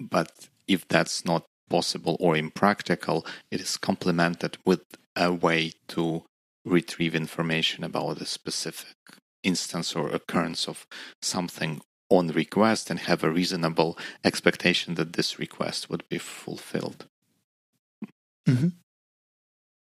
But 0.00 0.48
if 0.66 0.86
that's 0.88 1.24
not 1.24 1.44
possible 1.68 2.16
or 2.20 2.36
impractical, 2.36 3.26
it 3.50 3.60
is 3.60 3.76
complemented 3.76 4.58
with 4.64 4.82
a 5.14 5.32
way 5.32 5.72
to 5.88 6.24
retrieve 6.64 7.14
information 7.14 7.84
about 7.84 8.20
a 8.20 8.26
specific 8.26 8.94
instance 9.42 9.94
or 9.94 10.08
occurrence 10.10 10.68
of 10.68 10.86
something 11.22 11.80
on 12.10 12.28
request 12.28 12.90
and 12.90 13.00
have 13.00 13.22
a 13.22 13.30
reasonable 13.30 13.98
expectation 14.24 14.94
that 14.94 15.12
this 15.12 15.38
request 15.38 15.90
would 15.90 16.08
be 16.08 16.18
fulfilled. 16.18 17.06
Mm-hmm. 18.46 18.68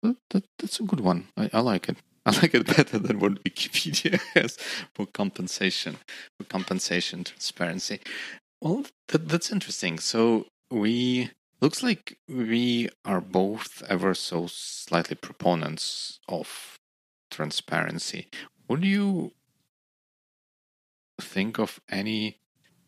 That, 0.03 0.17
that, 0.31 0.45
that's 0.59 0.81
a 0.81 0.85
good 0.85 1.01
one. 1.01 1.29
I, 1.37 1.51
I, 1.53 1.61
like 1.61 1.89
it. 1.89 1.97
I 2.27 2.33
like 2.33 2.55
it 2.55 2.67
better 2.67 2.99
than 2.99 3.19
what 3.19 3.43
Wikipedia 3.45 4.21
has 4.35 4.57
for 4.95 5.07
compensation, 5.07 5.97
for 6.39 6.45
compensation 6.45 7.25
transparency. 7.25 8.01
Well, 8.61 8.85
that, 9.09 9.29
that's 9.29 9.51
interesting. 9.51 9.99
So 9.99 10.47
we 10.71 11.31
looks 11.61 11.83
like 11.83 12.19
we 12.29 12.89
are 13.05 13.21
both 13.21 13.83
ever 13.89 14.15
so 14.15 14.47
slightly 14.49 15.17
proponents 15.17 16.21
of 16.29 16.79
transparency. 17.31 18.29
Would 18.69 18.85
you 18.85 19.33
think 21.21 21.59
of 21.59 21.81
any 21.89 22.41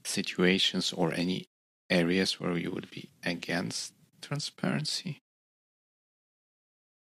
situations 0.04 0.92
or 0.92 1.12
any 1.12 1.46
areas 1.90 2.40
where 2.40 2.56
you 2.56 2.70
would 2.70 2.90
be 2.90 3.10
against 3.24 3.94
transparency? 4.20 5.20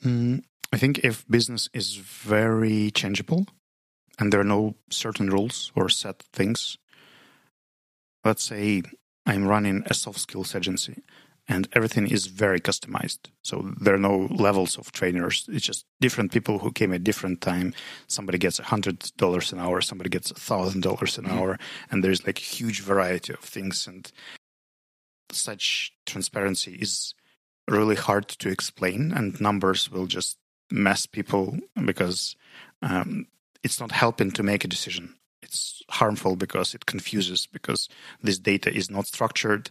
Mm, 0.04 0.44
I 0.74 0.78
think 0.78 1.00
if 1.00 1.28
business 1.28 1.70
is 1.74 1.96
very 1.96 2.92
changeable 2.92 3.46
and 4.20 4.32
there 4.32 4.40
are 4.40 4.56
no 4.58 4.76
certain 4.90 5.30
rules 5.30 5.72
or 5.76 5.90
set 5.90 6.24
things, 6.34 6.78
let's 8.26 8.44
say 8.44 8.82
I'm 9.26 9.48
running 9.48 9.84
a 9.86 9.94
soft 9.94 10.20
skills 10.20 10.56
agency 10.56 11.04
and 11.52 11.68
everything 11.74 12.08
is 12.08 12.28
very 12.28 12.62
customized. 12.62 13.20
So 13.44 13.74
there 13.82 13.94
are 13.94 14.08
no 14.12 14.28
levels 14.32 14.78
of 14.78 14.92
trainers. 14.94 15.46
It's 15.52 15.66
just 15.66 15.86
different 16.00 16.32
people 16.32 16.60
who 16.60 16.72
came 16.72 16.94
at 16.94 17.04
different 17.04 17.42
time. 17.42 17.74
Somebody 18.08 18.38
gets 18.38 18.60
a 18.60 18.64
hundred 18.64 19.12
dollars 19.18 19.52
an 19.52 19.60
hour, 19.60 19.82
somebody 19.82 20.10
gets 20.10 20.32
a 20.32 20.36
thousand 20.36 20.82
dollars 20.82 21.18
an 21.18 21.26
mm-hmm. 21.26 21.38
hour, 21.38 21.60
and 21.90 22.04
there's 22.04 22.26
like 22.26 22.40
a 22.40 22.52
huge 22.58 22.82
variety 22.82 23.34
of 23.34 23.40
things. 23.40 23.86
And 23.86 24.10
such 25.32 25.92
transparency 26.06 26.76
is 26.76 27.14
really 27.68 27.96
hard 27.96 28.30
to 28.30 28.50
explain, 28.50 29.12
and 29.12 29.40
numbers 29.42 29.92
will 29.92 30.08
just 30.08 30.38
mess 30.72 31.06
people 31.06 31.58
because 31.86 32.38
um, 32.82 33.28
it's 33.62 33.80
not 33.80 33.92
helping 33.92 34.32
to 34.32 34.44
make 34.44 34.64
a 34.64 34.70
decision. 34.70 35.16
It's 35.44 35.82
harmful 35.90 36.36
because 36.36 36.74
it 36.74 36.86
confuses 36.86 37.46
because 37.46 37.90
this 38.24 38.40
data 38.40 38.74
is 38.74 38.90
not 38.90 39.08
structured. 39.08 39.70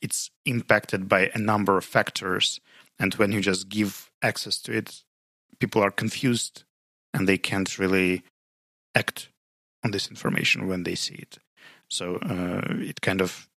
It 0.00 0.04
it's 0.04 0.30
impacted 0.44 1.08
by 1.08 1.30
a 1.34 1.38
number 1.38 1.76
of 1.76 1.84
factors, 1.84 2.60
and 2.98 3.14
when 3.14 3.32
you 3.32 3.40
just 3.40 3.68
give 3.68 4.10
access 4.22 4.58
to 4.62 4.72
it, 4.72 5.02
people 5.58 5.82
are 5.82 5.90
confused 5.90 6.64
and 7.12 7.28
they 7.28 7.38
can't 7.38 7.78
really 7.78 8.22
act 8.94 9.28
on 9.84 9.90
this 9.92 10.08
information 10.08 10.68
when 10.68 10.82
they 10.82 10.94
see 10.94 11.14
it. 11.14 11.38
So 11.88 12.16
uh, 12.16 12.74
it 12.80 13.00
kind 13.00 13.20
of 13.20 13.48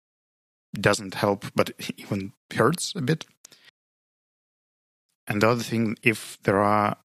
doesn't 0.79 1.15
help, 1.15 1.45
but 1.55 1.71
even 1.97 2.33
hurts 2.53 2.93
a 2.95 3.01
bit. 3.01 3.25
And 5.27 5.41
the 5.41 5.49
other 5.49 5.63
thing, 5.63 5.97
if 6.03 6.37
there 6.43 6.59
are 6.59 6.97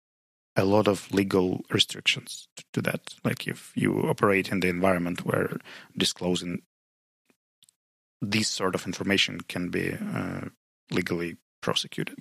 a 0.54 0.64
lot 0.64 0.86
of 0.86 1.12
legal 1.12 1.64
restrictions 1.70 2.46
to 2.72 2.82
that, 2.82 3.14
like 3.24 3.48
if 3.48 3.72
you 3.74 4.02
operate 4.08 4.50
in 4.50 4.60
the 4.60 4.68
environment 4.68 5.24
where 5.24 5.56
disclosing 5.96 6.62
this 8.22 8.48
sort 8.48 8.76
of 8.76 8.86
information 8.86 9.40
can 9.48 9.70
be 9.70 9.94
uh, 9.94 10.42
legally 10.92 11.38
prosecuted. 11.62 12.18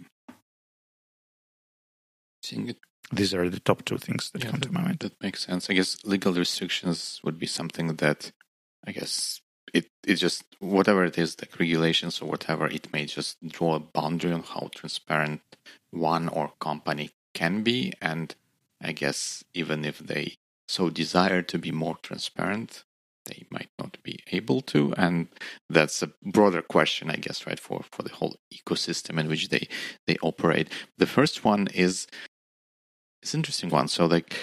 These 3.12 3.34
are 3.34 3.50
the 3.50 3.60
top 3.62 3.86
two 3.86 3.98
things 4.00 4.32
that 4.32 4.44
Yeah, 4.44 4.52
come 4.52 4.62
to 4.62 4.74
my 4.74 4.82
mind. 4.84 5.00
That 5.02 5.22
makes 5.24 5.46
sense. 5.46 5.70
I 5.70 5.74
guess 5.74 5.98
legal 6.06 6.34
restrictions 6.34 7.22
would 7.24 7.40
be 7.40 7.48
something 7.48 7.96
that 7.98 8.32
I 8.88 8.94
guess 8.94 9.42
it 9.74 9.88
it 10.06 10.16
just 10.16 10.46
whatever 10.60 11.06
it 11.06 11.18
is, 11.18 11.38
like 11.42 11.60
regulations 11.60 12.22
or 12.22 12.30
whatever, 12.30 12.68
it 12.68 12.94
may 12.94 13.06
just 13.08 13.38
draw 13.48 13.76
a 13.76 13.82
boundary 13.82 14.34
on 14.34 14.44
how 14.44 14.70
transparent 14.76 15.42
one 15.92 16.30
or 16.30 16.54
company 16.62 17.12
can 17.34 17.64
be. 17.64 17.94
And 18.02 18.36
I 18.82 18.94
guess 18.94 19.44
even 19.54 19.86
if 19.86 20.00
they 20.00 20.36
so 20.70 20.90
desire 20.90 21.42
to 21.44 21.60
be 21.60 21.72
more 21.72 21.98
transparent, 22.04 22.86
they 23.26 23.46
might 23.50 23.70
not 23.80 23.98
be 24.04 24.20
able 24.32 24.62
to. 24.62 24.94
And 24.98 25.28
that's 25.70 26.02
a 26.02 26.12
broader 26.24 26.62
question, 26.62 27.10
I 27.10 27.16
guess, 27.16 27.46
right, 27.46 27.60
for, 27.60 27.84
for 27.92 28.04
the 28.04 28.14
whole 28.14 28.36
ecosystem 28.54 29.20
in 29.20 29.28
which 29.28 29.50
they, 29.50 29.68
they 30.08 30.18
operate. 30.22 30.70
The 30.98 31.06
first 31.06 31.44
one 31.44 31.68
is 31.74 32.08
it's 33.22 33.34
an 33.34 33.40
interesting 33.40 33.70
one. 33.70 33.88
So 33.88 34.06
like 34.06 34.36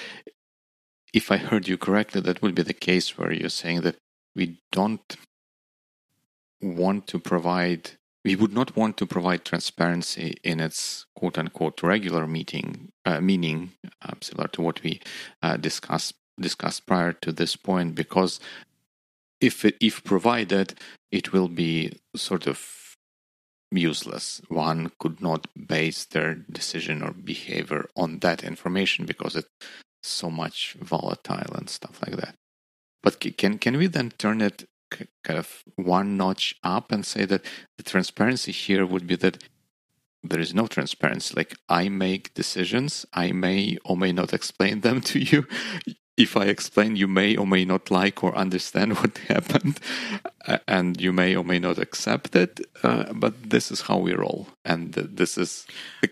if 1.12 1.32
I 1.32 1.36
heard 1.36 1.68
you 1.68 1.76
correctly, 1.76 2.20
that 2.20 2.42
would 2.42 2.54
be 2.54 2.62
the 2.62 2.74
case 2.74 3.18
where 3.18 3.32
you're 3.32 3.48
saying 3.48 3.80
that 3.82 3.96
we 4.34 4.60
don't 4.72 5.16
want 6.60 7.06
to 7.08 7.18
provide 7.18 7.92
we 8.24 8.34
would 8.36 8.52
not 8.52 8.76
want 8.76 8.96
to 8.98 9.06
provide 9.06 9.44
transparency 9.44 10.36
in 10.42 10.60
its 10.60 11.06
quote 11.14 11.38
unquote 11.38 11.82
regular 11.82 12.26
meeting 12.26 12.90
uh, 13.04 13.20
meaning 13.20 13.72
uh, 14.02 14.12
similar 14.20 14.48
to 14.48 14.60
what 14.60 14.82
we 14.82 15.00
uh, 15.42 15.56
discussed 15.56 16.14
discussed 16.40 16.86
prior 16.86 17.12
to 17.12 17.32
this 17.32 17.56
point 17.56 17.94
because 17.94 18.40
if 19.40 19.64
if 19.64 20.04
provided 20.04 20.78
it 21.10 21.32
will 21.32 21.48
be 21.48 21.98
sort 22.16 22.46
of 22.46 22.96
useless. 23.70 24.40
One 24.48 24.92
could 24.98 25.20
not 25.20 25.46
base 25.54 26.04
their 26.04 26.34
decision 26.34 27.02
or 27.02 27.12
behavior 27.12 27.88
on 27.96 28.20
that 28.20 28.42
information 28.42 29.04
because 29.04 29.36
it's 29.36 29.48
so 30.02 30.30
much 30.30 30.76
volatile 30.80 31.54
and 31.54 31.68
stuff 31.68 32.00
like 32.06 32.16
that. 32.16 32.34
But 33.02 33.20
can 33.36 33.58
can 33.58 33.76
we 33.76 33.86
then 33.86 34.10
turn 34.18 34.40
it 34.40 34.64
kind 34.90 35.38
of 35.38 35.62
one 35.76 36.16
notch 36.16 36.54
up 36.62 36.90
and 36.90 37.04
say 37.04 37.24
that 37.26 37.44
the 37.76 37.82
transparency 37.82 38.52
here 38.52 38.86
would 38.86 39.06
be 39.06 39.16
that 39.16 39.44
there 40.22 40.40
is 40.40 40.54
no 40.54 40.66
transparency. 40.66 41.34
Like 41.36 41.54
I 41.68 41.88
make 41.88 42.34
decisions, 42.34 43.06
I 43.12 43.32
may 43.32 43.78
or 43.84 43.96
may 43.96 44.12
not 44.12 44.32
explain 44.32 44.80
them 44.80 45.00
to 45.12 45.18
you 45.18 45.46
if 46.18 46.36
I 46.36 46.46
explain, 46.46 46.96
you 46.96 47.06
may 47.06 47.36
or 47.36 47.46
may 47.46 47.64
not 47.64 47.90
like 47.90 48.24
or 48.24 48.34
understand 48.36 48.98
what 48.98 49.16
happened, 49.18 49.78
and 50.66 51.00
you 51.00 51.12
may 51.12 51.36
or 51.36 51.44
may 51.44 51.60
not 51.60 51.78
accept 51.78 52.34
it. 52.34 52.60
Uh, 52.82 53.12
but 53.12 53.50
this 53.50 53.70
is 53.70 53.82
how 53.82 53.98
we 53.98 54.12
roll, 54.12 54.48
and 54.64 54.92
this 54.94 55.38
is 55.38 55.66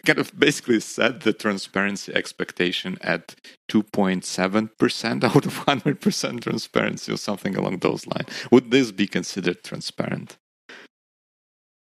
kind 0.07 0.19
of 0.19 0.39
basically 0.39 0.81
set 0.81 1.21
the 1.23 1.33
transparency 1.33 2.15
expectation 2.15 2.97
at 3.01 3.35
two 3.69 3.83
point 3.83 4.25
seven 4.25 4.71
percent 4.79 5.25
out 5.25 5.45
of 5.45 5.57
hundred 5.69 6.01
percent 6.01 6.45
transparency, 6.45 7.13
or 7.13 7.19
something 7.19 7.57
along 7.57 7.79
those 7.79 8.07
lines. 8.07 8.29
Would 8.51 8.71
this 8.71 8.93
be 8.93 9.09
considered 9.09 9.65
transparent? 9.65 10.39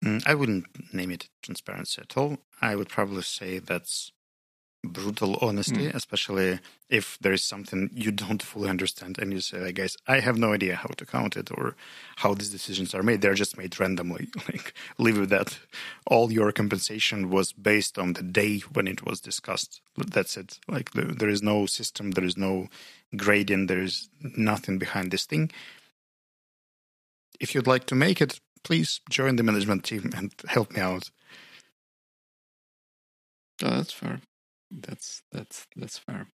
Mm, 0.03 0.23
I 0.25 0.33
wouldn't 0.35 0.93
name 0.93 1.11
it 1.11 1.29
transparency 1.41 2.01
at 2.01 2.17
all. 2.17 2.37
I 2.61 2.75
would 2.75 2.89
probably 2.89 3.21
say 3.21 3.59
that's 3.59 4.11
brutal 4.83 5.37
honesty, 5.41 5.87
mm. 5.87 5.93
especially 5.93 6.59
if 6.89 7.17
there 7.19 7.33
is 7.33 7.43
something 7.43 7.89
you 7.93 8.11
don't 8.11 8.41
fully 8.41 8.69
understand 8.69 9.17
and 9.19 9.33
you 9.33 9.41
say, 9.41 9.59
like, 9.59 9.75
guys, 9.75 9.97
I 10.07 10.19
have 10.19 10.37
no 10.37 10.53
idea 10.53 10.75
how 10.75 10.89
to 10.89 11.05
count 11.05 11.35
it 11.35 11.49
or 11.51 11.75
how 12.17 12.33
these 12.33 12.49
decisions 12.49 12.95
are 12.95 13.03
made. 13.03 13.21
They're 13.21 13.33
just 13.33 13.57
made 13.57 13.79
randomly. 13.79 14.29
Like, 14.47 14.73
live 14.97 15.17
with 15.17 15.29
that. 15.29 15.59
All 16.07 16.31
your 16.31 16.51
compensation 16.51 17.29
was 17.29 17.53
based 17.53 17.99
on 17.99 18.13
the 18.13 18.23
day 18.23 18.59
when 18.73 18.87
it 18.87 19.05
was 19.05 19.19
discussed. 19.19 19.81
That's 19.95 20.37
it. 20.37 20.59
Like, 20.67 20.91
the, 20.91 21.03
there 21.03 21.29
is 21.29 21.43
no 21.43 21.65
system, 21.65 22.11
there 22.11 22.25
is 22.25 22.37
no 22.37 22.67
gradient, 23.15 23.67
there 23.67 23.83
is 23.83 24.09
nothing 24.21 24.79
behind 24.79 25.11
this 25.11 25.25
thing. 25.25 25.51
If 27.39 27.53
you'd 27.53 27.67
like 27.67 27.85
to 27.87 27.95
make 27.95 28.21
it, 28.21 28.39
please 28.63 29.01
join 29.09 29.35
the 29.35 29.43
management 29.43 29.83
team 29.83 30.11
and 30.15 30.33
help 30.47 30.71
me 30.73 30.81
out. 30.81 31.11
Oh, 33.61 33.69
that's 33.69 33.93
fair. 33.93 34.21
That's 34.71 35.23
that's 35.31 35.67
that's 35.75 35.97
fair. 35.97 36.29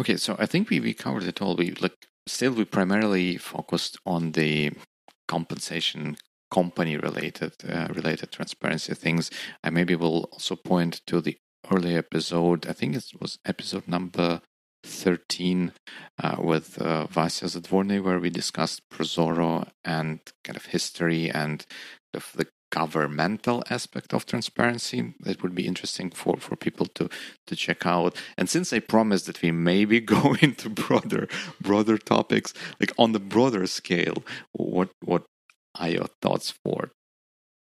Okay, 0.00 0.16
so 0.16 0.36
I 0.38 0.46
think 0.46 0.70
we, 0.70 0.80
we 0.80 0.94
covered 0.94 1.24
it 1.24 1.42
all. 1.42 1.56
We 1.56 1.72
like 1.72 2.06
still 2.26 2.52
we 2.52 2.64
primarily 2.64 3.36
focused 3.36 3.98
on 4.06 4.32
the 4.32 4.72
compensation 5.26 6.16
company 6.50 6.96
related 6.96 7.52
uh, 7.68 7.88
related 7.94 8.32
transparency 8.32 8.94
things. 8.94 9.30
I 9.64 9.70
maybe 9.70 9.94
will 9.94 10.28
also 10.32 10.56
point 10.56 11.00
to 11.06 11.20
the 11.20 11.36
early 11.72 11.96
episode. 11.96 12.66
I 12.66 12.72
think 12.72 12.94
it 12.94 13.10
was 13.20 13.38
episode 13.44 13.88
number 13.88 14.40
13 14.84 15.72
uh, 16.22 16.36
with 16.38 16.80
uh, 16.80 17.06
Vasya 17.06 17.48
Zadvorny, 17.48 18.02
where 18.02 18.20
we 18.20 18.30
discussed 18.30 18.82
Prozoro 18.90 19.68
and 19.84 20.20
kind 20.44 20.56
of 20.56 20.66
history 20.66 21.30
and 21.30 21.66
of 22.14 22.32
the 22.34 22.46
governmental 22.70 23.62
aspect 23.70 24.12
of 24.12 24.26
transparency 24.26 25.14
that 25.20 25.42
would 25.42 25.54
be 25.54 25.66
interesting 25.66 26.10
for, 26.10 26.36
for 26.36 26.56
people 26.56 26.86
to 26.86 27.08
to 27.46 27.56
check 27.56 27.86
out. 27.86 28.16
And 28.36 28.48
since 28.48 28.72
i 28.72 28.78
promised 28.78 29.26
that 29.26 29.42
we 29.42 29.50
maybe 29.50 30.00
go 30.16 30.34
into 30.40 30.68
broader 30.68 31.28
broader 31.60 31.98
topics 31.98 32.52
like 32.80 32.92
on 32.98 33.12
the 33.12 33.20
broader 33.20 33.66
scale 33.66 34.22
what 34.52 34.90
what 35.04 35.24
are 35.78 35.90
your 35.90 36.08
thoughts 36.22 36.50
for 36.50 36.90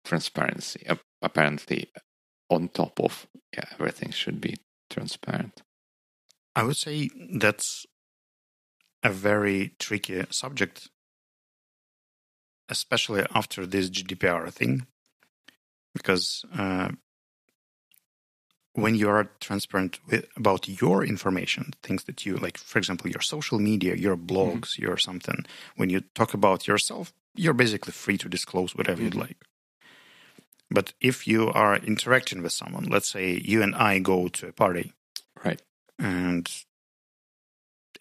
transparency? 0.06 0.86
Apparently 1.22 1.92
on 2.50 2.70
top 2.70 3.00
of 3.00 3.28
yeah, 3.56 3.66
everything 3.80 4.12
should 4.12 4.40
be 4.42 4.56
transparent. 4.90 5.62
I 6.56 6.64
would 6.64 6.78
say 6.78 7.10
that's 7.40 7.86
a 9.04 9.10
very 9.10 9.76
tricky 9.80 10.24
subject 10.30 10.90
especially 12.70 13.24
after 13.36 13.66
this 13.66 13.90
gdpr 13.90 14.52
thing 14.52 14.88
because 15.94 16.46
uh, 16.58 16.90
when 18.74 18.96
you 18.96 19.10
are 19.10 19.30
transparent 19.40 20.00
with, 20.08 20.26
about 20.36 20.68
your 20.68 21.04
information, 21.04 21.74
things 21.84 22.04
that 22.06 22.26
you 22.26 22.36
like, 22.38 22.58
for 22.58 22.80
example, 22.80 23.10
your 23.10 23.22
social 23.22 23.60
media, 23.60 23.96
your 23.96 24.18
mm-hmm. 24.18 24.36
blogs, 24.36 24.74
mm-hmm. 24.74 24.84
your 24.84 24.98
something, 24.98 25.46
when 25.76 25.90
you 25.90 26.02
talk 26.16 26.34
about 26.34 26.68
yourself, 26.68 27.14
you're 27.36 27.54
basically 27.54 27.94
free 27.94 28.18
to 28.18 28.30
disclose 28.30 28.76
whatever 28.76 28.98
mm-hmm. 28.98 29.06
you'd 29.06 29.16
like. 29.16 29.38
But 30.72 30.94
if 31.00 31.28
you 31.28 31.50
are 31.50 31.78
interacting 31.78 32.42
with 32.42 32.52
someone, 32.52 32.86
let's 32.86 33.08
say 33.08 33.40
you 33.44 33.62
and 33.62 33.76
I 33.76 34.00
go 34.00 34.28
to 34.28 34.48
a 34.48 34.52
party, 34.52 34.94
right? 35.46 35.62
And 36.00 36.50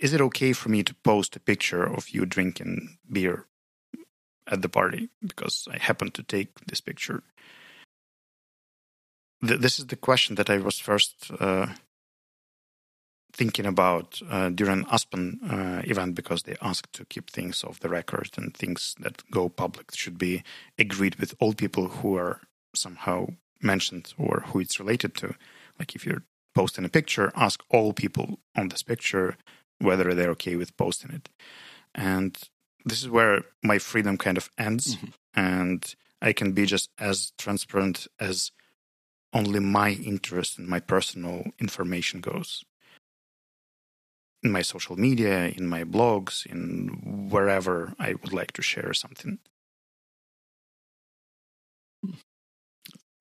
is 0.00 0.14
it 0.14 0.20
okay 0.22 0.54
for 0.54 0.70
me 0.70 0.82
to 0.82 0.94
post 0.94 1.36
a 1.36 1.40
picture 1.40 1.84
of 1.84 2.08
you 2.10 2.24
drinking 2.24 2.96
beer 3.10 3.46
at 4.46 4.62
the 4.62 4.70
party 4.70 5.10
because 5.24 5.68
I 5.70 5.78
happen 5.78 6.10
to 6.12 6.22
take 6.22 6.58
this 6.66 6.80
picture? 6.80 7.22
Th- 9.46 9.60
this 9.60 9.78
is 9.78 9.86
the 9.86 9.96
question 9.96 10.36
that 10.36 10.50
I 10.50 10.58
was 10.58 10.78
first 10.78 11.30
uh, 11.38 11.66
thinking 13.32 13.66
about 13.66 14.20
uh, 14.30 14.50
during 14.50 14.86
Aspen 14.90 15.40
uh, 15.48 15.82
event 15.84 16.14
because 16.14 16.42
they 16.42 16.56
asked 16.60 16.92
to 16.94 17.04
keep 17.04 17.30
things 17.30 17.64
off 17.64 17.80
the 17.80 17.88
record 17.88 18.30
and 18.36 18.54
things 18.54 18.94
that 19.00 19.22
go 19.30 19.48
public 19.48 19.94
should 19.94 20.18
be 20.18 20.42
agreed 20.78 21.16
with 21.16 21.34
all 21.40 21.54
people 21.54 21.88
who 21.88 22.16
are 22.16 22.40
somehow 22.74 23.26
mentioned 23.60 24.12
or 24.18 24.44
who 24.46 24.60
it's 24.60 24.78
related 24.78 25.14
to. 25.16 25.34
Like 25.78 25.94
if 25.94 26.04
you're 26.04 26.24
posting 26.54 26.84
a 26.84 26.90
picture, 26.90 27.32
ask 27.34 27.62
all 27.70 27.92
people 27.92 28.38
on 28.56 28.68
this 28.68 28.82
picture 28.82 29.36
whether 29.78 30.14
they're 30.14 30.30
okay 30.30 30.56
with 30.56 30.76
posting 30.76 31.10
it. 31.10 31.28
And 31.94 32.38
this 32.84 33.02
is 33.02 33.08
where 33.08 33.42
my 33.62 33.78
freedom 33.78 34.16
kind 34.18 34.36
of 34.36 34.50
ends. 34.58 34.96
Mm-hmm. 34.96 35.06
And 35.34 35.94
I 36.20 36.32
can 36.32 36.52
be 36.52 36.66
just 36.66 36.90
as 36.98 37.32
transparent 37.38 38.06
as 38.20 38.52
only 39.32 39.60
my 39.60 39.90
interest 39.90 40.58
and 40.58 40.68
my 40.68 40.80
personal 40.80 41.44
information 41.58 42.20
goes. 42.20 42.64
In 44.42 44.52
my 44.52 44.62
social 44.62 44.96
media, 44.96 45.48
in 45.48 45.68
my 45.68 45.84
blogs, 45.84 46.46
in 46.46 47.28
wherever 47.30 47.94
I 47.98 48.14
would 48.14 48.32
like 48.32 48.52
to 48.52 48.62
share 48.62 48.92
something. 48.92 49.38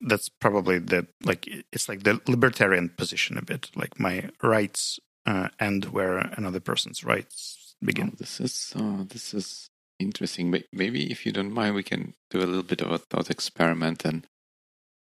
That's 0.00 0.28
probably 0.28 0.78
the 0.80 1.06
like 1.22 1.48
it's 1.72 1.88
like 1.88 2.02
the 2.02 2.20
libertarian 2.26 2.88
position 2.90 3.38
a 3.38 3.42
bit. 3.42 3.70
Like 3.76 4.00
my 4.00 4.30
rights 4.42 4.98
uh, 5.26 5.48
end 5.60 5.86
where 5.86 6.18
another 6.18 6.60
person's 6.60 7.04
rights 7.04 7.76
begin. 7.82 8.10
Oh, 8.12 8.16
this 8.18 8.40
is 8.40 8.72
uh, 8.76 9.04
this 9.08 9.32
is 9.32 9.70
interesting. 10.00 10.50
Maybe 10.72 11.12
if 11.12 11.24
you 11.24 11.32
don't 11.32 11.52
mind, 11.52 11.76
we 11.76 11.84
can 11.84 12.14
do 12.30 12.38
a 12.38 12.46
little 12.46 12.64
bit 12.64 12.80
of 12.80 12.90
a 12.90 12.98
thought 12.98 13.30
experiment 13.30 14.04
and 14.04 14.26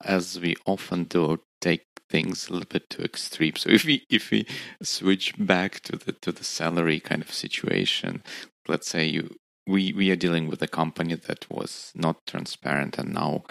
as 0.05 0.38
we 0.40 0.57
often 0.66 1.05
do, 1.05 1.40
take 1.61 1.86
things 2.11 2.48
a 2.48 2.52
little 2.52 2.68
bit 2.68 2.90
to 2.90 3.02
extreme. 3.02 3.57
So 3.57 3.70
if 3.70 3.84
we 3.84 4.05
if 4.11 4.30
we 4.30 4.46
switch 4.82 5.34
back 5.38 5.80
to 5.80 5.96
the 5.96 6.12
to 6.12 6.32
the 6.32 6.44
salary 6.44 7.00
kind 7.00 7.22
of 7.22 7.32
situation, 7.32 8.22
let's 8.68 8.88
say 8.88 9.07
you 9.07 9.36
we 9.66 9.92
we 9.92 10.11
are 10.11 10.16
dealing 10.16 10.48
with 10.48 10.62
a 10.62 10.68
company 10.68 11.14
that 11.14 11.50
was 11.50 11.92
not 11.94 12.26
transparent 12.26 12.98
and 12.98 13.14
now 13.14 13.44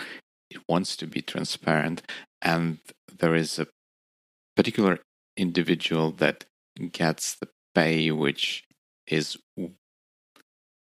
it 0.49 0.61
wants 0.69 0.95
to 0.97 1.07
be 1.07 1.21
transparent 1.21 2.03
and 2.41 2.77
there 3.19 3.35
is 3.35 3.57
a 3.57 3.67
particular 4.55 4.99
individual 5.35 6.11
that 6.11 6.45
gets 6.91 7.35
the 7.35 7.47
pay 7.73 8.11
which 8.11 8.63
is 9.07 9.37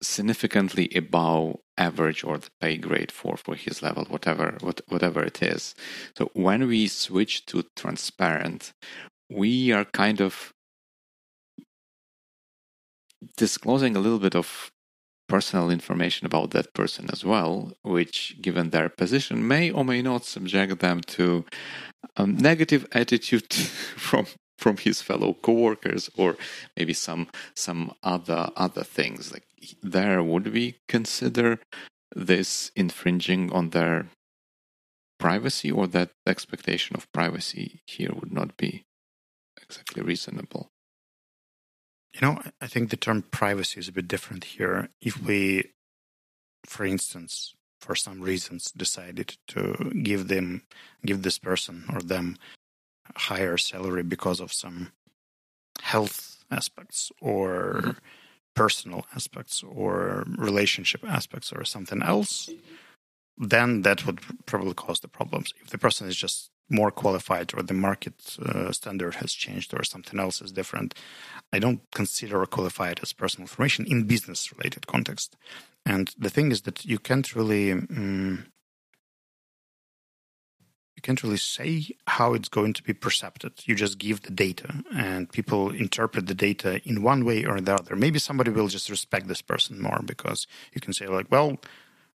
significantly 0.01 0.91
above 0.95 1.55
average 1.77 2.23
or 2.23 2.37
the 2.37 2.49
pay 2.61 2.77
grade 2.77 3.11
for 3.11 3.35
for 3.37 3.55
his 3.55 3.81
level 3.81 4.05
whatever 4.05 4.57
what, 4.61 4.81
whatever 4.87 5.23
it 5.23 5.41
is. 5.41 5.75
So 6.17 6.29
when 6.33 6.67
we 6.67 6.87
switch 6.87 7.45
to 7.47 7.63
transparent 7.75 8.73
we 9.29 9.71
are 9.71 9.85
kind 9.85 10.21
of 10.21 10.53
disclosing 13.37 13.95
a 13.95 13.99
little 13.99 14.19
bit 14.19 14.35
of 14.35 14.71
personal 15.27 15.71
information 15.71 16.25
about 16.27 16.51
that 16.51 16.73
person 16.73 17.09
as 17.11 17.23
well 17.23 17.71
which 17.81 18.35
given 18.41 18.69
their 18.69 18.89
position 18.89 19.47
may 19.47 19.71
or 19.71 19.83
may 19.85 20.01
not 20.01 20.25
subject 20.25 20.79
them 20.79 21.01
to 21.01 21.45
a 22.17 22.27
negative 22.27 22.85
attitude 22.91 23.51
from 23.53 24.27
from 24.57 24.77
his 24.77 25.01
fellow 25.01 25.33
coworkers 25.33 26.09
or 26.17 26.37
maybe 26.77 26.93
some 26.93 27.27
some 27.55 27.93
other 28.03 28.49
other 28.55 28.83
things 28.83 29.31
like 29.31 29.43
there 29.81 30.21
would 30.23 30.51
we 30.53 30.75
consider 30.87 31.59
this 32.15 32.71
infringing 32.75 33.51
on 33.51 33.71
their 33.71 34.07
privacy 35.19 35.71
or 35.71 35.87
that 35.87 36.11
expectation 36.27 36.95
of 36.95 37.11
privacy 37.11 37.81
here 37.85 38.11
would 38.13 38.31
not 38.31 38.57
be 38.57 38.83
exactly 39.61 40.01
reasonable 40.01 40.69
you 42.13 42.21
know 42.21 42.41
i 42.61 42.67
think 42.67 42.89
the 42.89 42.97
term 42.97 43.21
privacy 43.21 43.79
is 43.79 43.87
a 43.87 43.91
bit 43.91 44.07
different 44.07 44.43
here 44.43 44.89
if 45.01 45.21
we 45.21 45.71
for 46.65 46.85
instance 46.85 47.55
for 47.79 47.95
some 47.95 48.21
reasons 48.21 48.71
decided 48.71 49.37
to 49.47 49.91
give 50.03 50.27
them 50.27 50.63
give 51.05 51.21
this 51.21 51.37
person 51.37 51.85
or 51.93 52.01
them 52.01 52.37
higher 53.15 53.57
salary 53.57 54.03
because 54.03 54.39
of 54.39 54.53
some 54.53 54.91
health 55.81 56.43
aspects 56.49 57.11
or 57.21 57.81
mm-hmm. 57.81 57.91
Personal 58.55 59.05
aspects 59.15 59.63
or 59.63 60.23
relationship 60.37 61.03
aspects 61.07 61.51
or 61.51 61.63
something 61.63 62.01
else, 62.01 62.49
then 63.37 63.81
that 63.81 64.05
would 64.05 64.19
probably 64.45 64.73
cause 64.73 64.99
the 64.99 65.07
problems. 65.07 65.53
If 65.61 65.69
the 65.69 65.77
person 65.77 66.07
is 66.07 66.15
just 66.15 66.49
more 66.69 66.91
qualified 66.91 67.51
or 67.53 67.61
the 67.61 67.73
market 67.73 68.37
uh, 68.43 68.71
standard 68.71 69.15
has 69.15 69.33
changed 69.33 69.73
or 69.73 69.83
something 69.83 70.19
else 70.19 70.41
is 70.41 70.51
different, 70.51 70.93
I 71.51 71.59
don't 71.59 71.81
consider 71.91 72.41
a 72.41 72.47
qualified 72.47 72.99
as 73.01 73.13
personal 73.13 73.43
information 73.43 73.85
in 73.85 74.03
business 74.03 74.51
related 74.55 74.87
context. 74.87 75.35
And 75.85 76.13
the 76.17 76.29
thing 76.29 76.51
is 76.51 76.61
that 76.61 76.85
you 76.85 76.99
can't 76.99 77.35
really 77.35 77.71
um, 77.71 78.45
can't 81.03 81.21
really 81.23 81.37
say 81.37 81.95
how 82.07 82.33
it's 82.33 82.49
going 82.49 82.73
to 82.73 82.83
be 82.83 82.93
perceived. 82.93 83.45
You 83.65 83.75
just 83.75 83.99
give 83.99 84.21
the 84.21 84.31
data, 84.31 84.83
and 84.95 85.31
people 85.31 85.69
interpret 85.69 86.27
the 86.27 86.33
data 86.33 86.81
in 86.89 87.03
one 87.03 87.25
way 87.25 87.45
or 87.45 87.59
the 87.61 87.75
other. 87.75 87.95
Maybe 87.95 88.19
somebody 88.19 88.51
will 88.51 88.69
just 88.69 88.89
respect 88.89 89.27
this 89.27 89.41
person 89.41 89.81
more 89.81 90.01
because 90.03 90.47
you 90.73 90.81
can 90.81 90.93
say 90.93 91.07
like, 91.07 91.27
well, 91.29 91.59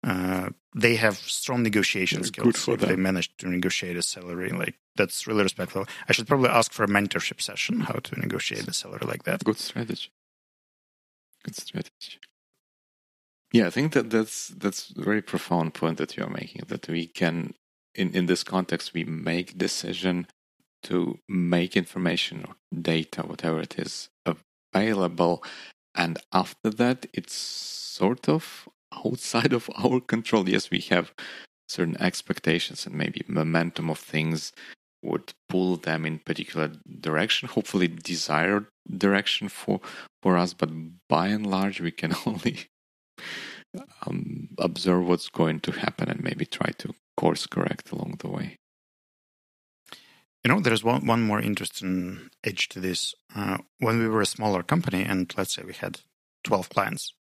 uh, 0.03 0.49
they 0.75 0.95
have 0.95 1.17
strong 1.17 1.63
negotiation 1.63 2.21
They're 2.21 2.51
skills. 2.51 2.67
if 2.67 2.81
they 2.81 2.95
managed 2.95 3.39
to 3.39 3.47
negotiate 3.47 3.95
a 3.95 4.01
salary, 4.01 4.49
like 4.49 4.75
that's 4.95 5.25
really 5.27 5.43
respectful. 5.43 5.86
I 6.09 6.11
should 6.13 6.27
probably 6.27 6.49
ask 6.49 6.71
for 6.73 6.84
a 6.84 6.88
mentorship 6.88 7.41
session 7.41 7.79
how 7.81 7.99
to 8.03 8.19
negotiate 8.19 8.67
a 8.67 8.73
salary 8.73 9.05
like 9.07 9.23
that. 9.23 9.43
Good 9.43 9.59
strategy. 9.59 10.09
Good 11.43 11.55
strategy. 11.55 12.19
Yeah, 13.53 13.67
I 13.67 13.69
think 13.69 13.93
that 13.93 14.09
that's 14.09 14.47
that's 14.47 14.91
a 14.97 15.01
very 15.01 15.21
profound 15.21 15.73
point 15.73 15.99
that 15.99 16.17
you 16.17 16.23
are 16.23 16.29
making. 16.29 16.63
That 16.67 16.88
we 16.89 17.05
can 17.05 17.53
in, 17.95 18.15
in 18.15 18.25
this 18.25 18.43
context, 18.43 18.93
we 18.93 19.03
make 19.03 19.57
decision 19.57 20.27
to 20.83 21.19
make 21.29 21.77
information 21.77 22.45
or 22.47 22.55
data, 22.81 23.21
whatever 23.21 23.61
it 23.61 23.79
is, 23.79 24.09
available. 24.25 25.43
And 25.95 26.17
after 26.31 26.69
that, 26.69 27.05
it's 27.13 27.33
sort 27.33 28.27
of 28.27 28.67
outside 29.05 29.53
of 29.53 29.69
our 29.77 29.99
control. 29.99 30.47
Yes, 30.49 30.69
we 30.69 30.79
have 30.89 31.13
certain 31.67 31.99
expectations 32.01 32.85
and 32.85 32.95
maybe 32.95 33.23
momentum 33.27 33.89
of 33.89 33.99
things 33.99 34.51
would 35.01 35.33
pull 35.49 35.75
them 35.75 36.05
in 36.05 36.19
particular 36.19 36.71
direction, 36.99 37.49
hopefully 37.49 37.87
desired 37.87 38.67
direction 38.97 39.49
for, 39.49 39.81
for 40.21 40.37
us. 40.37 40.53
But 40.53 40.69
by 41.09 41.27
and 41.27 41.45
large, 41.45 41.81
we 41.81 41.91
can 41.91 42.13
only 42.25 42.67
um, 44.05 44.49
observe 44.57 45.07
what's 45.07 45.29
going 45.29 45.59
to 45.61 45.71
happen 45.71 46.09
and 46.09 46.23
maybe 46.23 46.45
try 46.45 46.71
to 46.77 46.93
course 47.16 47.45
correct 47.45 47.91
along 47.91 48.16
the 48.20 48.30
way. 48.30 48.57
You 50.43 50.51
know, 50.51 50.59
there's 50.59 50.84
one, 50.84 51.05
one 51.05 51.22
more 51.22 51.39
interesting 51.39 52.30
edge 52.43 52.68
to 52.70 52.80
this. 52.80 53.16
Uh, 53.34 53.59
when 53.80 53.99
we 53.99 54.07
were 54.07 54.22
a 54.22 54.26
smaller 54.26 54.61
company, 54.61 55.03
and 55.03 55.34
let's 55.38 55.53
say 55.53 55.64
we 55.66 55.74
had 55.74 56.01
12 56.43 56.70
clients, 56.70 57.14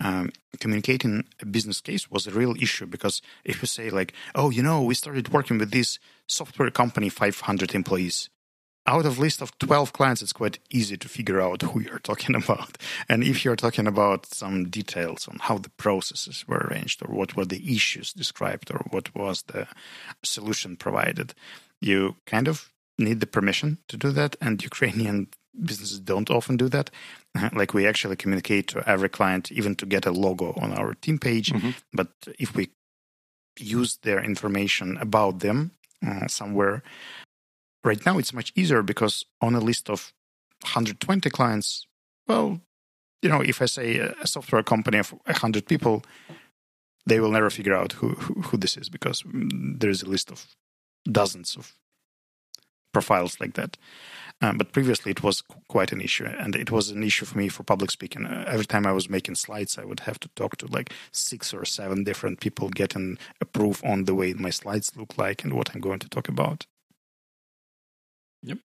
um, 0.00 0.30
communicating 0.58 1.24
a 1.40 1.46
business 1.46 1.80
case 1.80 2.10
was 2.10 2.26
a 2.26 2.30
real 2.30 2.54
issue 2.60 2.86
because 2.86 3.20
if 3.44 3.62
you 3.62 3.66
say, 3.66 3.90
like, 3.90 4.12
oh, 4.34 4.50
you 4.50 4.62
know, 4.62 4.82
we 4.82 4.94
started 4.94 5.32
working 5.32 5.58
with 5.58 5.70
this 5.70 5.98
software 6.26 6.70
company, 6.70 7.08
500 7.08 7.74
employees, 7.74 8.28
out 8.90 9.06
of 9.06 9.18
list 9.18 9.40
of 9.40 9.56
12 9.58 9.92
clients 9.92 10.22
it's 10.22 10.32
quite 10.32 10.58
easy 10.70 10.96
to 10.96 11.08
figure 11.08 11.40
out 11.40 11.62
who 11.62 11.80
you're 11.80 12.00
talking 12.00 12.34
about. 12.42 12.76
And 13.08 13.22
if 13.22 13.44
you're 13.44 13.56
talking 13.56 13.86
about 13.86 14.26
some 14.26 14.68
details 14.68 15.28
on 15.28 15.38
how 15.40 15.58
the 15.58 15.70
processes 15.70 16.44
were 16.48 16.66
arranged 16.66 17.02
or 17.02 17.14
what 17.14 17.36
were 17.36 17.46
the 17.46 17.62
issues 17.72 18.12
described 18.12 18.70
or 18.70 18.80
what 18.90 19.14
was 19.14 19.42
the 19.42 19.66
solution 20.22 20.76
provided 20.76 21.34
you 21.80 22.16
kind 22.26 22.48
of 22.48 22.70
need 22.98 23.20
the 23.20 23.26
permission 23.26 23.78
to 23.88 23.96
do 23.96 24.10
that. 24.12 24.36
And 24.40 24.62
ukrainian 24.62 25.28
businesses 25.64 26.00
don't 26.00 26.30
often 26.30 26.56
do 26.56 26.68
that. 26.68 26.90
Like 27.52 27.74
we 27.74 27.86
actually 27.86 28.16
communicate 28.16 28.66
to 28.68 28.82
every 28.88 29.08
client 29.08 29.52
even 29.52 29.74
to 29.76 29.86
get 29.86 30.06
a 30.06 30.12
logo 30.12 30.52
on 30.60 30.72
our 30.72 30.94
team 30.94 31.18
page. 31.18 31.52
Mm-hmm. 31.52 31.70
but 31.92 32.08
if 32.38 32.54
we 32.56 32.70
use 33.58 33.98
their 34.02 34.20
information 34.24 34.96
about 34.96 35.40
them 35.40 35.70
uh, 36.06 36.26
somewhere 36.26 36.82
Right 37.82 38.04
now, 38.04 38.18
it's 38.18 38.32
much 38.32 38.52
easier 38.54 38.82
because 38.82 39.24
on 39.40 39.54
a 39.54 39.60
list 39.60 39.88
of 39.88 40.12
120 40.62 41.30
clients, 41.30 41.86
well, 42.28 42.60
you 43.22 43.28
know, 43.28 43.40
if 43.40 43.62
I 43.62 43.66
say 43.66 43.98
a 43.98 44.26
software 44.26 44.62
company 44.62 44.98
of 44.98 45.10
100 45.10 45.66
people, 45.66 46.02
they 47.06 47.20
will 47.20 47.30
never 47.30 47.50
figure 47.50 47.74
out 47.74 47.92
who, 47.92 48.10
who, 48.10 48.42
who 48.42 48.56
this 48.56 48.76
is 48.76 48.88
because 48.88 49.22
there 49.26 49.90
is 49.90 50.02
a 50.02 50.08
list 50.08 50.30
of 50.30 50.46
dozens 51.10 51.56
of 51.56 51.72
profiles 52.92 53.40
like 53.40 53.54
that. 53.54 53.76
Um, 54.42 54.56
but 54.56 54.72
previously, 54.72 55.10
it 55.10 55.22
was 55.22 55.42
quite 55.68 55.92
an 55.92 56.00
issue, 56.00 56.24
and 56.24 56.56
it 56.56 56.70
was 56.70 56.88
an 56.88 57.02
issue 57.02 57.26
for 57.26 57.36
me 57.36 57.48
for 57.48 57.62
public 57.62 57.90
speaking. 57.90 58.24
Uh, 58.24 58.44
every 58.46 58.64
time 58.64 58.86
I 58.86 58.92
was 58.92 59.10
making 59.10 59.34
slides, 59.34 59.76
I 59.78 59.84
would 59.84 60.00
have 60.00 60.18
to 60.20 60.28
talk 60.28 60.56
to 60.58 60.66
like 60.66 60.92
six 61.12 61.52
or 61.52 61.66
seven 61.66 62.04
different 62.04 62.40
people, 62.40 62.70
getting 62.70 63.18
approve 63.40 63.82
on 63.84 64.04
the 64.04 64.14
way 64.14 64.32
my 64.32 64.48
slides 64.48 64.96
look 64.96 65.18
like 65.18 65.44
and 65.44 65.52
what 65.52 65.74
I'm 65.74 65.80
going 65.80 65.98
to 65.98 66.08
talk 66.08 66.26
about. 66.26 66.64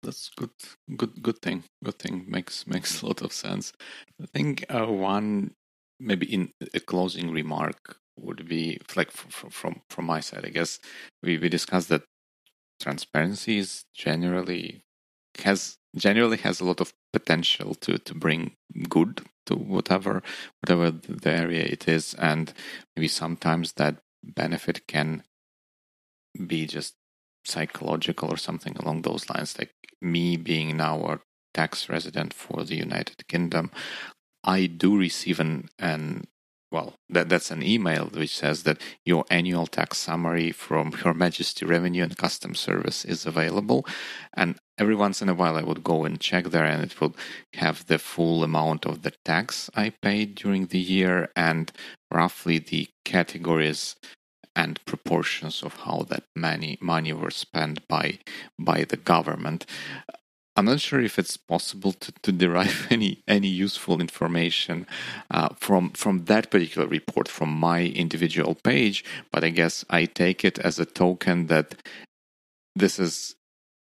That's 0.04 0.30
good. 0.36 0.50
Good, 0.98 1.22
good 1.22 1.42
thing. 1.42 1.64
Good 1.84 2.00
thing 2.00 2.26
makes 2.28 2.66
makes 2.76 3.02
a 3.02 3.06
lot 3.08 3.22
of 3.22 3.34
sense. 3.34 3.74
I 4.22 4.26
think 4.26 4.66
uh, 4.70 4.86
one 4.88 5.54
maybe 6.00 6.32
in 6.34 6.52
a 6.74 6.80
closing 6.80 7.32
remark 7.32 7.98
would 8.18 8.48
be 8.48 8.80
like 8.96 9.12
from 9.12 9.50
from 9.52 9.82
from 9.90 10.06
my 10.06 10.20
side. 10.20 10.46
I 10.46 10.50
guess 10.50 10.80
we 11.22 11.38
we 11.38 11.50
discussed 11.50 11.90
that 11.90 12.04
transparency 12.82 13.60
is 13.60 13.86
generally 13.94 14.84
has 15.44 15.78
generally 15.96 16.38
has 16.38 16.60
a 16.62 16.66
lot 16.66 16.82
of 16.82 16.94
potential 17.14 17.76
to 17.76 17.98
to 18.00 18.16
bring 18.16 18.56
good 18.90 19.22
to 19.48 19.56
whatever 19.56 20.24
whatever 20.62 20.92
the 20.92 21.32
area 21.32 21.64
it 21.64 21.88
is, 21.88 22.16
and 22.16 22.54
maybe 22.96 23.08
sometimes 23.10 23.74
that 23.74 23.98
benefit 24.24 24.88
can 24.88 25.24
be 26.48 26.66
just 26.66 26.96
psychological 27.46 28.30
or 28.30 28.38
something 28.38 28.76
along 28.78 29.02
those 29.02 29.30
lines. 29.30 29.58
Like 29.58 29.74
me 30.02 30.38
being 30.38 30.78
now 30.78 31.06
a 31.06 31.20
tax 31.54 31.90
resident 31.90 32.34
for 32.34 32.64
the 32.64 32.76
United 32.76 33.28
Kingdom, 33.28 33.72
I 34.44 34.66
do 34.66 34.98
receive 34.98 35.40
an, 35.40 35.70
an 35.78 36.26
well, 36.72 36.94
that, 37.10 37.28
that's 37.28 37.52
an 37.52 37.62
email 37.62 38.06
which 38.06 38.36
says 38.36 38.64
that 38.64 38.82
your 39.06 39.26
annual 39.30 39.68
tax 39.68 39.98
summary 39.98 40.52
from 40.52 40.94
Her 40.94 41.14
Majesty 41.14 41.66
Revenue 41.66 42.04
and 42.04 42.18
Customs 42.18 42.60
Service 42.60 43.04
is 43.04 43.26
available. 43.26 43.86
And 44.34 44.56
every 44.78 44.96
once 44.96 45.22
in 45.22 45.28
a 45.28 45.34
while, 45.34 45.58
I 45.58 45.64
would 45.64 45.84
go 45.84 46.06
and 46.06 46.20
check 46.20 46.46
there, 46.46 46.66
and 46.66 46.82
it 46.82 47.00
would 47.02 47.16
have 47.56 47.86
the 47.88 48.00
full 48.00 48.44
amount 48.44 48.86
of 48.86 49.02
the 49.02 49.12
tax 49.26 49.70
I 49.76 49.90
paid 50.02 50.36
during 50.36 50.68
the 50.68 50.80
year 50.80 51.30
and 51.36 51.72
roughly 52.10 52.58
the 52.58 52.88
categories 53.04 53.98
and 54.56 54.84
proportions 54.86 55.64
of 55.64 55.76
how 55.82 56.06
that 56.10 56.24
money 56.36 56.78
money 56.82 57.14
were 57.14 57.32
spent 57.32 57.88
by 57.88 58.20
by 58.60 58.84
the 58.84 58.98
government. 58.98 59.66
I'm 60.58 60.66
not 60.66 60.82
sure 60.82 61.00
if 61.00 61.18
it's 61.18 61.38
possible 61.38 61.94
to, 61.94 62.12
to 62.24 62.32
derive 62.32 62.88
any 62.92 63.24
any 63.28 63.48
useful 63.48 64.02
information 64.02 64.88
uh, 65.30 65.50
from 65.58 65.92
from 65.92 66.26
that 66.26 66.52
particular 66.52 66.88
report 66.88 67.28
from 67.28 67.50
my 67.50 67.84
individual 67.86 68.56
page, 68.56 69.06
but 69.32 69.44
I 69.44 69.50
guess 69.50 69.86
I 69.90 70.06
take 70.06 70.44
it 70.44 70.60
as 70.60 70.80
a 70.80 70.86
token 70.86 71.48
that 71.48 71.76
this 72.76 73.00
is 73.00 73.36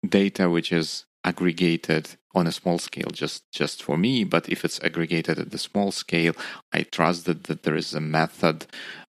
data 0.07 0.49
which 0.51 0.73
is 0.73 1.05
aggregated 1.25 2.17
on 2.35 2.47
a 2.47 2.53
small 2.53 2.79
scale 2.79 3.11
just 3.13 3.51
just 3.51 3.83
for 3.83 3.97
me 3.97 4.23
but 4.23 4.49
if 4.49 4.65
it's 4.65 4.81
aggregated 4.85 5.39
at 5.39 5.51
the 5.51 5.59
small 5.59 5.91
scale 5.91 6.35
i 6.73 6.83
trust 6.83 7.25
that, 7.25 7.45
that 7.45 7.65
there 7.65 7.75
is 7.75 7.95
a 7.95 8.01
method 8.01 8.67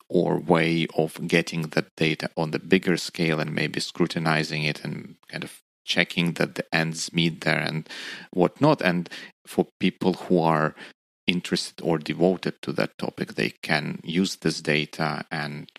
or 0.09 0.39
way 0.39 0.87
of 0.95 1.27
getting 1.27 1.63
that 1.63 1.95
data 1.95 2.29
on 2.37 2.51
the 2.51 2.59
bigger 2.59 2.97
scale 2.97 3.39
and 3.39 3.53
maybe 3.53 3.79
scrutinizing 3.79 4.63
it 4.63 4.83
and 4.83 5.15
kind 5.27 5.43
of 5.43 5.61
checking 5.85 6.33
that 6.33 6.55
the 6.55 6.75
ends 6.75 7.13
meet 7.13 7.41
there 7.41 7.59
and 7.59 7.87
whatnot. 8.31 8.81
And 8.81 9.09
for 9.45 9.67
people 9.79 10.13
who 10.13 10.39
are 10.39 10.75
interested 11.25 11.81
or 11.83 11.97
devoted 11.97 12.61
to 12.61 12.71
that 12.73 12.97
topic, 12.97 13.35
they 13.35 13.49
can 13.61 13.99
use 14.03 14.37
this 14.37 14.61
data 14.61 15.25
and 15.31 15.69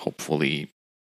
hopefully 0.00 0.72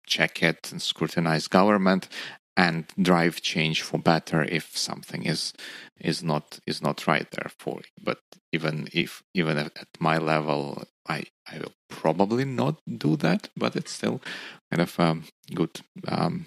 check 0.07 0.43
it 0.43 0.71
and 0.71 0.81
scrutinize 0.81 1.49
government 1.49 2.09
and 2.57 2.87
drive 3.01 3.43
change 3.43 3.83
for 3.83 3.99
better 3.99 4.43
if 4.45 4.77
something 4.77 5.25
is 5.25 5.53
is 6.01 6.23
not 6.23 6.59
is 6.67 6.83
not 6.83 7.07
right 7.07 7.31
there 7.31 7.51
for 7.59 7.77
you. 7.77 8.03
But 8.03 8.21
even 8.53 8.89
if 8.93 9.23
even 9.35 9.59
at 9.59 9.89
my 9.99 10.19
level, 10.19 10.85
I 11.09 11.25
I 11.47 11.59
will 11.59 11.75
probably 11.89 12.45
not 12.45 12.81
do 12.87 13.17
that. 13.17 13.51
But 13.57 13.77
it's 13.77 13.93
still 13.93 14.23
kind 14.71 14.83
of 14.83 14.99
a 14.99 15.19
good 15.55 15.81
um, 16.09 16.47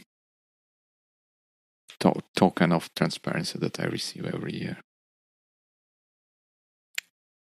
to- 1.99 2.23
token 2.35 2.71
of 2.71 2.93
transparency 2.95 3.59
that 3.59 3.79
I 3.79 3.85
receive 3.85 4.25
every 4.25 4.55
year. 4.55 4.77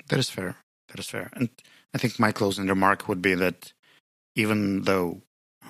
That 0.09 0.20
is 0.20 0.30
fair. 0.30 0.57
That 0.89 0.99
is 0.99 1.07
fair. 1.09 1.30
And 1.34 1.49
I 1.93 1.97
think 1.97 2.20
my 2.20 2.32
closing 2.32 2.68
remark 2.68 3.07
would 3.07 3.22
be 3.22 3.36
that 3.36 3.74
even 4.36 4.84
though 4.84 5.22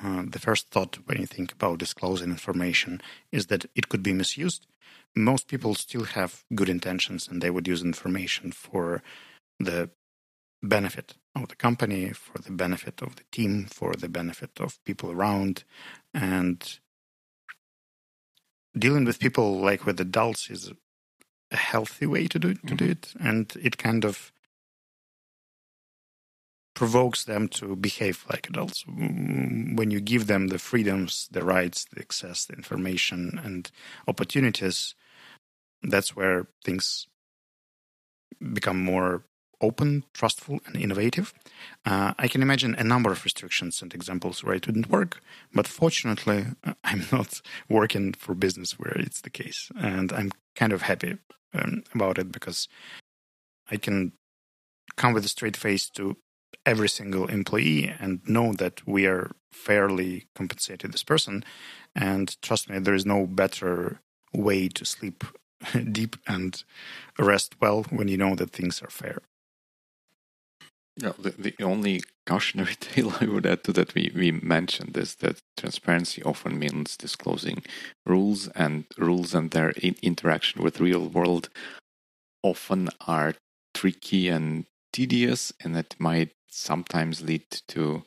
uh, 0.04 0.24
the 0.28 0.40
first 0.40 0.70
thought 0.70 1.00
when 1.06 1.20
you 1.20 1.26
think 1.26 1.52
about 1.52 1.80
disclosing 1.80 2.30
information 2.30 3.02
is 3.32 3.48
that 3.48 3.66
it 3.76 3.90
could 3.90 4.04
be 4.04 4.14
misused, 4.14 4.68
most 5.16 5.48
people 5.48 5.76
still 5.76 6.04
have 6.04 6.44
good 6.54 6.70
intentions 6.70 7.28
and 7.28 7.42
they 7.42 7.50
would 7.50 7.68
use 7.68 7.82
information 7.82 8.52
for 8.52 9.02
the 9.60 9.90
benefit 10.62 11.16
of 11.36 11.48
the 11.48 11.56
company, 11.56 12.10
for 12.12 12.40
the 12.40 12.52
benefit 12.52 13.02
of 13.02 13.16
the 13.16 13.24
team, 13.32 13.66
for 13.66 13.94
the 13.94 14.10
benefit 14.10 14.52
of 14.60 14.84
people 14.84 15.12
around. 15.12 15.64
And 16.14 16.80
dealing 18.78 19.06
with 19.06 19.20
people 19.20 19.60
like 19.60 19.86
with 19.86 20.00
adults 20.00 20.50
is 20.50 20.72
a 21.52 21.58
healthy 21.58 22.06
way 22.06 22.28
to 22.28 22.40
do 22.40 22.54
to 22.54 22.60
mm-hmm. 22.60 22.76
do 22.76 22.86
it, 22.86 23.14
and 23.20 23.54
it 23.62 23.78
kind 23.78 24.04
of 24.04 24.32
provokes 26.76 27.24
them 27.24 27.48
to 27.48 27.76
behave 27.76 28.26
like 28.30 28.48
adults. 28.50 28.86
When 28.88 29.90
you 29.90 30.00
give 30.00 30.28
them 30.28 30.48
the 30.48 30.60
freedoms, 30.60 31.28
the 31.32 31.44
rights, 31.44 31.86
the 31.86 32.02
access, 32.02 32.46
the 32.46 32.54
information, 32.54 33.40
and 33.44 33.72
opportunities, 34.08 34.94
that's 35.82 36.16
where 36.16 36.48
things 36.64 37.08
become 38.54 38.84
more 38.84 39.24
open, 39.62 40.04
trustful, 40.14 40.60
and 40.66 40.76
innovative. 40.76 41.34
Uh, 41.86 42.14
I 42.20 42.28
can 42.28 42.42
imagine 42.42 42.76
a 42.76 42.84
number 42.84 43.12
of 43.12 43.24
restrictions 43.24 43.82
and 43.82 43.94
examples 43.94 44.44
where 44.44 44.56
it 44.56 44.68
wouldn't 44.68 44.90
work, 44.90 45.22
but 45.54 45.68
fortunately, 45.68 46.48
I'm 46.84 47.06
not 47.12 47.42
working 47.70 48.14
for 48.14 48.36
business 48.36 48.78
where 48.78 48.98
it's 48.98 49.22
the 49.22 49.30
case. 49.30 49.72
And 49.80 50.12
I'm 50.12 50.32
kind 50.56 50.74
of 50.74 50.84
happy 50.84 51.18
um, 51.54 51.84
about 51.94 52.18
it 52.18 52.32
because 52.32 52.68
I 53.72 53.78
can 53.78 54.12
come 54.98 55.14
with 55.14 55.26
a 55.26 55.30
straight 55.30 55.58
face 55.58 55.90
to 55.92 56.18
every 56.66 56.90
single 56.90 57.28
employee 57.28 57.94
and 58.00 58.28
know 58.28 58.54
that 58.54 58.86
we 58.88 59.06
are 59.06 59.32
fairly 59.52 60.26
compensated 60.36 60.92
this 60.92 61.04
person. 61.04 61.44
And 61.96 62.36
trust 62.42 62.70
me, 62.70 62.80
there 62.80 62.94
is 62.94 63.06
no 63.06 63.26
better 63.26 64.02
way 64.34 64.68
to 64.70 64.86
sleep 64.86 65.24
deep 65.92 66.18
and 66.28 66.64
rest 67.18 67.56
well 67.62 67.84
when 67.90 68.08
you 68.08 68.18
know 68.18 68.36
that 68.36 68.52
things 68.52 68.82
are 68.82 68.90
fair. 68.90 69.22
Yeah, 70.98 71.12
the, 71.20 71.32
the 71.32 71.56
only 71.62 72.02
cautionary 72.26 72.76
tale 72.80 73.14
I 73.20 73.26
would 73.26 73.46
add 73.46 73.64
to 73.66 73.74
that 73.74 73.94
we, 73.96 74.12
we 74.16 74.32
mentioned 74.32 74.96
is 74.98 75.16
that 75.16 75.40
transparency 75.58 76.24
often 76.24 76.58
means 76.58 76.96
disclosing 76.96 77.64
rules, 78.06 78.48
and 78.50 78.86
rules 78.98 79.34
and 79.36 79.52
their 79.52 79.72
in- 79.72 79.98
interaction 80.02 80.64
with 80.64 80.80
real 80.80 81.08
world 81.08 81.50
often 82.44 82.90
are 83.08 83.36
tricky 83.74 84.30
and 84.30 84.66
tedious, 84.94 85.52
and 85.62 85.76
it 85.76 85.96
might 86.00 86.32
sometimes 86.56 87.22
lead 87.22 87.46
to 87.68 88.04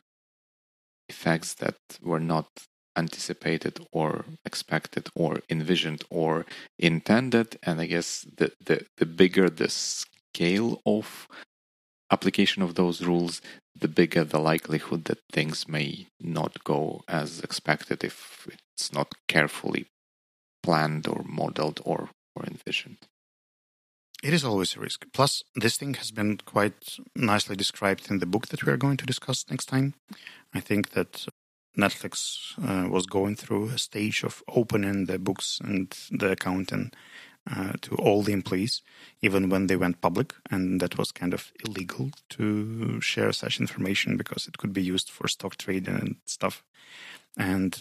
effects 1.09 1.55
that 1.55 1.77
were 2.03 2.21
not 2.21 2.49
anticipated 2.97 3.79
or 3.93 4.25
expected 4.45 5.09
or 5.15 5.41
envisioned 5.49 6.03
or 6.11 6.45
intended. 6.79 7.59
And 7.63 7.81
I 7.81 7.87
guess 7.87 8.27
the, 8.37 8.53
the, 8.65 8.87
the 8.97 9.07
bigger 9.07 9.49
the 9.49 9.69
scale 9.69 10.81
of 10.85 11.29
application 12.11 12.63
of 12.63 12.75
those 12.75 13.03
rules, 13.03 13.41
the 13.79 13.89
bigger 13.89 14.25
the 14.25 14.41
likelihood 14.41 15.05
that 15.05 15.19
things 15.31 15.69
may 15.69 16.09
not 16.21 16.65
go 16.65 17.03
as 17.07 17.41
expected 17.41 18.03
if 18.03 18.49
it's 18.75 18.93
not 18.93 19.13
carefully 19.29 19.87
planned 20.63 21.07
or 21.07 21.23
modeled 21.25 21.81
or, 21.85 22.11
or 22.35 22.45
envisioned. 22.45 22.99
It 24.23 24.35
is 24.35 24.45
always 24.45 24.75
a 24.75 24.81
risk. 24.81 25.07
Plus, 25.13 25.45
this 25.55 25.77
thing 25.77 25.95
has 25.95 26.11
been 26.11 26.39
quite 26.39 26.99
nicely 27.15 27.55
described 27.55 28.11
in 28.11 28.19
the 28.19 28.27
book 28.27 28.49
that 28.49 28.65
we 28.65 28.73
are 28.73 28.77
going 28.77 28.97
to 28.97 29.07
discuss 29.07 29.45
next 29.49 29.67
time. 29.67 29.95
I 30.53 30.61
think 30.61 30.91
that 30.91 31.27
Netflix 31.77 32.59
uh, 32.59 32.89
was 32.89 33.07
going 33.07 33.37
through 33.37 33.69
a 33.69 33.79
stage 33.79 34.25
of 34.25 34.43
opening 34.49 35.07
the 35.07 35.21
books 35.21 35.61
and 35.63 35.97
the 36.11 36.33
accounting 36.33 36.91
uh, 37.49 37.75
to 37.81 37.95
all 37.95 38.23
the 38.23 38.33
employees, 38.33 38.83
even 39.23 39.49
when 39.49 39.69
they 39.69 39.77
went 39.77 40.01
public. 40.01 40.35
And 40.51 40.81
that 40.81 40.99
was 40.99 41.13
kind 41.13 41.33
of 41.33 41.53
illegal 41.65 42.11
to 42.31 43.01
share 43.01 43.33
such 43.33 43.61
information 43.61 44.17
because 44.17 44.49
it 44.49 44.59
could 44.59 44.73
be 44.73 44.83
used 44.83 45.11
for 45.11 45.29
stock 45.29 45.57
trading 45.57 45.95
and 45.95 46.17
stuff. 46.25 46.65
And 47.37 47.81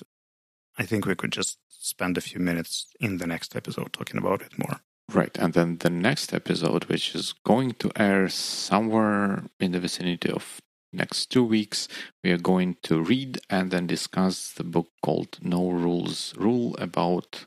I 0.78 0.84
think 0.84 1.08
we 1.08 1.16
could 1.16 1.32
just 1.32 1.58
spend 1.68 2.16
a 2.16 2.22
few 2.22 2.40
minutes 2.40 2.88
in 3.00 3.18
the 3.18 3.28
next 3.28 3.56
episode 3.56 3.92
talking 3.92 4.20
about 4.20 4.44
it 4.44 4.58
more. 4.60 4.82
Right. 5.14 5.38
And 5.38 5.54
then 5.54 5.78
the 5.78 5.90
next 5.90 6.34
episode, 6.34 6.86
which 6.86 7.16
is 7.16 7.34
going 7.46 7.74
to 7.76 7.92
air 7.96 8.28
somewhere 8.28 9.44
in 9.60 9.72
the 9.72 9.80
vicinity 9.80 10.30
of 10.30 10.62
next 10.92 11.28
two 11.28 11.44
weeks, 11.44 11.88
we 12.24 12.32
are 12.32 12.38
going 12.38 12.78
to 12.84 13.02
read 13.02 13.40
and 13.50 13.72
then 13.72 13.88
discuss 13.88 14.52
the 14.52 14.64
book 14.64 14.90
called 15.02 15.38
No 15.42 15.70
Rules 15.70 16.34
Rule 16.38 16.76
about 16.78 17.46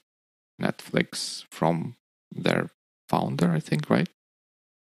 Netflix 0.61 1.45
from 1.51 1.97
their 2.31 2.71
founder, 3.09 3.51
I 3.51 3.61
think, 3.61 3.91
right? 3.91 4.09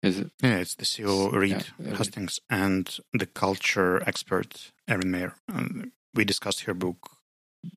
Is 0.02 0.18
it? 0.18 0.30
Yeah, 0.42 0.56
it's 0.56 0.74
the 0.74 0.84
CEO 0.84 1.32
Reed 1.32 1.66
yeah, 1.78 1.94
Hastings 1.96 2.40
and 2.50 2.96
the 3.12 3.26
culture 3.26 4.02
expert 4.06 4.72
Erin 4.88 5.10
Meyer. 5.10 5.34
And 5.48 5.70
um, 5.70 5.92
we 6.14 6.24
discussed 6.24 6.62
her 6.62 6.74
book 6.74 7.18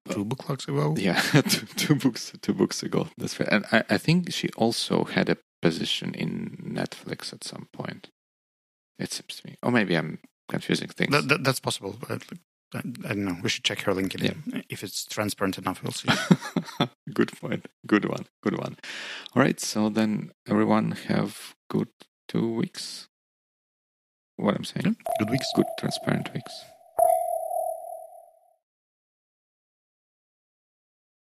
two 0.09 0.25
books 0.25 0.67
ago. 0.67 0.95
Yeah, 0.97 1.19
two, 1.31 1.65
two, 1.75 1.95
books 1.95 2.33
two 2.41 2.53
books 2.53 2.83
ago. 2.83 3.07
That's 3.17 3.39
right. 3.39 3.49
And 3.51 3.65
I, 3.71 3.83
I 3.89 3.97
think 3.97 4.31
she 4.31 4.49
also 4.55 5.03
had 5.03 5.29
a 5.29 5.37
position 5.61 6.13
in 6.13 6.73
Netflix 6.75 7.33
at 7.33 7.43
some 7.43 7.67
point. 7.73 8.09
It 8.99 9.11
seems 9.11 9.41
to 9.41 9.47
me, 9.47 9.55
or 9.61 9.71
maybe 9.71 9.95
I'm 9.95 10.19
confusing 10.49 10.87
things. 10.87 11.11
That, 11.11 11.27
that, 11.27 11.43
that's 11.43 11.59
possible, 11.59 11.95
but 11.99 12.23
I, 12.73 12.77
I, 12.77 12.81
don't 12.81 13.25
know. 13.25 13.37
We 13.41 13.49
should 13.49 13.63
check 13.63 13.81
her 13.81 13.93
LinkedIn. 13.93 14.23
Yeah. 14.23 14.61
If 14.69 14.83
it's 14.83 15.05
transparent 15.05 15.57
enough, 15.57 15.83
we'll 15.83 15.91
see. 15.91 16.09
good 17.13 17.31
point. 17.39 17.67
Good 17.85 18.05
one. 18.05 18.25
Good 18.41 18.57
one. 18.57 18.77
All 19.35 19.41
right. 19.41 19.59
So 19.59 19.89
then, 19.89 20.31
everyone 20.47 20.91
have 21.07 21.55
good 21.69 21.89
two 22.27 22.53
weeks. 22.53 23.07
What 24.37 24.55
I'm 24.55 24.65
saying. 24.65 24.85
Yeah, 24.85 25.13
good 25.19 25.29
weeks. 25.29 25.47
Good 25.55 25.67
transparent 25.79 26.33
weeks. 26.33 26.53